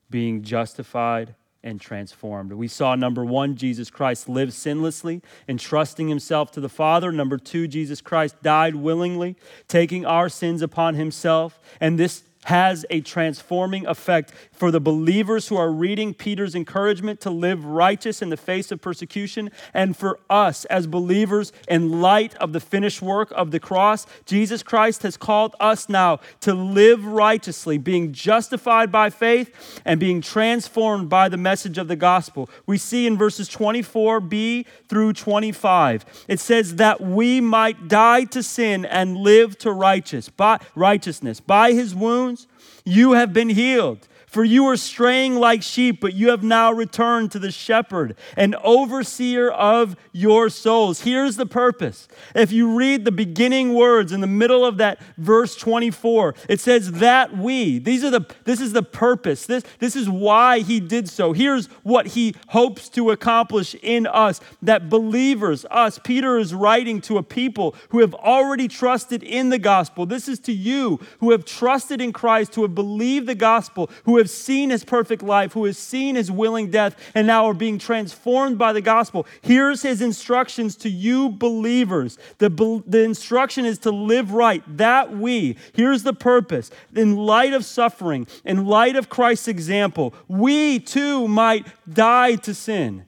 being 0.10 0.44
justified 0.44 1.36
and 1.64 1.82
transformed. 1.82 2.54
We 2.54 2.68
saw 2.68 2.94
number 2.94 3.26
one, 3.26 3.56
Jesus 3.56 3.90
Christ 3.90 4.30
lived 4.30 4.54
sinlessly, 4.54 5.24
entrusting 5.50 6.08
himself 6.08 6.52
to 6.52 6.62
the 6.62 6.70
Father. 6.70 7.12
Number 7.12 7.40
two, 7.40 7.68
Jesus 7.68 8.02
Christ 8.02 8.42
died 8.44 8.76
willingly, 8.76 9.36
taking 9.68 10.06
our 10.06 10.30
sins 10.30 10.62
upon 10.62 10.94
himself. 10.94 11.60
And 11.82 12.00
this 12.00 12.24
has 12.46 12.86
a 12.90 13.02
transforming 13.02 13.86
effect 13.86 14.32
for 14.52 14.72
the 14.72 14.80
believers 14.80 15.48
who 15.48 15.58
are 15.58 15.72
reading 15.72 16.14
Peter's 16.14 16.56
encouragement 16.56 17.20
to 17.22 17.30
live 17.30 17.66
righteous 17.66 18.22
in 18.22 18.30
the 18.30 18.38
face 18.38 18.72
of 18.72 18.82
persecution, 18.82 19.52
and 19.74 19.96
for 19.96 20.20
us 20.30 20.66
as 20.66 20.88
believers 20.88 21.52
in 21.68 22.02
light 22.02 22.36
of 22.36 22.54
the 22.54 22.60
finished 22.60 23.02
work 23.02 23.32
of 23.36 23.52
the 23.52 23.60
cross. 23.60 24.06
Jesus 24.26 24.64
Christ 24.64 25.04
has 25.04 25.18
called 25.18 25.56
us 25.60 25.90
now 25.90 26.20
to 26.42 26.54
live 26.54 27.06
righteously, 27.06 27.78
being 27.78 28.14
justified 28.14 28.92
by 28.92 29.10
faith 29.10 29.82
and 29.84 30.00
being 30.00 30.22
transformed 30.22 31.10
by 31.10 31.30
the 31.30 31.38
message 31.38 31.78
of 31.78 31.88
the 31.88 31.96
gospel. 31.96 32.50
We 32.66 32.78
see 32.78 33.08
in 33.08 33.18
verses 33.18 33.50
24b 33.50 34.66
through 34.88 35.14
25, 35.14 36.26
it 36.28 36.40
says 36.40 36.76
that 36.76 37.02
we 37.02 37.42
might 37.42 37.88
die 37.88 38.26
to 38.26 38.44
sin 38.44 38.86
and 38.86 39.18
live 39.18 39.58
to 39.60 39.72
righteous, 39.72 40.30
by 40.30 40.60
righteousness. 40.76 41.40
By 41.40 41.74
his 41.74 41.96
wounds, 41.96 42.35
you 42.84 43.14
have 43.14 43.34
been 43.34 43.50
healed. 43.50 44.08
For 44.28 44.44
you 44.44 44.66
were 44.66 44.78
straying 44.78 45.36
like 45.36 45.64
sheep, 45.64 46.02
but 46.02 46.14
you 46.14 46.30
have 46.30 46.44
now 46.44 46.72
returned 46.72 47.32
to 47.32 47.40
the 47.40 47.52
shepherd 47.52 48.16
and 48.36 48.56
overseer 48.64 49.50
of 49.50 49.96
your 50.12 50.50
souls. 50.50 51.02
Here's 51.02 51.36
the 51.36 51.46
purpose. 51.46 52.08
If 52.34 52.52
you 52.52 52.76
read 52.76 53.06
the 53.06 53.12
beginning 53.12 53.74
words 53.74 54.12
in 54.12 54.22
the 54.22 54.28
middle 54.28 54.66
of 54.66 54.78
that 54.78 55.00
verse 55.18 55.56
24, 55.56 56.36
it 56.50 56.60
says 56.60 56.94
that 56.94 57.38
we, 57.38 57.80
these 57.80 58.04
are 58.04 58.10
the 58.10 58.26
this 58.44 58.62
is 58.62 58.74
the 58.74 58.84
purpose. 58.84 59.46
This, 59.46 59.64
this 59.80 59.96
is 59.96 60.10
why 60.10 60.60
he 60.60 60.80
did 60.80 61.10
so. 61.10 61.34
Here's 61.34 61.68
what 61.84 62.08
he 62.08 62.36
hopes 62.48 62.90
to 62.90 63.12
accomplish 63.12 63.76
in 63.82 64.08
us. 64.08 64.40
That 64.62 64.90
believers, 64.90 65.66
us, 65.72 66.00
Peter 66.04 66.38
is 66.38 66.54
writing 66.54 67.02
to 67.02 67.18
a 67.18 67.24
people 67.24 67.76
who 67.90 68.00
have 68.00 68.14
already 68.14 68.68
trusted 68.68 69.24
in 69.24 69.50
the 69.50 69.60
gospel. 69.60 70.06
This 70.06 70.28
is 70.28 70.40
to 70.42 70.54
you 70.54 71.00
who 71.20 71.32
have 71.32 71.46
trusted 71.46 72.02
in 72.02 72.14
Christ, 72.14 72.56
who 72.56 72.62
have 72.62 72.76
believed 72.76 73.28
the 73.28 73.36
gospel, 73.36 73.90
who 74.04 74.15
have 74.18 74.30
seen 74.30 74.70
his 74.70 74.84
perfect 74.84 75.22
life, 75.22 75.54
who 75.54 75.66
has 75.66 75.78
seen 75.78 76.16
his 76.16 76.32
willing 76.32 76.72
death, 76.72 76.96
and 77.14 77.28
now 77.28 77.46
are 77.46 77.54
being 77.54 77.78
transformed 77.78 78.58
by 78.58 78.74
the 78.74 78.82
gospel. 78.82 79.26
Here's 79.42 79.82
his 79.82 80.02
instructions 80.02 80.76
to 80.78 80.90
you 80.90 81.30
believers. 81.30 82.18
The, 82.38 82.50
the 82.86 83.04
instruction 83.04 83.66
is 83.66 83.80
to 83.80 83.92
live 83.92 84.32
right, 84.32 84.64
that 84.78 85.16
we, 85.16 85.58
here's 85.74 86.04
the 86.04 86.14
purpose, 86.14 86.72
in 86.96 87.16
light 87.16 87.54
of 87.54 87.66
suffering, 87.66 88.28
in 88.44 88.66
light 88.66 88.96
of 88.96 89.10
Christ's 89.10 89.48
example, 89.48 90.14
we 90.28 90.80
too 90.80 91.28
might 91.28 91.68
die 91.92 92.36
to 92.36 92.54
sin, 92.54 93.06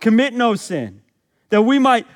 commit 0.00 0.34
no 0.34 0.54
sin, 0.54 1.02
that 1.50 1.62
we 1.62 1.78
might 1.78 2.06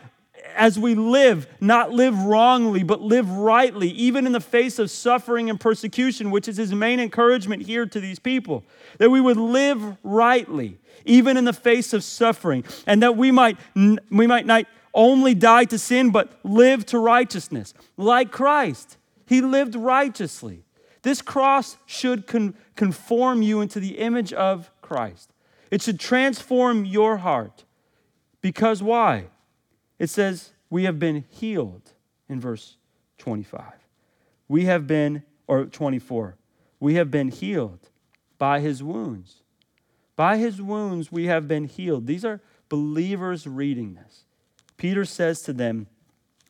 as 0.56 0.78
we 0.78 0.94
live, 0.94 1.46
not 1.60 1.90
live 1.92 2.18
wrongly, 2.18 2.82
but 2.82 3.00
live 3.00 3.30
rightly, 3.30 3.88
even 3.90 4.26
in 4.26 4.32
the 4.32 4.40
face 4.40 4.78
of 4.78 4.90
suffering 4.90 5.50
and 5.50 5.58
persecution, 5.58 6.30
which 6.30 6.48
is 6.48 6.56
his 6.56 6.74
main 6.74 7.00
encouragement 7.00 7.62
here 7.62 7.86
to 7.86 8.00
these 8.00 8.18
people. 8.18 8.64
That 8.98 9.10
we 9.10 9.20
would 9.20 9.36
live 9.36 9.96
rightly, 10.02 10.78
even 11.04 11.36
in 11.36 11.44
the 11.44 11.52
face 11.52 11.92
of 11.92 12.04
suffering, 12.04 12.64
and 12.86 13.02
that 13.02 13.16
we 13.16 13.30
might, 13.30 13.56
we 13.74 14.26
might 14.26 14.46
not 14.46 14.66
only 14.94 15.34
die 15.34 15.64
to 15.64 15.78
sin, 15.78 16.10
but 16.10 16.32
live 16.44 16.84
to 16.86 16.98
righteousness. 16.98 17.74
Like 17.96 18.30
Christ, 18.30 18.98
he 19.26 19.40
lived 19.40 19.74
righteously. 19.74 20.64
This 21.02 21.22
cross 21.22 21.76
should 21.86 22.26
con- 22.26 22.54
conform 22.76 23.42
you 23.42 23.60
into 23.60 23.80
the 23.80 23.98
image 23.98 24.32
of 24.32 24.70
Christ. 24.82 25.32
It 25.70 25.82
should 25.82 25.98
transform 25.98 26.84
your 26.84 27.16
heart. 27.18 27.64
Because 28.40 28.82
why? 28.82 29.26
It 30.02 30.10
says, 30.10 30.50
We 30.68 30.82
have 30.82 30.98
been 30.98 31.24
healed 31.30 31.92
in 32.28 32.40
verse 32.40 32.76
25. 33.18 33.62
We 34.48 34.64
have 34.64 34.88
been, 34.88 35.22
or 35.46 35.66
24, 35.66 36.36
we 36.80 36.94
have 36.94 37.08
been 37.08 37.28
healed 37.28 37.88
by 38.36 38.58
his 38.58 38.82
wounds. 38.82 39.42
By 40.16 40.38
his 40.38 40.60
wounds, 40.60 41.12
we 41.12 41.26
have 41.26 41.46
been 41.46 41.66
healed. 41.66 42.08
These 42.08 42.24
are 42.24 42.40
believers 42.68 43.46
reading 43.46 43.94
this. 43.94 44.24
Peter 44.76 45.04
says 45.04 45.40
to 45.42 45.52
them, 45.52 45.86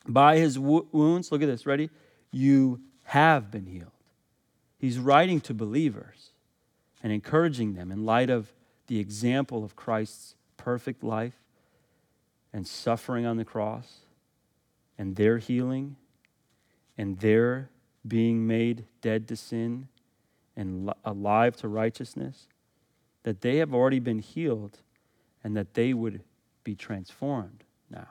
By 0.07 0.39
his 0.39 0.57
wo- 0.57 0.87
wounds, 0.91 1.31
look 1.31 1.43
at 1.43 1.47
this, 1.47 1.67
ready? 1.67 1.91
You 2.31 2.81
have 3.03 3.51
been 3.51 3.67
healed. 3.67 3.91
He's 4.79 4.97
writing 4.97 5.39
to 5.41 5.53
believers 5.53 6.31
and 7.03 7.13
encouraging 7.13 7.75
them 7.75 7.91
in 7.91 8.03
light 8.03 8.31
of 8.31 8.51
the 8.87 8.97
example 8.97 9.63
of 9.63 9.75
Christ's 9.75 10.33
perfect 10.57 11.03
life 11.03 11.42
and 12.53 12.67
suffering 12.67 13.25
on 13.25 13.37
the 13.37 13.45
cross 13.45 14.01
and 14.97 15.15
their 15.15 15.39
healing 15.39 15.95
and 16.97 17.17
their 17.19 17.69
being 18.07 18.45
made 18.45 18.85
dead 19.01 19.27
to 19.27 19.35
sin 19.35 19.87
and 20.55 20.91
alive 21.03 21.55
to 21.57 21.67
righteousness, 21.67 22.47
that 23.23 23.41
they 23.41 23.57
have 23.57 23.73
already 23.73 23.99
been 23.99 24.19
healed 24.19 24.77
and 25.43 25.57
that 25.57 25.73
they 25.73 25.93
would 25.93 26.21
be 26.63 26.75
transformed 26.75 27.63
now. 27.89 28.07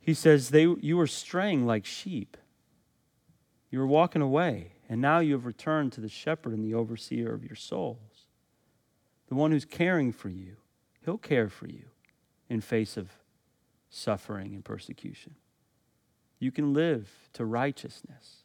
He 0.00 0.14
says, 0.14 0.50
they, 0.50 0.66
You 0.80 0.96
were 0.96 1.06
straying 1.06 1.66
like 1.66 1.84
sheep. 1.84 2.36
You 3.70 3.80
were 3.80 3.86
walking 3.86 4.22
away, 4.22 4.72
and 4.88 5.00
now 5.00 5.18
you 5.18 5.32
have 5.32 5.46
returned 5.46 5.92
to 5.92 6.00
the 6.00 6.08
shepherd 6.08 6.52
and 6.52 6.64
the 6.64 6.74
overseer 6.74 7.34
of 7.34 7.44
your 7.44 7.56
souls, 7.56 8.28
the 9.28 9.34
one 9.34 9.50
who's 9.50 9.64
caring 9.64 10.12
for 10.12 10.28
you. 10.28 10.56
He'll 11.04 11.18
care 11.18 11.48
for 11.48 11.66
you 11.66 11.84
in 12.48 12.60
face 12.60 12.96
of 12.96 13.10
suffering 13.90 14.54
and 14.54 14.64
persecution. 14.64 15.34
You 16.38 16.50
can 16.50 16.74
live 16.74 17.10
to 17.34 17.44
righteousness 17.44 18.42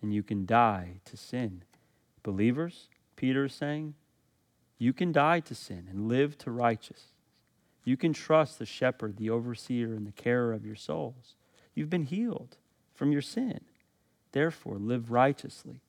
and 0.00 0.14
you 0.14 0.22
can 0.22 0.46
die 0.46 1.00
to 1.04 1.16
sin. 1.16 1.62
Believers, 2.22 2.88
Peter 3.16 3.46
is 3.46 3.54
saying, 3.54 3.94
you 4.78 4.92
can 4.92 5.10
die 5.10 5.40
to 5.40 5.54
sin 5.54 5.88
and 5.90 6.08
live 6.08 6.38
to 6.38 6.50
righteousness. 6.50 7.12
You 7.84 7.96
can 7.96 8.12
trust 8.12 8.58
the 8.58 8.66
shepherd, 8.66 9.16
the 9.16 9.30
overseer, 9.30 9.94
and 9.94 10.06
the 10.06 10.12
carer 10.12 10.52
of 10.52 10.64
your 10.64 10.76
souls. 10.76 11.34
You've 11.74 11.90
been 11.90 12.04
healed 12.04 12.56
from 12.94 13.10
your 13.12 13.22
sin. 13.22 13.60
Therefore, 14.32 14.76
live 14.76 15.10
righteously 15.10 15.80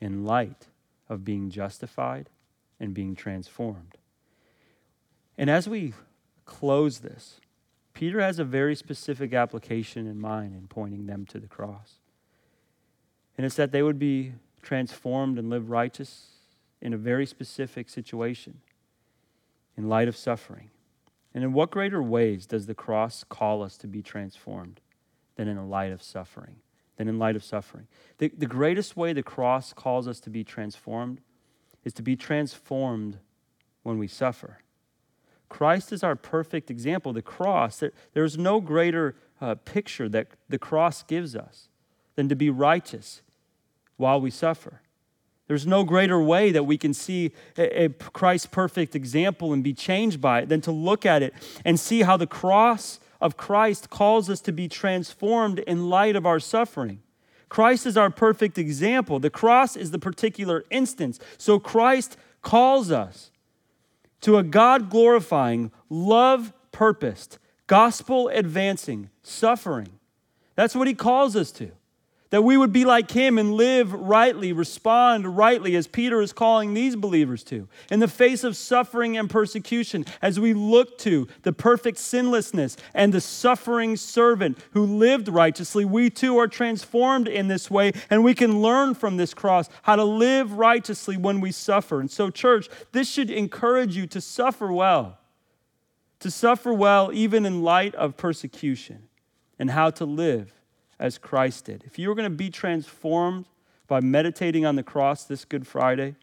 in 0.00 0.24
light 0.24 0.66
of 1.08 1.24
being 1.24 1.50
justified 1.50 2.30
and 2.80 2.94
being 2.94 3.14
transformed. 3.14 3.98
And 5.36 5.50
as 5.50 5.68
we 5.68 5.94
close 6.44 6.98
this, 6.98 7.40
Peter 7.92 8.20
has 8.20 8.38
a 8.38 8.44
very 8.44 8.74
specific 8.74 9.32
application 9.32 10.06
in 10.06 10.20
mind 10.20 10.54
in 10.54 10.66
pointing 10.66 11.06
them 11.06 11.24
to 11.26 11.38
the 11.38 11.46
cross. 11.46 11.94
And 13.36 13.46
it's 13.46 13.56
that 13.56 13.72
they 13.72 13.82
would 13.82 13.98
be 13.98 14.32
transformed 14.62 15.38
and 15.38 15.48
live 15.48 15.70
righteous 15.70 16.32
in 16.80 16.92
a 16.92 16.98
very 16.98 17.26
specific 17.26 17.88
situation 17.88 18.60
in 19.76 19.88
light 19.88 20.08
of 20.08 20.16
suffering. 20.16 20.70
And 21.32 21.42
in 21.42 21.52
what 21.52 21.70
greater 21.70 22.02
ways 22.02 22.46
does 22.46 22.66
the 22.66 22.74
cross 22.74 23.24
call 23.24 23.62
us 23.62 23.76
to 23.78 23.86
be 23.86 24.02
transformed 24.02 24.80
than 25.36 25.48
in 25.48 25.56
the 25.56 25.62
light 25.62 25.92
of 25.92 26.02
suffering? 26.02 26.56
Than 26.96 27.08
in 27.08 27.18
light 27.18 27.34
of 27.34 27.42
suffering. 27.42 27.88
The, 28.18 28.30
the 28.36 28.46
greatest 28.46 28.96
way 28.96 29.12
the 29.12 29.22
cross 29.22 29.72
calls 29.72 30.06
us 30.06 30.20
to 30.20 30.30
be 30.30 30.44
transformed 30.44 31.20
is 31.84 31.92
to 31.94 32.02
be 32.02 32.14
transformed 32.14 33.18
when 33.82 33.98
we 33.98 34.06
suffer. 34.06 34.58
Christ 35.48 35.92
is 35.92 36.02
our 36.02 36.16
perfect 36.16 36.70
example. 36.70 37.12
The 37.12 37.22
cross, 37.22 37.78
there, 37.78 37.92
there's 38.12 38.36
no 38.36 38.60
greater 38.60 39.14
uh, 39.40 39.54
picture 39.54 40.08
that 40.08 40.28
the 40.48 40.58
cross 40.58 41.02
gives 41.02 41.36
us 41.36 41.68
than 42.16 42.28
to 42.28 42.36
be 42.36 42.50
righteous 42.50 43.22
while 43.96 44.20
we 44.20 44.30
suffer. 44.30 44.80
There's 45.46 45.66
no 45.66 45.84
greater 45.84 46.20
way 46.20 46.52
that 46.52 46.64
we 46.64 46.78
can 46.78 46.94
see 46.94 47.32
a, 47.58 47.84
a 47.84 47.88
Christ's 47.90 48.46
perfect 48.46 48.96
example 48.96 49.52
and 49.52 49.62
be 49.62 49.74
changed 49.74 50.20
by 50.20 50.40
it 50.40 50.48
than 50.48 50.60
to 50.62 50.72
look 50.72 51.04
at 51.04 51.22
it 51.22 51.34
and 51.64 51.78
see 51.78 52.02
how 52.02 52.16
the 52.16 52.26
cross 52.26 52.98
of 53.20 53.36
Christ 53.36 53.90
calls 53.90 54.30
us 54.30 54.40
to 54.42 54.52
be 54.52 54.68
transformed 54.68 55.58
in 55.60 55.88
light 55.90 56.16
of 56.16 56.24
our 56.26 56.40
suffering. 56.40 57.00
Christ 57.48 57.86
is 57.86 57.96
our 57.96 58.10
perfect 58.10 58.58
example. 58.58 59.20
The 59.20 59.30
cross 59.30 59.76
is 59.76 59.90
the 59.90 59.98
particular 59.98 60.64
instance. 60.70 61.20
So 61.38 61.58
Christ 61.58 62.16
calls 62.42 62.90
us 62.90 63.30
to 64.24 64.38
a 64.38 64.42
God 64.42 64.88
glorifying, 64.88 65.70
love 65.90 66.54
purposed, 66.72 67.38
gospel 67.66 68.28
advancing 68.28 69.10
suffering. 69.22 70.00
That's 70.54 70.74
what 70.74 70.88
he 70.88 70.94
calls 70.94 71.36
us 71.36 71.52
to. 71.52 71.72
That 72.34 72.42
we 72.42 72.56
would 72.56 72.72
be 72.72 72.84
like 72.84 73.12
him 73.12 73.38
and 73.38 73.54
live 73.54 73.92
rightly, 73.92 74.52
respond 74.52 75.36
rightly, 75.36 75.76
as 75.76 75.86
Peter 75.86 76.20
is 76.20 76.32
calling 76.32 76.74
these 76.74 76.96
believers 76.96 77.44
to. 77.44 77.68
In 77.92 78.00
the 78.00 78.08
face 78.08 78.42
of 78.42 78.56
suffering 78.56 79.16
and 79.16 79.30
persecution, 79.30 80.04
as 80.20 80.40
we 80.40 80.52
look 80.52 80.98
to 80.98 81.28
the 81.42 81.52
perfect 81.52 81.96
sinlessness 81.96 82.76
and 82.92 83.14
the 83.14 83.20
suffering 83.20 83.96
servant 83.96 84.58
who 84.72 84.84
lived 84.84 85.28
righteously, 85.28 85.84
we 85.84 86.10
too 86.10 86.36
are 86.36 86.48
transformed 86.48 87.28
in 87.28 87.46
this 87.46 87.70
way, 87.70 87.92
and 88.10 88.24
we 88.24 88.34
can 88.34 88.60
learn 88.60 88.96
from 88.96 89.16
this 89.16 89.32
cross 89.32 89.68
how 89.82 89.94
to 89.94 90.02
live 90.02 90.54
righteously 90.54 91.16
when 91.16 91.40
we 91.40 91.52
suffer. 91.52 92.00
And 92.00 92.10
so, 92.10 92.30
church, 92.30 92.68
this 92.90 93.08
should 93.08 93.30
encourage 93.30 93.96
you 93.96 94.08
to 94.08 94.20
suffer 94.20 94.72
well, 94.72 95.18
to 96.18 96.32
suffer 96.32 96.74
well 96.74 97.12
even 97.12 97.46
in 97.46 97.62
light 97.62 97.94
of 97.94 98.16
persecution, 98.16 99.04
and 99.56 99.70
how 99.70 99.90
to 99.90 100.04
live 100.04 100.52
as 100.98 101.18
Christ 101.18 101.66
did. 101.66 101.84
If 101.84 101.98
you 101.98 102.08
were 102.08 102.14
going 102.14 102.30
to 102.30 102.36
be 102.36 102.50
transformed 102.50 103.46
by 103.86 104.00
meditating 104.00 104.64
on 104.64 104.76
the 104.76 104.82
cross 104.82 105.24
this 105.24 105.44
Good 105.44 105.66
Friday, 105.66 106.14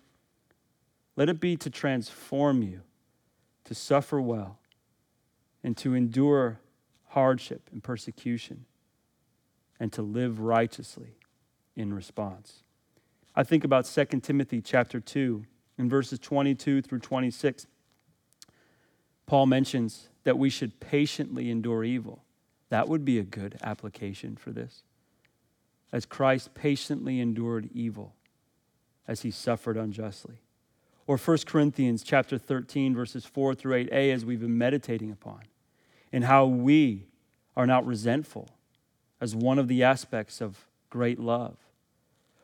let 1.15 1.29
it 1.29 1.39
be 1.39 1.57
to 1.57 1.69
transform 1.69 2.63
you, 2.63 2.81
to 3.65 3.75
suffer 3.75 4.21
well, 4.21 4.59
and 5.63 5.77
to 5.77 5.93
endure 5.93 6.59
hardship 7.09 7.69
and 7.71 7.83
persecution, 7.83 8.65
and 9.79 9.91
to 9.93 10.01
live 10.01 10.39
righteously 10.39 11.15
in 11.75 11.93
response. 11.93 12.63
I 13.35 13.43
think 13.43 13.63
about 13.63 13.85
2 13.85 14.05
Timothy 14.21 14.61
chapter 14.61 14.99
2 14.99 15.45
in 15.77 15.89
verses 15.89 16.19
22 16.19 16.81
through 16.81 16.99
26. 16.99 17.67
Paul 19.25 19.45
mentions 19.45 20.09
that 20.23 20.37
we 20.37 20.49
should 20.49 20.79
patiently 20.79 21.49
endure 21.49 21.83
evil 21.83 22.23
that 22.71 22.87
would 22.87 23.03
be 23.03 23.19
a 23.19 23.23
good 23.23 23.59
application 23.61 24.37
for 24.37 24.51
this. 24.51 24.83
As 25.91 26.05
Christ 26.05 26.53
patiently 26.53 27.19
endured 27.19 27.69
evil 27.73 28.15
as 29.09 29.23
he 29.23 29.29
suffered 29.29 29.75
unjustly. 29.75 30.37
Or 31.05 31.17
1 31.17 31.39
Corinthians 31.45 32.01
chapter 32.01 32.37
13 32.37 32.95
verses 32.95 33.25
4 33.25 33.55
through 33.55 33.83
8a 33.87 34.13
as 34.13 34.23
we've 34.23 34.39
been 34.39 34.57
meditating 34.57 35.11
upon. 35.11 35.41
And 36.13 36.23
how 36.23 36.45
we 36.45 37.07
are 37.57 37.67
not 37.67 37.85
resentful 37.85 38.47
as 39.19 39.35
one 39.35 39.59
of 39.59 39.67
the 39.67 39.83
aspects 39.83 40.39
of 40.39 40.65
great 40.89 41.19
love. 41.19 41.57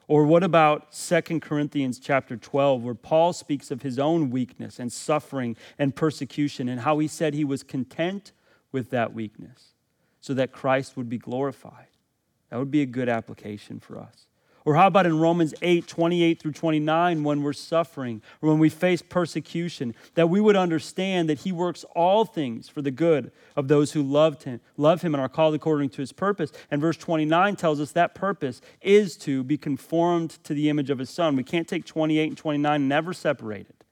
Or 0.10 0.26
what 0.26 0.44
about 0.44 0.92
2 0.92 1.40
Corinthians 1.40 2.00
chapter 2.00 2.36
12 2.36 2.84
where 2.84 2.96
Paul 2.96 3.32
speaks 3.32 3.72
of 3.72 3.82
his 3.82 3.98
own 3.98 4.30
weakness 4.30 4.78
and 4.78 4.92
suffering 4.92 5.56
and 5.80 5.96
persecution 5.96 6.68
and 6.68 6.82
how 6.82 7.00
he 7.00 7.08
said 7.08 7.34
he 7.34 7.46
was 7.46 7.64
content 7.64 8.34
with 8.74 8.90
that 8.90 9.14
weakness 9.14 9.74
so 10.28 10.34
that 10.34 10.52
Christ 10.52 10.98
would 10.98 11.08
be 11.08 11.18
glorified. 11.18 11.88
That 12.50 12.60
would 12.60 12.70
be 12.70 12.82
a 12.82 12.86
good 12.86 13.08
application 13.08 13.80
for 13.80 13.98
us. 13.98 14.26
Or 14.66 14.76
how 14.76 14.88
about 14.88 15.06
in 15.06 15.20
Romans 15.20 15.54
8, 15.62 15.88
28 15.88 16.42
through 16.42 16.52
29, 16.52 17.24
when 17.24 17.42
we're 17.42 17.54
suffering 17.54 18.22
or 18.42 18.50
when 18.50 18.60
we 18.60 18.68
face 18.68 19.02
persecution, 19.02 19.96
that 20.16 20.30
we 20.30 20.42
would 20.42 20.58
understand 20.58 21.30
that 21.30 21.40
He 21.40 21.54
works 21.54 21.86
all 21.96 22.26
things 22.26 22.68
for 22.68 22.82
the 22.82 22.92
good 22.92 23.32
of 23.56 23.70
those 23.70 23.94
who 23.94 24.04
loved 24.04 24.44
Him, 24.44 24.60
love 24.76 25.02
Him 25.02 25.16
and 25.16 25.22
are 25.22 25.30
called 25.30 25.56
according 25.56 25.92
to 25.92 26.02
His 26.02 26.12
purpose. 26.12 26.52
And 26.70 26.82
verse 26.82 26.98
29 26.98 27.56
tells 27.56 27.80
us 27.80 27.94
that 27.94 28.14
purpose 28.14 28.60
is 28.82 29.16
to 29.20 29.46
be 29.46 29.58
conformed 29.58 30.32
to 30.44 30.54
the 30.54 30.68
image 30.68 30.90
of 30.90 31.00
His 31.00 31.10
Son. 31.10 31.38
We 31.38 31.44
can't 31.44 31.70
take 31.70 31.86
28 31.86 32.28
and 32.28 32.38
29 32.38 32.76
and 32.76 32.90
never 32.90 33.14
separate 33.14 33.70
it. 33.70 33.86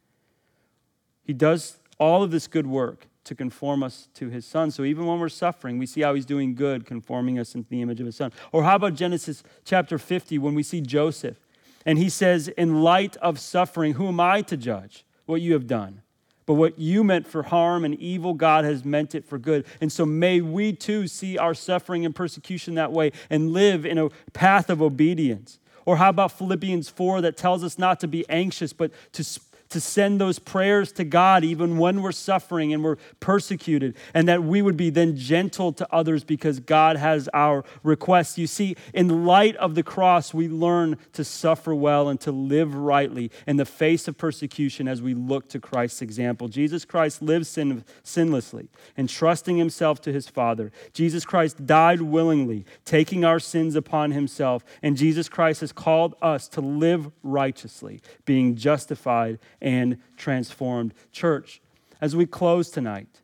He 1.23 1.31
does 1.31 1.77
all 1.97 2.23
of 2.23 2.31
this 2.31 2.47
good 2.47 2.67
work 2.67 3.07
to 3.26 3.36
conform 3.36 3.84
us 3.84 4.07
to 4.15 4.30
his 4.30 4.45
son. 4.45 4.71
So 4.71 4.84
even 4.84 5.05
when 5.05 5.19
we're 5.19 5.30
suffering, 5.30 5.78
we 5.78 5.86
see 5.86 6.01
how 6.01 6.13
he's 6.13 6.26
doing 6.26 6.55
good, 6.55 6.86
conforming 6.86 7.38
us 7.38 7.53
into 7.53 7.69
the 7.69 7.82
image 7.82 7.99
of 7.99 8.05
his 8.05 8.15
son. 8.15 8.32
Or 8.51 8.63
how 8.63 8.76
about 8.76 8.95
Genesis 8.95 9.43
chapter 9.65 9.97
50 9.97 10.38
when 10.38 10.55
we 10.55 10.63
see 10.63 10.82
Joseph 10.82 11.38
and 11.86 11.99
he 11.99 12.09
says, 12.09 12.47
In 12.49 12.82
light 12.82 13.17
of 13.17 13.39
suffering, 13.39 13.93
who 13.93 14.07
am 14.07 14.19
I 14.19 14.41
to 14.43 14.57
judge 14.57 15.05
what 15.26 15.41
you 15.41 15.53
have 15.53 15.67
done? 15.67 16.01
But 16.45 16.55
what 16.55 16.78
you 16.78 17.03
meant 17.03 17.28
for 17.28 17.43
harm 17.43 17.84
and 17.86 17.95
evil, 17.95 18.34
God 18.34 18.65
has 18.65 18.86
meant 18.86 19.15
it 19.15 19.26
for 19.26 19.39
good. 19.39 19.65
And 19.82 19.91
so 19.91 20.05
may 20.05 20.41
we 20.41 20.73
too 20.73 21.07
see 21.07 21.38
our 21.38 21.55
suffering 21.55 22.05
and 22.05 22.15
persecution 22.15 22.76
that 22.76 22.91
way 22.91 23.11
and 23.30 23.51
live 23.51 23.86
in 23.86 23.97
a 23.97 24.09
path 24.34 24.69
of 24.69 24.82
obedience. 24.82 25.59
Or 25.86 25.97
how 25.97 26.09
about 26.09 26.32
Philippians 26.32 26.89
4 26.89 27.21
that 27.21 27.38
tells 27.38 27.63
us 27.63 27.78
not 27.78 27.99
to 27.99 28.07
be 28.07 28.28
anxious, 28.30 28.73
but 28.73 28.91
to 29.13 29.23
to 29.70 29.82
send 29.82 30.22
those 30.22 30.39
prayers 30.39 30.91
to 30.93 31.03
God 31.03 31.43
even 31.43 31.78
when 31.78 32.01
we're 32.01 32.11
suffering 32.11 32.74
and 32.74 32.84
we're 32.84 32.97
persecuted, 33.20 33.95
and 34.13 34.28
that 34.28 34.43
we 34.43 34.61
would 34.61 34.78
be 34.78 34.89
then 34.89 35.16
gentle 35.16 35.74
to 35.74 35.88
others 35.93 36.24
because 36.24 36.59
God 36.59 36.97
has 36.97 37.30
our 37.34 37.63
requests. 37.84 38.38
You 38.38 38.47
see, 38.47 38.76
in 38.93 39.26
light 39.26 39.55
of 39.57 39.76
the 39.76 39.84
cross, 39.84 40.34
we 40.34 40.47
learn 40.47 40.97
to 41.13 41.24
suffer 41.24 41.74
well 41.74 42.09
and 42.09 42.20
to 42.22 42.32
live 42.32 42.76
rightly 42.76 43.32
in 43.47 43.57
the 43.57 43.66
face 43.66 44.07
of 44.07 44.18
persecution 44.18 44.88
as 44.88 45.01
we 45.01 45.13
look 45.13 45.49
to 45.49 45.59
Christ's 45.59 46.01
example. 46.01 46.47
Jesus 46.47 46.86
Christ 46.86 47.22
lived 47.22 47.47
sin- 47.47 47.84
sinlessly, 48.03 48.68
entrusting 48.97 49.57
himself 49.57 50.01
to 50.01 50.13
his 50.13 50.30
Father. 50.30 50.72
Jesus 50.93 51.26
Christ 51.26 51.66
died 51.66 52.01
willingly, 52.01 52.66
taking 52.86 53.26
our 53.26 53.39
sins 53.39 53.76
upon 53.76 54.11
himself, 54.11 54.63
and 54.82 54.97
Jesus 54.97 55.30
Christ 55.30 55.61
has 55.61 55.72
called 55.72 56.16
us 56.22 56.47
to 56.49 56.61
live 56.61 57.11
righteously, 57.24 58.01
being 58.26 58.55
justified 58.55 59.39
and 59.66 59.97
transformed 60.16 60.93
church. 61.11 61.59
As 61.99 62.16
we 62.16 62.26
close 62.26 62.70
tonight, 62.70 63.22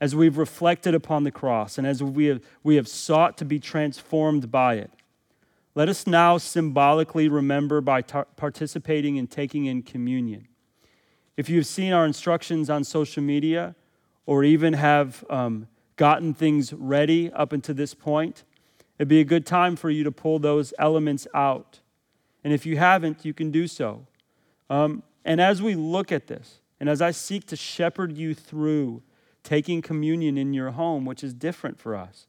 as 0.00 0.14
we've 0.14 0.36
reflected 0.36 0.94
upon 0.94 1.24
the 1.24 1.30
cross 1.30 1.78
and 1.78 1.86
as 1.86 2.02
we 2.02 2.26
have, 2.26 2.42
we 2.62 2.74
have 2.74 2.88
sought 2.88 3.38
to 3.38 3.46
be 3.46 3.58
transformed 3.58 4.50
by 4.50 4.74
it, 4.74 4.90
let 5.74 5.88
us 5.88 6.06
now 6.06 6.38
symbolically 6.38 7.28
remember 7.28 7.80
by 7.80 8.02
participating 8.02 9.18
and 9.18 9.30
taking 9.30 9.66
in 9.66 9.82
communion. 9.82 10.48
If 11.36 11.48
you've 11.48 11.66
seen 11.66 11.92
our 11.92 12.04
instructions 12.04 12.68
on 12.68 12.82
social 12.82 13.22
media 13.22 13.76
or 14.24 14.42
even 14.42 14.72
have 14.72 15.24
um, 15.30 15.68
gotten 15.96 16.34
things 16.34 16.72
ready 16.72 17.30
up 17.32 17.52
until 17.52 17.74
this 17.74 17.94
point, 17.94 18.42
it'd 18.98 19.08
be 19.08 19.20
a 19.20 19.24
good 19.24 19.46
time 19.46 19.76
for 19.76 19.90
you 19.90 20.02
to 20.02 20.10
pull 20.10 20.38
those 20.38 20.74
elements 20.78 21.28
out. 21.32 21.80
And 22.42 22.52
if 22.52 22.64
you 22.66 22.78
haven't, 22.78 23.24
you 23.24 23.34
can 23.34 23.50
do 23.50 23.68
so. 23.68 24.06
Um, 24.70 25.02
and 25.26 25.40
as 25.40 25.60
we 25.60 25.74
look 25.74 26.12
at 26.12 26.28
this, 26.28 26.60
and 26.78 26.88
as 26.88 27.02
I 27.02 27.10
seek 27.10 27.46
to 27.48 27.56
shepherd 27.56 28.16
you 28.16 28.32
through 28.32 29.02
taking 29.42 29.82
communion 29.82 30.38
in 30.38 30.54
your 30.54 30.70
home, 30.70 31.04
which 31.04 31.24
is 31.24 31.34
different 31.34 31.78
for 31.78 31.96
us, 31.96 32.28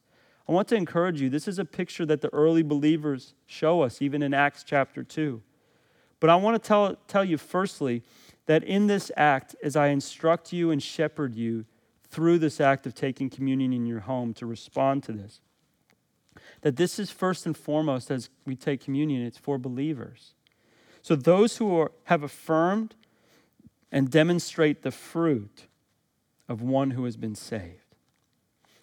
I 0.49 0.51
want 0.51 0.67
to 0.69 0.75
encourage 0.75 1.21
you. 1.21 1.29
This 1.29 1.47
is 1.47 1.59
a 1.59 1.65
picture 1.65 2.07
that 2.07 2.21
the 2.21 2.33
early 2.33 2.63
believers 2.63 3.35
show 3.45 3.81
us, 3.81 4.01
even 4.01 4.23
in 4.23 4.33
Acts 4.33 4.63
chapter 4.63 5.03
2. 5.03 5.41
But 6.19 6.31
I 6.31 6.35
want 6.37 6.61
to 6.61 6.67
tell, 6.67 6.95
tell 7.07 7.23
you, 7.23 7.37
firstly, 7.37 8.01
that 8.47 8.63
in 8.63 8.87
this 8.87 9.11
act, 9.15 9.55
as 9.61 9.75
I 9.75 9.87
instruct 9.87 10.51
you 10.51 10.71
and 10.71 10.81
shepherd 10.81 11.35
you 11.35 11.65
through 12.09 12.39
this 12.39 12.59
act 12.59 12.87
of 12.87 12.95
taking 12.95 13.29
communion 13.29 13.73
in 13.73 13.85
your 13.85 13.99
home 13.99 14.33
to 14.35 14.47
respond 14.47 15.03
to 15.03 15.11
this, 15.11 15.41
that 16.61 16.77
this 16.77 16.97
is 16.97 17.11
first 17.11 17.45
and 17.45 17.55
foremost, 17.55 18.09
as 18.09 18.29
we 18.45 18.55
take 18.55 18.83
communion, 18.83 19.23
it's 19.23 19.37
for 19.37 19.59
believers. 19.59 20.33
So 21.07 21.15
those 21.15 21.55
who 21.55 21.73
are, 21.73 21.93
have 22.03 22.21
affirmed 22.21 22.93
and 23.93 24.11
demonstrate 24.11 24.81
the 24.81 24.91
fruit 24.91 25.67
of 26.49 26.61
one 26.61 26.91
who 26.91 27.05
has 27.05 27.15
been 27.15 27.33
saved. 27.33 27.95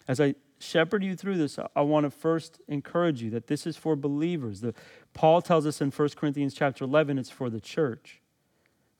As 0.07 0.19
I 0.19 0.33
shepherd 0.57 1.03
you 1.03 1.15
through 1.15 1.37
this, 1.37 1.59
I 1.75 1.81
want 1.81 2.05
to 2.05 2.09
first 2.09 2.59
encourage 2.67 3.21
you 3.21 3.29
that 3.29 3.45
this 3.45 3.67
is 3.67 3.77
for 3.77 3.95
believers. 3.95 4.61
The, 4.61 4.73
Paul 5.13 5.39
tells 5.43 5.67
us 5.67 5.81
in 5.81 5.91
1 5.91 6.09
Corinthians 6.15 6.55
chapter 6.55 6.83
11 6.83 7.19
it's 7.19 7.29
for 7.29 7.51
the 7.51 7.61
church. 7.61 8.21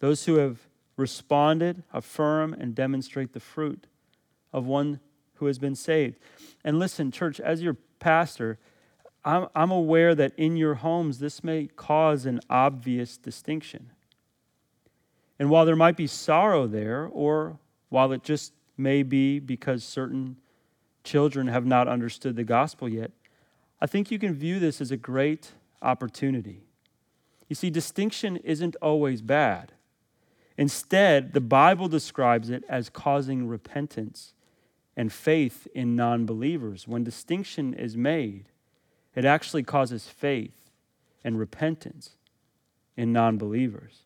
Those 0.01 0.25
who 0.25 0.35
have 0.35 0.59
responded, 0.95 1.81
affirm, 1.91 2.53
and 2.53 2.75
demonstrate 2.75 3.33
the 3.33 3.39
fruit 3.39 3.87
of 4.53 4.67
one 4.67 4.99
who 5.37 5.47
has 5.47 5.57
been 5.57 5.73
saved. 5.73 6.19
And 6.63 6.77
listen, 6.77 7.09
church, 7.09 7.39
as 7.39 7.63
your 7.63 7.77
pastor, 7.97 8.59
I'm, 9.25 9.47
I'm 9.55 9.71
aware 9.71 10.13
that 10.13 10.33
in 10.37 10.55
your 10.55 10.75
homes, 10.75 11.17
this 11.17 11.43
may 11.43 11.67
cause 11.75 12.27
an 12.27 12.39
obvious 12.49 13.17
distinction. 13.17 13.91
And 15.39 15.49
while 15.49 15.65
there 15.65 15.75
might 15.75 15.97
be 15.97 16.07
sorrow 16.07 16.67
there, 16.67 17.07
or 17.07 17.57
while 17.89 18.11
it 18.11 18.23
just 18.23 18.53
may 18.77 19.01
be 19.01 19.39
because 19.39 19.83
certain 19.83 20.37
children 21.03 21.47
have 21.47 21.65
not 21.65 21.87
understood 21.87 22.35
the 22.35 22.43
gospel 22.43 22.87
yet, 22.87 23.11
I 23.81 23.87
think 23.87 24.11
you 24.11 24.19
can 24.19 24.33
view 24.33 24.59
this 24.59 24.79
as 24.79 24.91
a 24.91 24.97
great 24.97 25.51
opportunity. 25.81 26.63
You 27.49 27.55
see, 27.55 27.69
distinction 27.69 28.37
isn't 28.37 28.75
always 28.81 29.21
bad. 29.21 29.73
Instead, 30.57 31.33
the 31.33 31.41
Bible 31.41 31.87
describes 31.87 32.49
it 32.49 32.63
as 32.69 32.89
causing 32.89 33.47
repentance 33.47 34.33
and 34.95 35.11
faith 35.11 35.67
in 35.75 35.95
non 35.95 36.25
believers. 36.25 36.87
When 36.87 37.03
distinction 37.03 37.73
is 37.73 37.97
made, 37.97 38.45
it 39.15 39.25
actually 39.25 39.63
causes 39.63 40.07
faith 40.07 40.71
and 41.23 41.39
repentance 41.39 42.17
in 42.97 43.11
non 43.11 43.37
believers. 43.37 44.03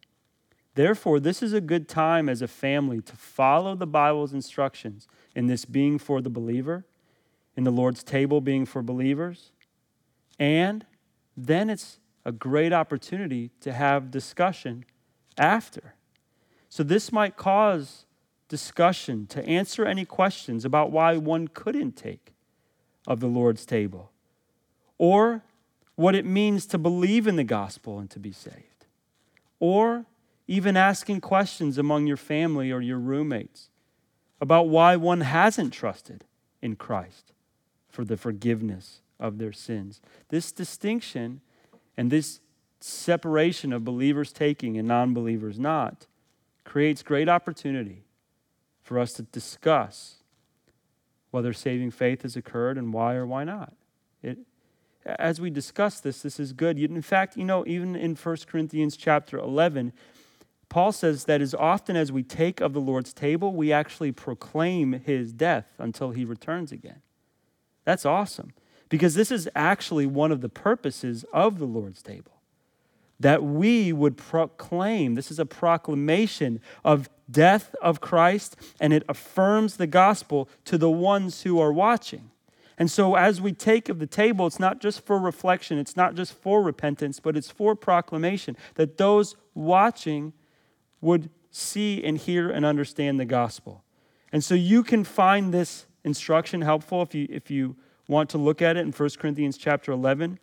Therefore, 0.76 1.20
this 1.20 1.44
is 1.44 1.52
a 1.52 1.62
good 1.62 1.90
time 1.90 2.30
as 2.30 2.42
a 2.42 2.48
family 2.48 3.02
to 3.02 3.16
follow 3.16 3.76
the 3.76 3.88
Bible's 3.88 4.34
instructions 4.34 5.08
in 5.36 5.48
this 5.48 5.66
being 5.66 6.00
for 6.00 6.22
the 6.22 6.30
believer, 6.30 6.86
in 7.58 7.64
the 7.64 7.72
Lord's 7.72 8.04
table 8.04 8.40
being 8.40 8.66
for 8.66 8.82
believers, 8.82 9.52
and 10.40 10.86
then 11.36 11.70
it's 11.70 12.00
a 12.24 12.32
great 12.32 12.72
opportunity 12.72 13.52
to 13.62 13.74
have 13.74 14.12
discussion 14.12 14.86
after. 15.38 15.96
So, 16.70 16.84
this 16.84 17.12
might 17.12 17.36
cause 17.36 18.06
discussion 18.48 19.28
to 19.28 19.46
answer 19.46 19.86
any 19.86 20.06
questions 20.06 20.66
about 20.66 20.92
why 20.92 21.18
one 21.18 21.48
couldn't 21.48 21.96
take 21.96 22.34
of 23.08 23.20
the 23.20 23.28
Lord's 23.28 23.66
table, 23.66 24.12
or 25.00 25.42
what 25.96 26.14
it 26.14 26.26
means 26.26 26.68
to 26.68 26.78
believe 26.78 27.26
in 27.26 27.36
the 27.36 27.44
gospel 27.44 27.98
and 27.98 28.12
to 28.12 28.20
be 28.20 28.32
saved, 28.32 28.86
or 29.60 30.06
even 30.48 30.78
asking 30.78 31.22
questions 31.22 31.80
among 31.80 32.06
your 32.06 32.18
family 32.18 32.72
or 32.72 32.82
your 32.82 33.00
roommates 33.00 33.70
about 34.40 34.70
why 34.70 34.96
one 34.96 35.22
hasn't 35.22 35.74
trusted 35.74 36.24
in 36.62 36.76
Christ 36.76 37.34
for 37.90 38.06
the 38.06 38.18
forgiveness 38.18 39.02
of 39.20 39.38
their 39.38 39.52
sins. 39.52 40.00
This 40.30 40.52
distinction 40.52 41.42
and 41.98 42.10
this 42.12 42.40
separation 42.80 43.74
of 43.74 43.84
believers 43.84 44.32
taking 44.32 44.78
and 44.78 44.88
non 44.88 45.14
believers 45.14 45.60
not 45.60 46.08
creates 46.64 47.04
great 47.04 47.28
opportunity 47.28 48.04
for 48.82 48.98
us 49.00 49.14
to 49.14 49.24
discuss 49.24 50.16
whether 51.32 51.54
saving 51.54 51.92
faith 51.92 52.24
has 52.24 52.36
occurred 52.36 52.78
and 52.78 52.94
why 52.94 53.16
or 53.16 53.26
why 53.26 53.44
not. 53.44 53.74
As 55.06 55.40
we 55.40 55.50
discuss 55.50 56.00
this, 56.00 56.22
this 56.22 56.40
is 56.40 56.54
good. 56.54 56.78
In 56.78 57.02
fact, 57.02 57.38
you 57.38 57.46
know, 57.46 57.66
even 57.66 57.96
in 57.96 58.16
1 58.16 58.38
Corinthians 58.48 58.98
chapter 58.98 59.38
11, 59.38 59.94
Paul 60.68 60.92
says 60.92 61.26
that 61.26 61.42
as 61.42 61.56
often 61.56 61.96
as 61.96 62.12
we 62.12 62.22
take 62.22 62.62
of 62.62 62.74
the 62.74 62.82
Lord's 62.82 63.14
table, 63.14 63.54
we 63.54 63.72
actually 63.72 64.12
proclaim 64.12 64.94
his 64.94 65.34
death 65.34 65.66
until 65.80 66.12
he 66.12 66.26
returns 66.26 66.72
again. 66.72 67.02
That's 67.86 68.06
awesome 68.06 68.54
because 68.90 69.16
this 69.16 69.32
is 69.32 69.50
actually 69.56 70.06
one 70.06 70.32
of 70.32 70.42
the 70.42 70.50
purposes 70.50 71.26
of 71.34 71.60
the 71.60 71.66
Lord's 71.66 72.02
table 72.02 72.34
that 73.20 73.44
we 73.44 73.92
would 73.92 74.16
proclaim. 74.16 75.16
This 75.16 75.30
is 75.30 75.40
a 75.40 75.46
proclamation 75.46 76.62
of 76.86 77.10
death 77.30 77.76
of 77.82 78.00
Christ, 78.00 78.56
and 78.80 78.94
it 78.94 79.04
affirms 79.10 79.78
the 79.78 79.88
gospel 79.88 80.48
to 80.66 80.78
the 80.78 80.90
ones 80.90 81.42
who 81.42 81.60
are 81.60 81.74
watching. 81.74 82.32
And 82.80 82.90
so, 82.90 83.16
as 83.16 83.42
we 83.42 83.52
take 83.52 83.90
of 83.90 84.00
the 84.00 84.08
table, 84.08 84.48
it's 84.48 84.60
not 84.60 84.80
just 84.80 85.06
for 85.06 85.20
reflection, 85.20 85.78
it's 85.78 85.98
not 85.98 86.16
just 86.16 86.34
for 86.34 86.64
repentance, 86.64 87.20
but 87.20 87.36
it's 87.36 87.52
for 87.52 87.76
proclamation 87.76 88.56
that 88.76 88.98
those 88.98 89.36
watching 89.54 90.34
would 91.02 91.30
see 91.52 92.04
and 92.04 92.18
hear 92.18 92.50
and 92.50 92.66
understand 92.66 93.20
the 93.20 93.26
gospel. 93.26 93.84
And 94.32 94.44
so, 94.44 94.56
you 94.56 94.82
can 94.82 95.04
find 95.04 95.54
this 95.54 95.86
instruction 96.04 96.62
helpful 96.62 97.02
if 97.02 97.14
you, 97.14 97.28
if 97.30 97.52
you 97.52 97.76
want 98.08 98.30
to 98.32 98.38
look 98.38 98.62
at 98.62 98.76
it 98.76 98.82
in 98.82 98.92
1 98.92 99.10
Corinthians 99.20 99.58
chapter 99.58 99.92
11. 99.92 100.40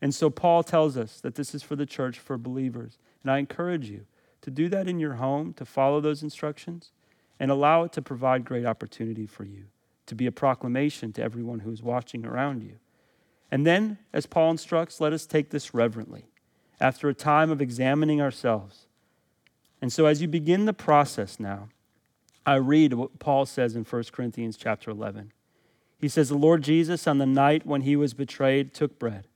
And 0.00 0.14
so 0.14 0.30
Paul 0.30 0.62
tells 0.62 0.96
us 0.96 1.20
that 1.20 1.34
this 1.34 1.54
is 1.54 1.62
for 1.62 1.76
the 1.76 1.86
church, 1.86 2.18
for 2.18 2.38
believers. 2.38 2.98
And 3.22 3.30
I 3.30 3.38
encourage 3.38 3.88
you 3.88 4.06
to 4.42 4.50
do 4.50 4.68
that 4.68 4.88
in 4.88 4.98
your 4.98 5.14
home, 5.14 5.52
to 5.54 5.64
follow 5.64 6.00
those 6.00 6.22
instructions, 6.22 6.90
and 7.38 7.50
allow 7.50 7.84
it 7.84 7.92
to 7.92 8.02
provide 8.02 8.44
great 8.44 8.66
opportunity 8.66 9.26
for 9.26 9.44
you, 9.44 9.64
to 10.06 10.14
be 10.14 10.26
a 10.26 10.32
proclamation 10.32 11.12
to 11.12 11.22
everyone 11.22 11.60
who 11.60 11.70
is 11.70 11.82
watching 11.82 12.24
around 12.26 12.62
you. 12.62 12.76
And 13.50 13.66
then, 13.66 13.98
as 14.12 14.26
Paul 14.26 14.52
instructs, 14.52 15.00
let 15.00 15.12
us 15.12 15.26
take 15.26 15.50
this 15.50 15.74
reverently 15.74 16.24
after 16.80 17.08
a 17.08 17.14
time 17.14 17.50
of 17.50 17.60
examining 17.60 18.20
ourselves. 18.20 18.86
And 19.80 19.92
so, 19.92 20.06
as 20.06 20.22
you 20.22 20.28
begin 20.28 20.64
the 20.64 20.72
process 20.72 21.38
now, 21.38 21.68
I 22.44 22.54
read 22.56 22.94
what 22.94 23.18
Paul 23.18 23.46
says 23.46 23.76
in 23.76 23.84
1 23.84 24.04
Corinthians 24.12 24.56
chapter 24.56 24.90
11. 24.90 25.32
He 25.98 26.08
says, 26.08 26.28
The 26.28 26.36
Lord 26.36 26.62
Jesus, 26.62 27.06
on 27.06 27.18
the 27.18 27.26
night 27.26 27.64
when 27.64 27.82
he 27.82 27.94
was 27.94 28.14
betrayed, 28.14 28.74
took 28.74 28.98
bread. 28.98 29.28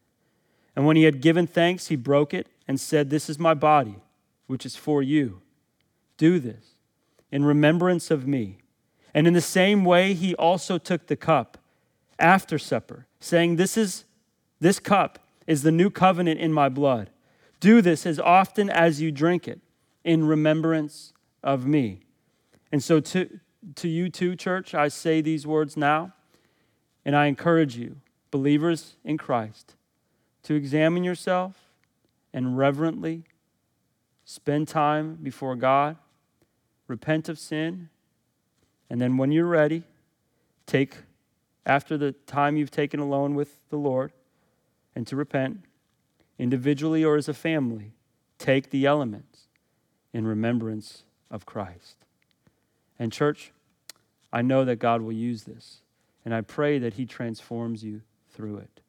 And 0.74 0.84
when 0.84 0.96
he 0.96 1.04
had 1.04 1.20
given 1.20 1.46
thanks, 1.46 1.86
he 1.88 1.96
broke 1.96 2.34
it 2.34 2.48
and 2.66 2.80
said, 2.80 3.08
This 3.08 3.30
is 3.30 3.38
my 3.38 3.54
body, 3.54 3.96
which 4.46 4.66
is 4.66 4.76
for 4.76 5.02
you. 5.02 5.42
Do 6.16 6.38
this 6.38 6.74
in 7.30 7.44
remembrance 7.44 8.10
of 8.10 8.26
me. 8.26 8.58
And 9.14 9.26
in 9.26 9.32
the 9.32 9.40
same 9.40 9.84
way, 9.84 10.14
he 10.14 10.34
also 10.34 10.78
took 10.78 11.06
the 11.06 11.16
cup 11.16 11.58
after 12.18 12.58
supper, 12.58 13.06
saying, 13.20 13.56
This 13.56 13.76
is 13.76 14.04
this 14.60 14.78
cup 14.78 15.18
is 15.46 15.62
the 15.62 15.72
new 15.72 15.90
covenant 15.90 16.40
in 16.40 16.52
my 16.52 16.68
blood. 16.68 17.10
Do 17.60 17.80
this 17.80 18.06
as 18.06 18.18
often 18.18 18.70
as 18.70 19.00
you 19.00 19.10
drink 19.10 19.46
it 19.46 19.60
in 20.04 20.26
remembrance 20.26 21.12
of 21.42 21.66
me. 21.66 22.00
And 22.72 22.82
so 22.82 23.00
to, 23.00 23.40
to 23.76 23.88
you 23.88 24.08
too, 24.08 24.36
church, 24.36 24.74
I 24.74 24.88
say 24.88 25.20
these 25.20 25.46
words 25.46 25.76
now, 25.76 26.12
and 27.04 27.14
I 27.14 27.26
encourage 27.26 27.76
you, 27.76 27.96
believers 28.30 28.96
in 29.04 29.18
Christ, 29.18 29.74
to 30.44 30.54
examine 30.54 31.04
yourself 31.04 31.54
and 32.32 32.58
reverently 32.58 33.24
spend 34.24 34.68
time 34.68 35.18
before 35.22 35.56
God, 35.56 35.96
repent 36.88 37.28
of 37.28 37.38
sin, 37.38 37.88
and 38.88 39.00
then 39.00 39.16
when 39.16 39.32
you're 39.32 39.46
ready, 39.46 39.82
take, 40.66 40.96
after 41.64 41.96
the 41.96 42.12
time 42.12 42.56
you've 42.56 42.70
taken 42.70 43.00
alone 43.00 43.34
with 43.34 43.68
the 43.70 43.76
Lord, 43.76 44.12
and 44.94 45.06
to 45.06 45.16
repent, 45.16 45.60
individually 46.38 47.04
or 47.04 47.16
as 47.16 47.28
a 47.28 47.34
family, 47.34 47.92
take 48.38 48.70
the 48.70 48.86
elements 48.86 49.48
in 50.12 50.26
remembrance 50.26 51.04
of 51.30 51.46
Christ. 51.46 52.04
And, 52.98 53.12
church, 53.12 53.52
I 54.32 54.42
know 54.42 54.64
that 54.64 54.76
God 54.76 55.02
will 55.02 55.12
use 55.12 55.44
this, 55.44 55.80
and 56.24 56.34
I 56.34 56.40
pray 56.40 56.78
that 56.78 56.94
He 56.94 57.06
transforms 57.06 57.84
you 57.84 58.02
through 58.30 58.58
it. 58.58 58.80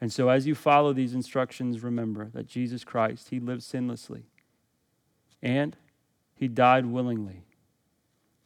And 0.00 0.12
so, 0.12 0.28
as 0.30 0.46
you 0.46 0.54
follow 0.54 0.92
these 0.92 1.14
instructions, 1.14 1.82
remember 1.82 2.30
that 2.32 2.46
Jesus 2.46 2.84
Christ, 2.84 3.28
He 3.28 3.38
lived 3.38 3.62
sinlessly 3.62 4.22
and 5.42 5.76
He 6.34 6.48
died 6.48 6.86
willingly. 6.86 7.44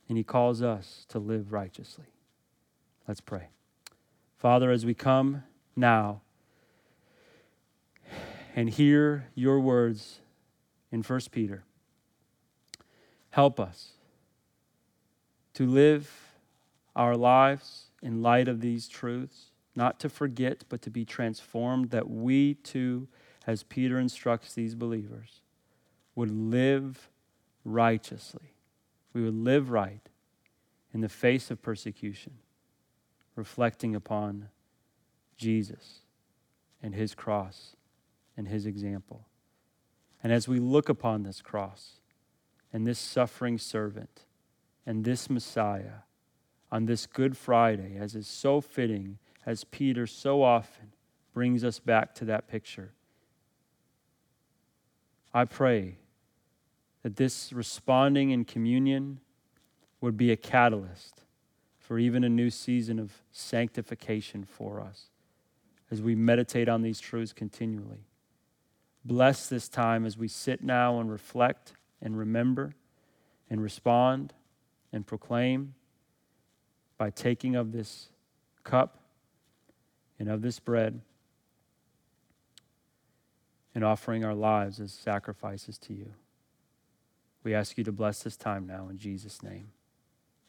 And 0.09 0.19
He 0.19 0.25
calls 0.25 0.63
us 0.63 1.07
to 1.09 1.19
live 1.19 1.53
righteously. 1.53 2.07
Let's 3.09 3.21
pray. 3.21 3.49
Father, 4.37 4.71
as 4.71 4.85
we 4.85 4.95
come 4.95 5.43
now 5.75 6.21
and 8.55 8.71
hear 8.71 9.29
your 9.35 9.61
words 9.61 10.21
in 10.93 11.03
1 11.03 11.21
Peter, 11.31 11.65
help 13.31 13.59
us 13.59 13.93
to 15.55 15.67
live 15.67 16.35
our 16.95 17.17
lives 17.17 17.87
in 18.03 18.23
light 18.23 18.49
of 18.49 18.61
these 18.61 18.89
truths 18.89 19.51
not 19.77 19.99
to 20.01 20.09
forget, 20.09 20.65
but 20.69 20.83
to 20.83 20.91
be 20.91 21.05
transformed, 21.05 21.91
that 21.91 22.09
we 22.09 22.55
too, 22.55 23.09
as 23.47 23.63
Peter 23.65 23.99
instructs 23.99 24.55
these 24.55 24.75
believers, 24.75 25.41
would 26.15 26.31
live 26.31 27.09
righteously. 27.65 28.54
We 29.15 29.23
would 29.23 29.35
live 29.35 29.71
right 29.71 30.07
in 30.93 31.01
the 31.01 31.09
face 31.09 31.51
of 31.51 31.63
persecution, 31.63 32.35
reflecting 33.37 33.95
upon 33.95 34.49
Jesus 35.37 36.01
and 36.83 36.95
his 36.95 37.15
cross 37.15 37.77
and 38.37 38.49
his 38.49 38.67
example. 38.67 39.27
And 40.23 40.33
as 40.33 40.49
we 40.49 40.59
look 40.59 40.89
upon 40.89 41.23
this 41.23 41.41
cross 41.41 42.01
and 42.73 42.87
this 42.87 42.99
suffering 42.99 43.59
servant 43.59 44.23
and 44.85 45.05
this 45.05 45.31
Messiah 45.31 46.03
on 46.73 46.87
this 46.87 47.07
Good 47.07 47.37
Friday, 47.37 47.97
as 47.97 48.15
is 48.15 48.27
so 48.27 48.61
fitting 48.61 49.19
as 49.47 49.65
Peter 49.65 50.07
so 50.07 50.43
often 50.43 50.93
brings 51.33 51.63
us 51.63 51.79
back 51.79 52.15
to 52.17 52.25
that 52.25 52.49
picture. 52.49 52.93
I 55.33 55.45
pray 55.45 55.99
that 57.05 57.17
this 57.17 57.53
responding 57.53 58.31
in 58.31 58.47
communion 58.47 59.21
would 60.01 60.17
be 60.17 60.33
a 60.33 60.37
catalyst 60.37 61.23
for 61.79 61.99
even 61.99 62.25
a 62.25 62.29
new 62.31 62.49
season 62.49 62.99
of 62.99 63.13
sanctification 63.31 64.43
for 64.43 64.81
us 64.81 65.11
as 65.91 66.01
we 66.01 66.15
meditate 66.15 66.67
on 66.67 66.81
these 66.81 66.99
truths 66.99 67.35
continually. 67.35 68.07
Bless 69.05 69.49
this 69.51 69.69
time 69.69 70.07
as 70.07 70.17
we 70.17 70.29
sit 70.29 70.63
now 70.63 70.99
and 70.99 71.11
reflect 71.11 71.75
and 72.01 72.17
remember 72.17 72.73
and 73.51 73.63
respond 73.63 74.33
and 74.91 75.07
proclaim 75.07 75.75
by 76.97 77.11
taking 77.11 77.55
of 77.55 77.73
this 77.73 78.09
cup 78.63 78.99
and 80.19 80.31
of 80.31 80.41
this 80.41 80.59
bread 80.59 81.03
and 83.75 83.85
offering 83.85 84.25
our 84.25 84.35
lives 84.35 84.81
as 84.81 84.91
sacrifices 84.91 85.77
to 85.77 85.93
you. 85.93 86.15
We 87.45 87.55
ask 87.55 87.79
you 87.79 87.85
to 87.85 87.93
bless 87.93 88.23
this 88.23 88.37
time 88.37 88.67
now 88.67 88.89
in 88.89 88.99
Jesus' 88.99 89.43
name. 89.43 89.69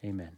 Amen. 0.04 0.38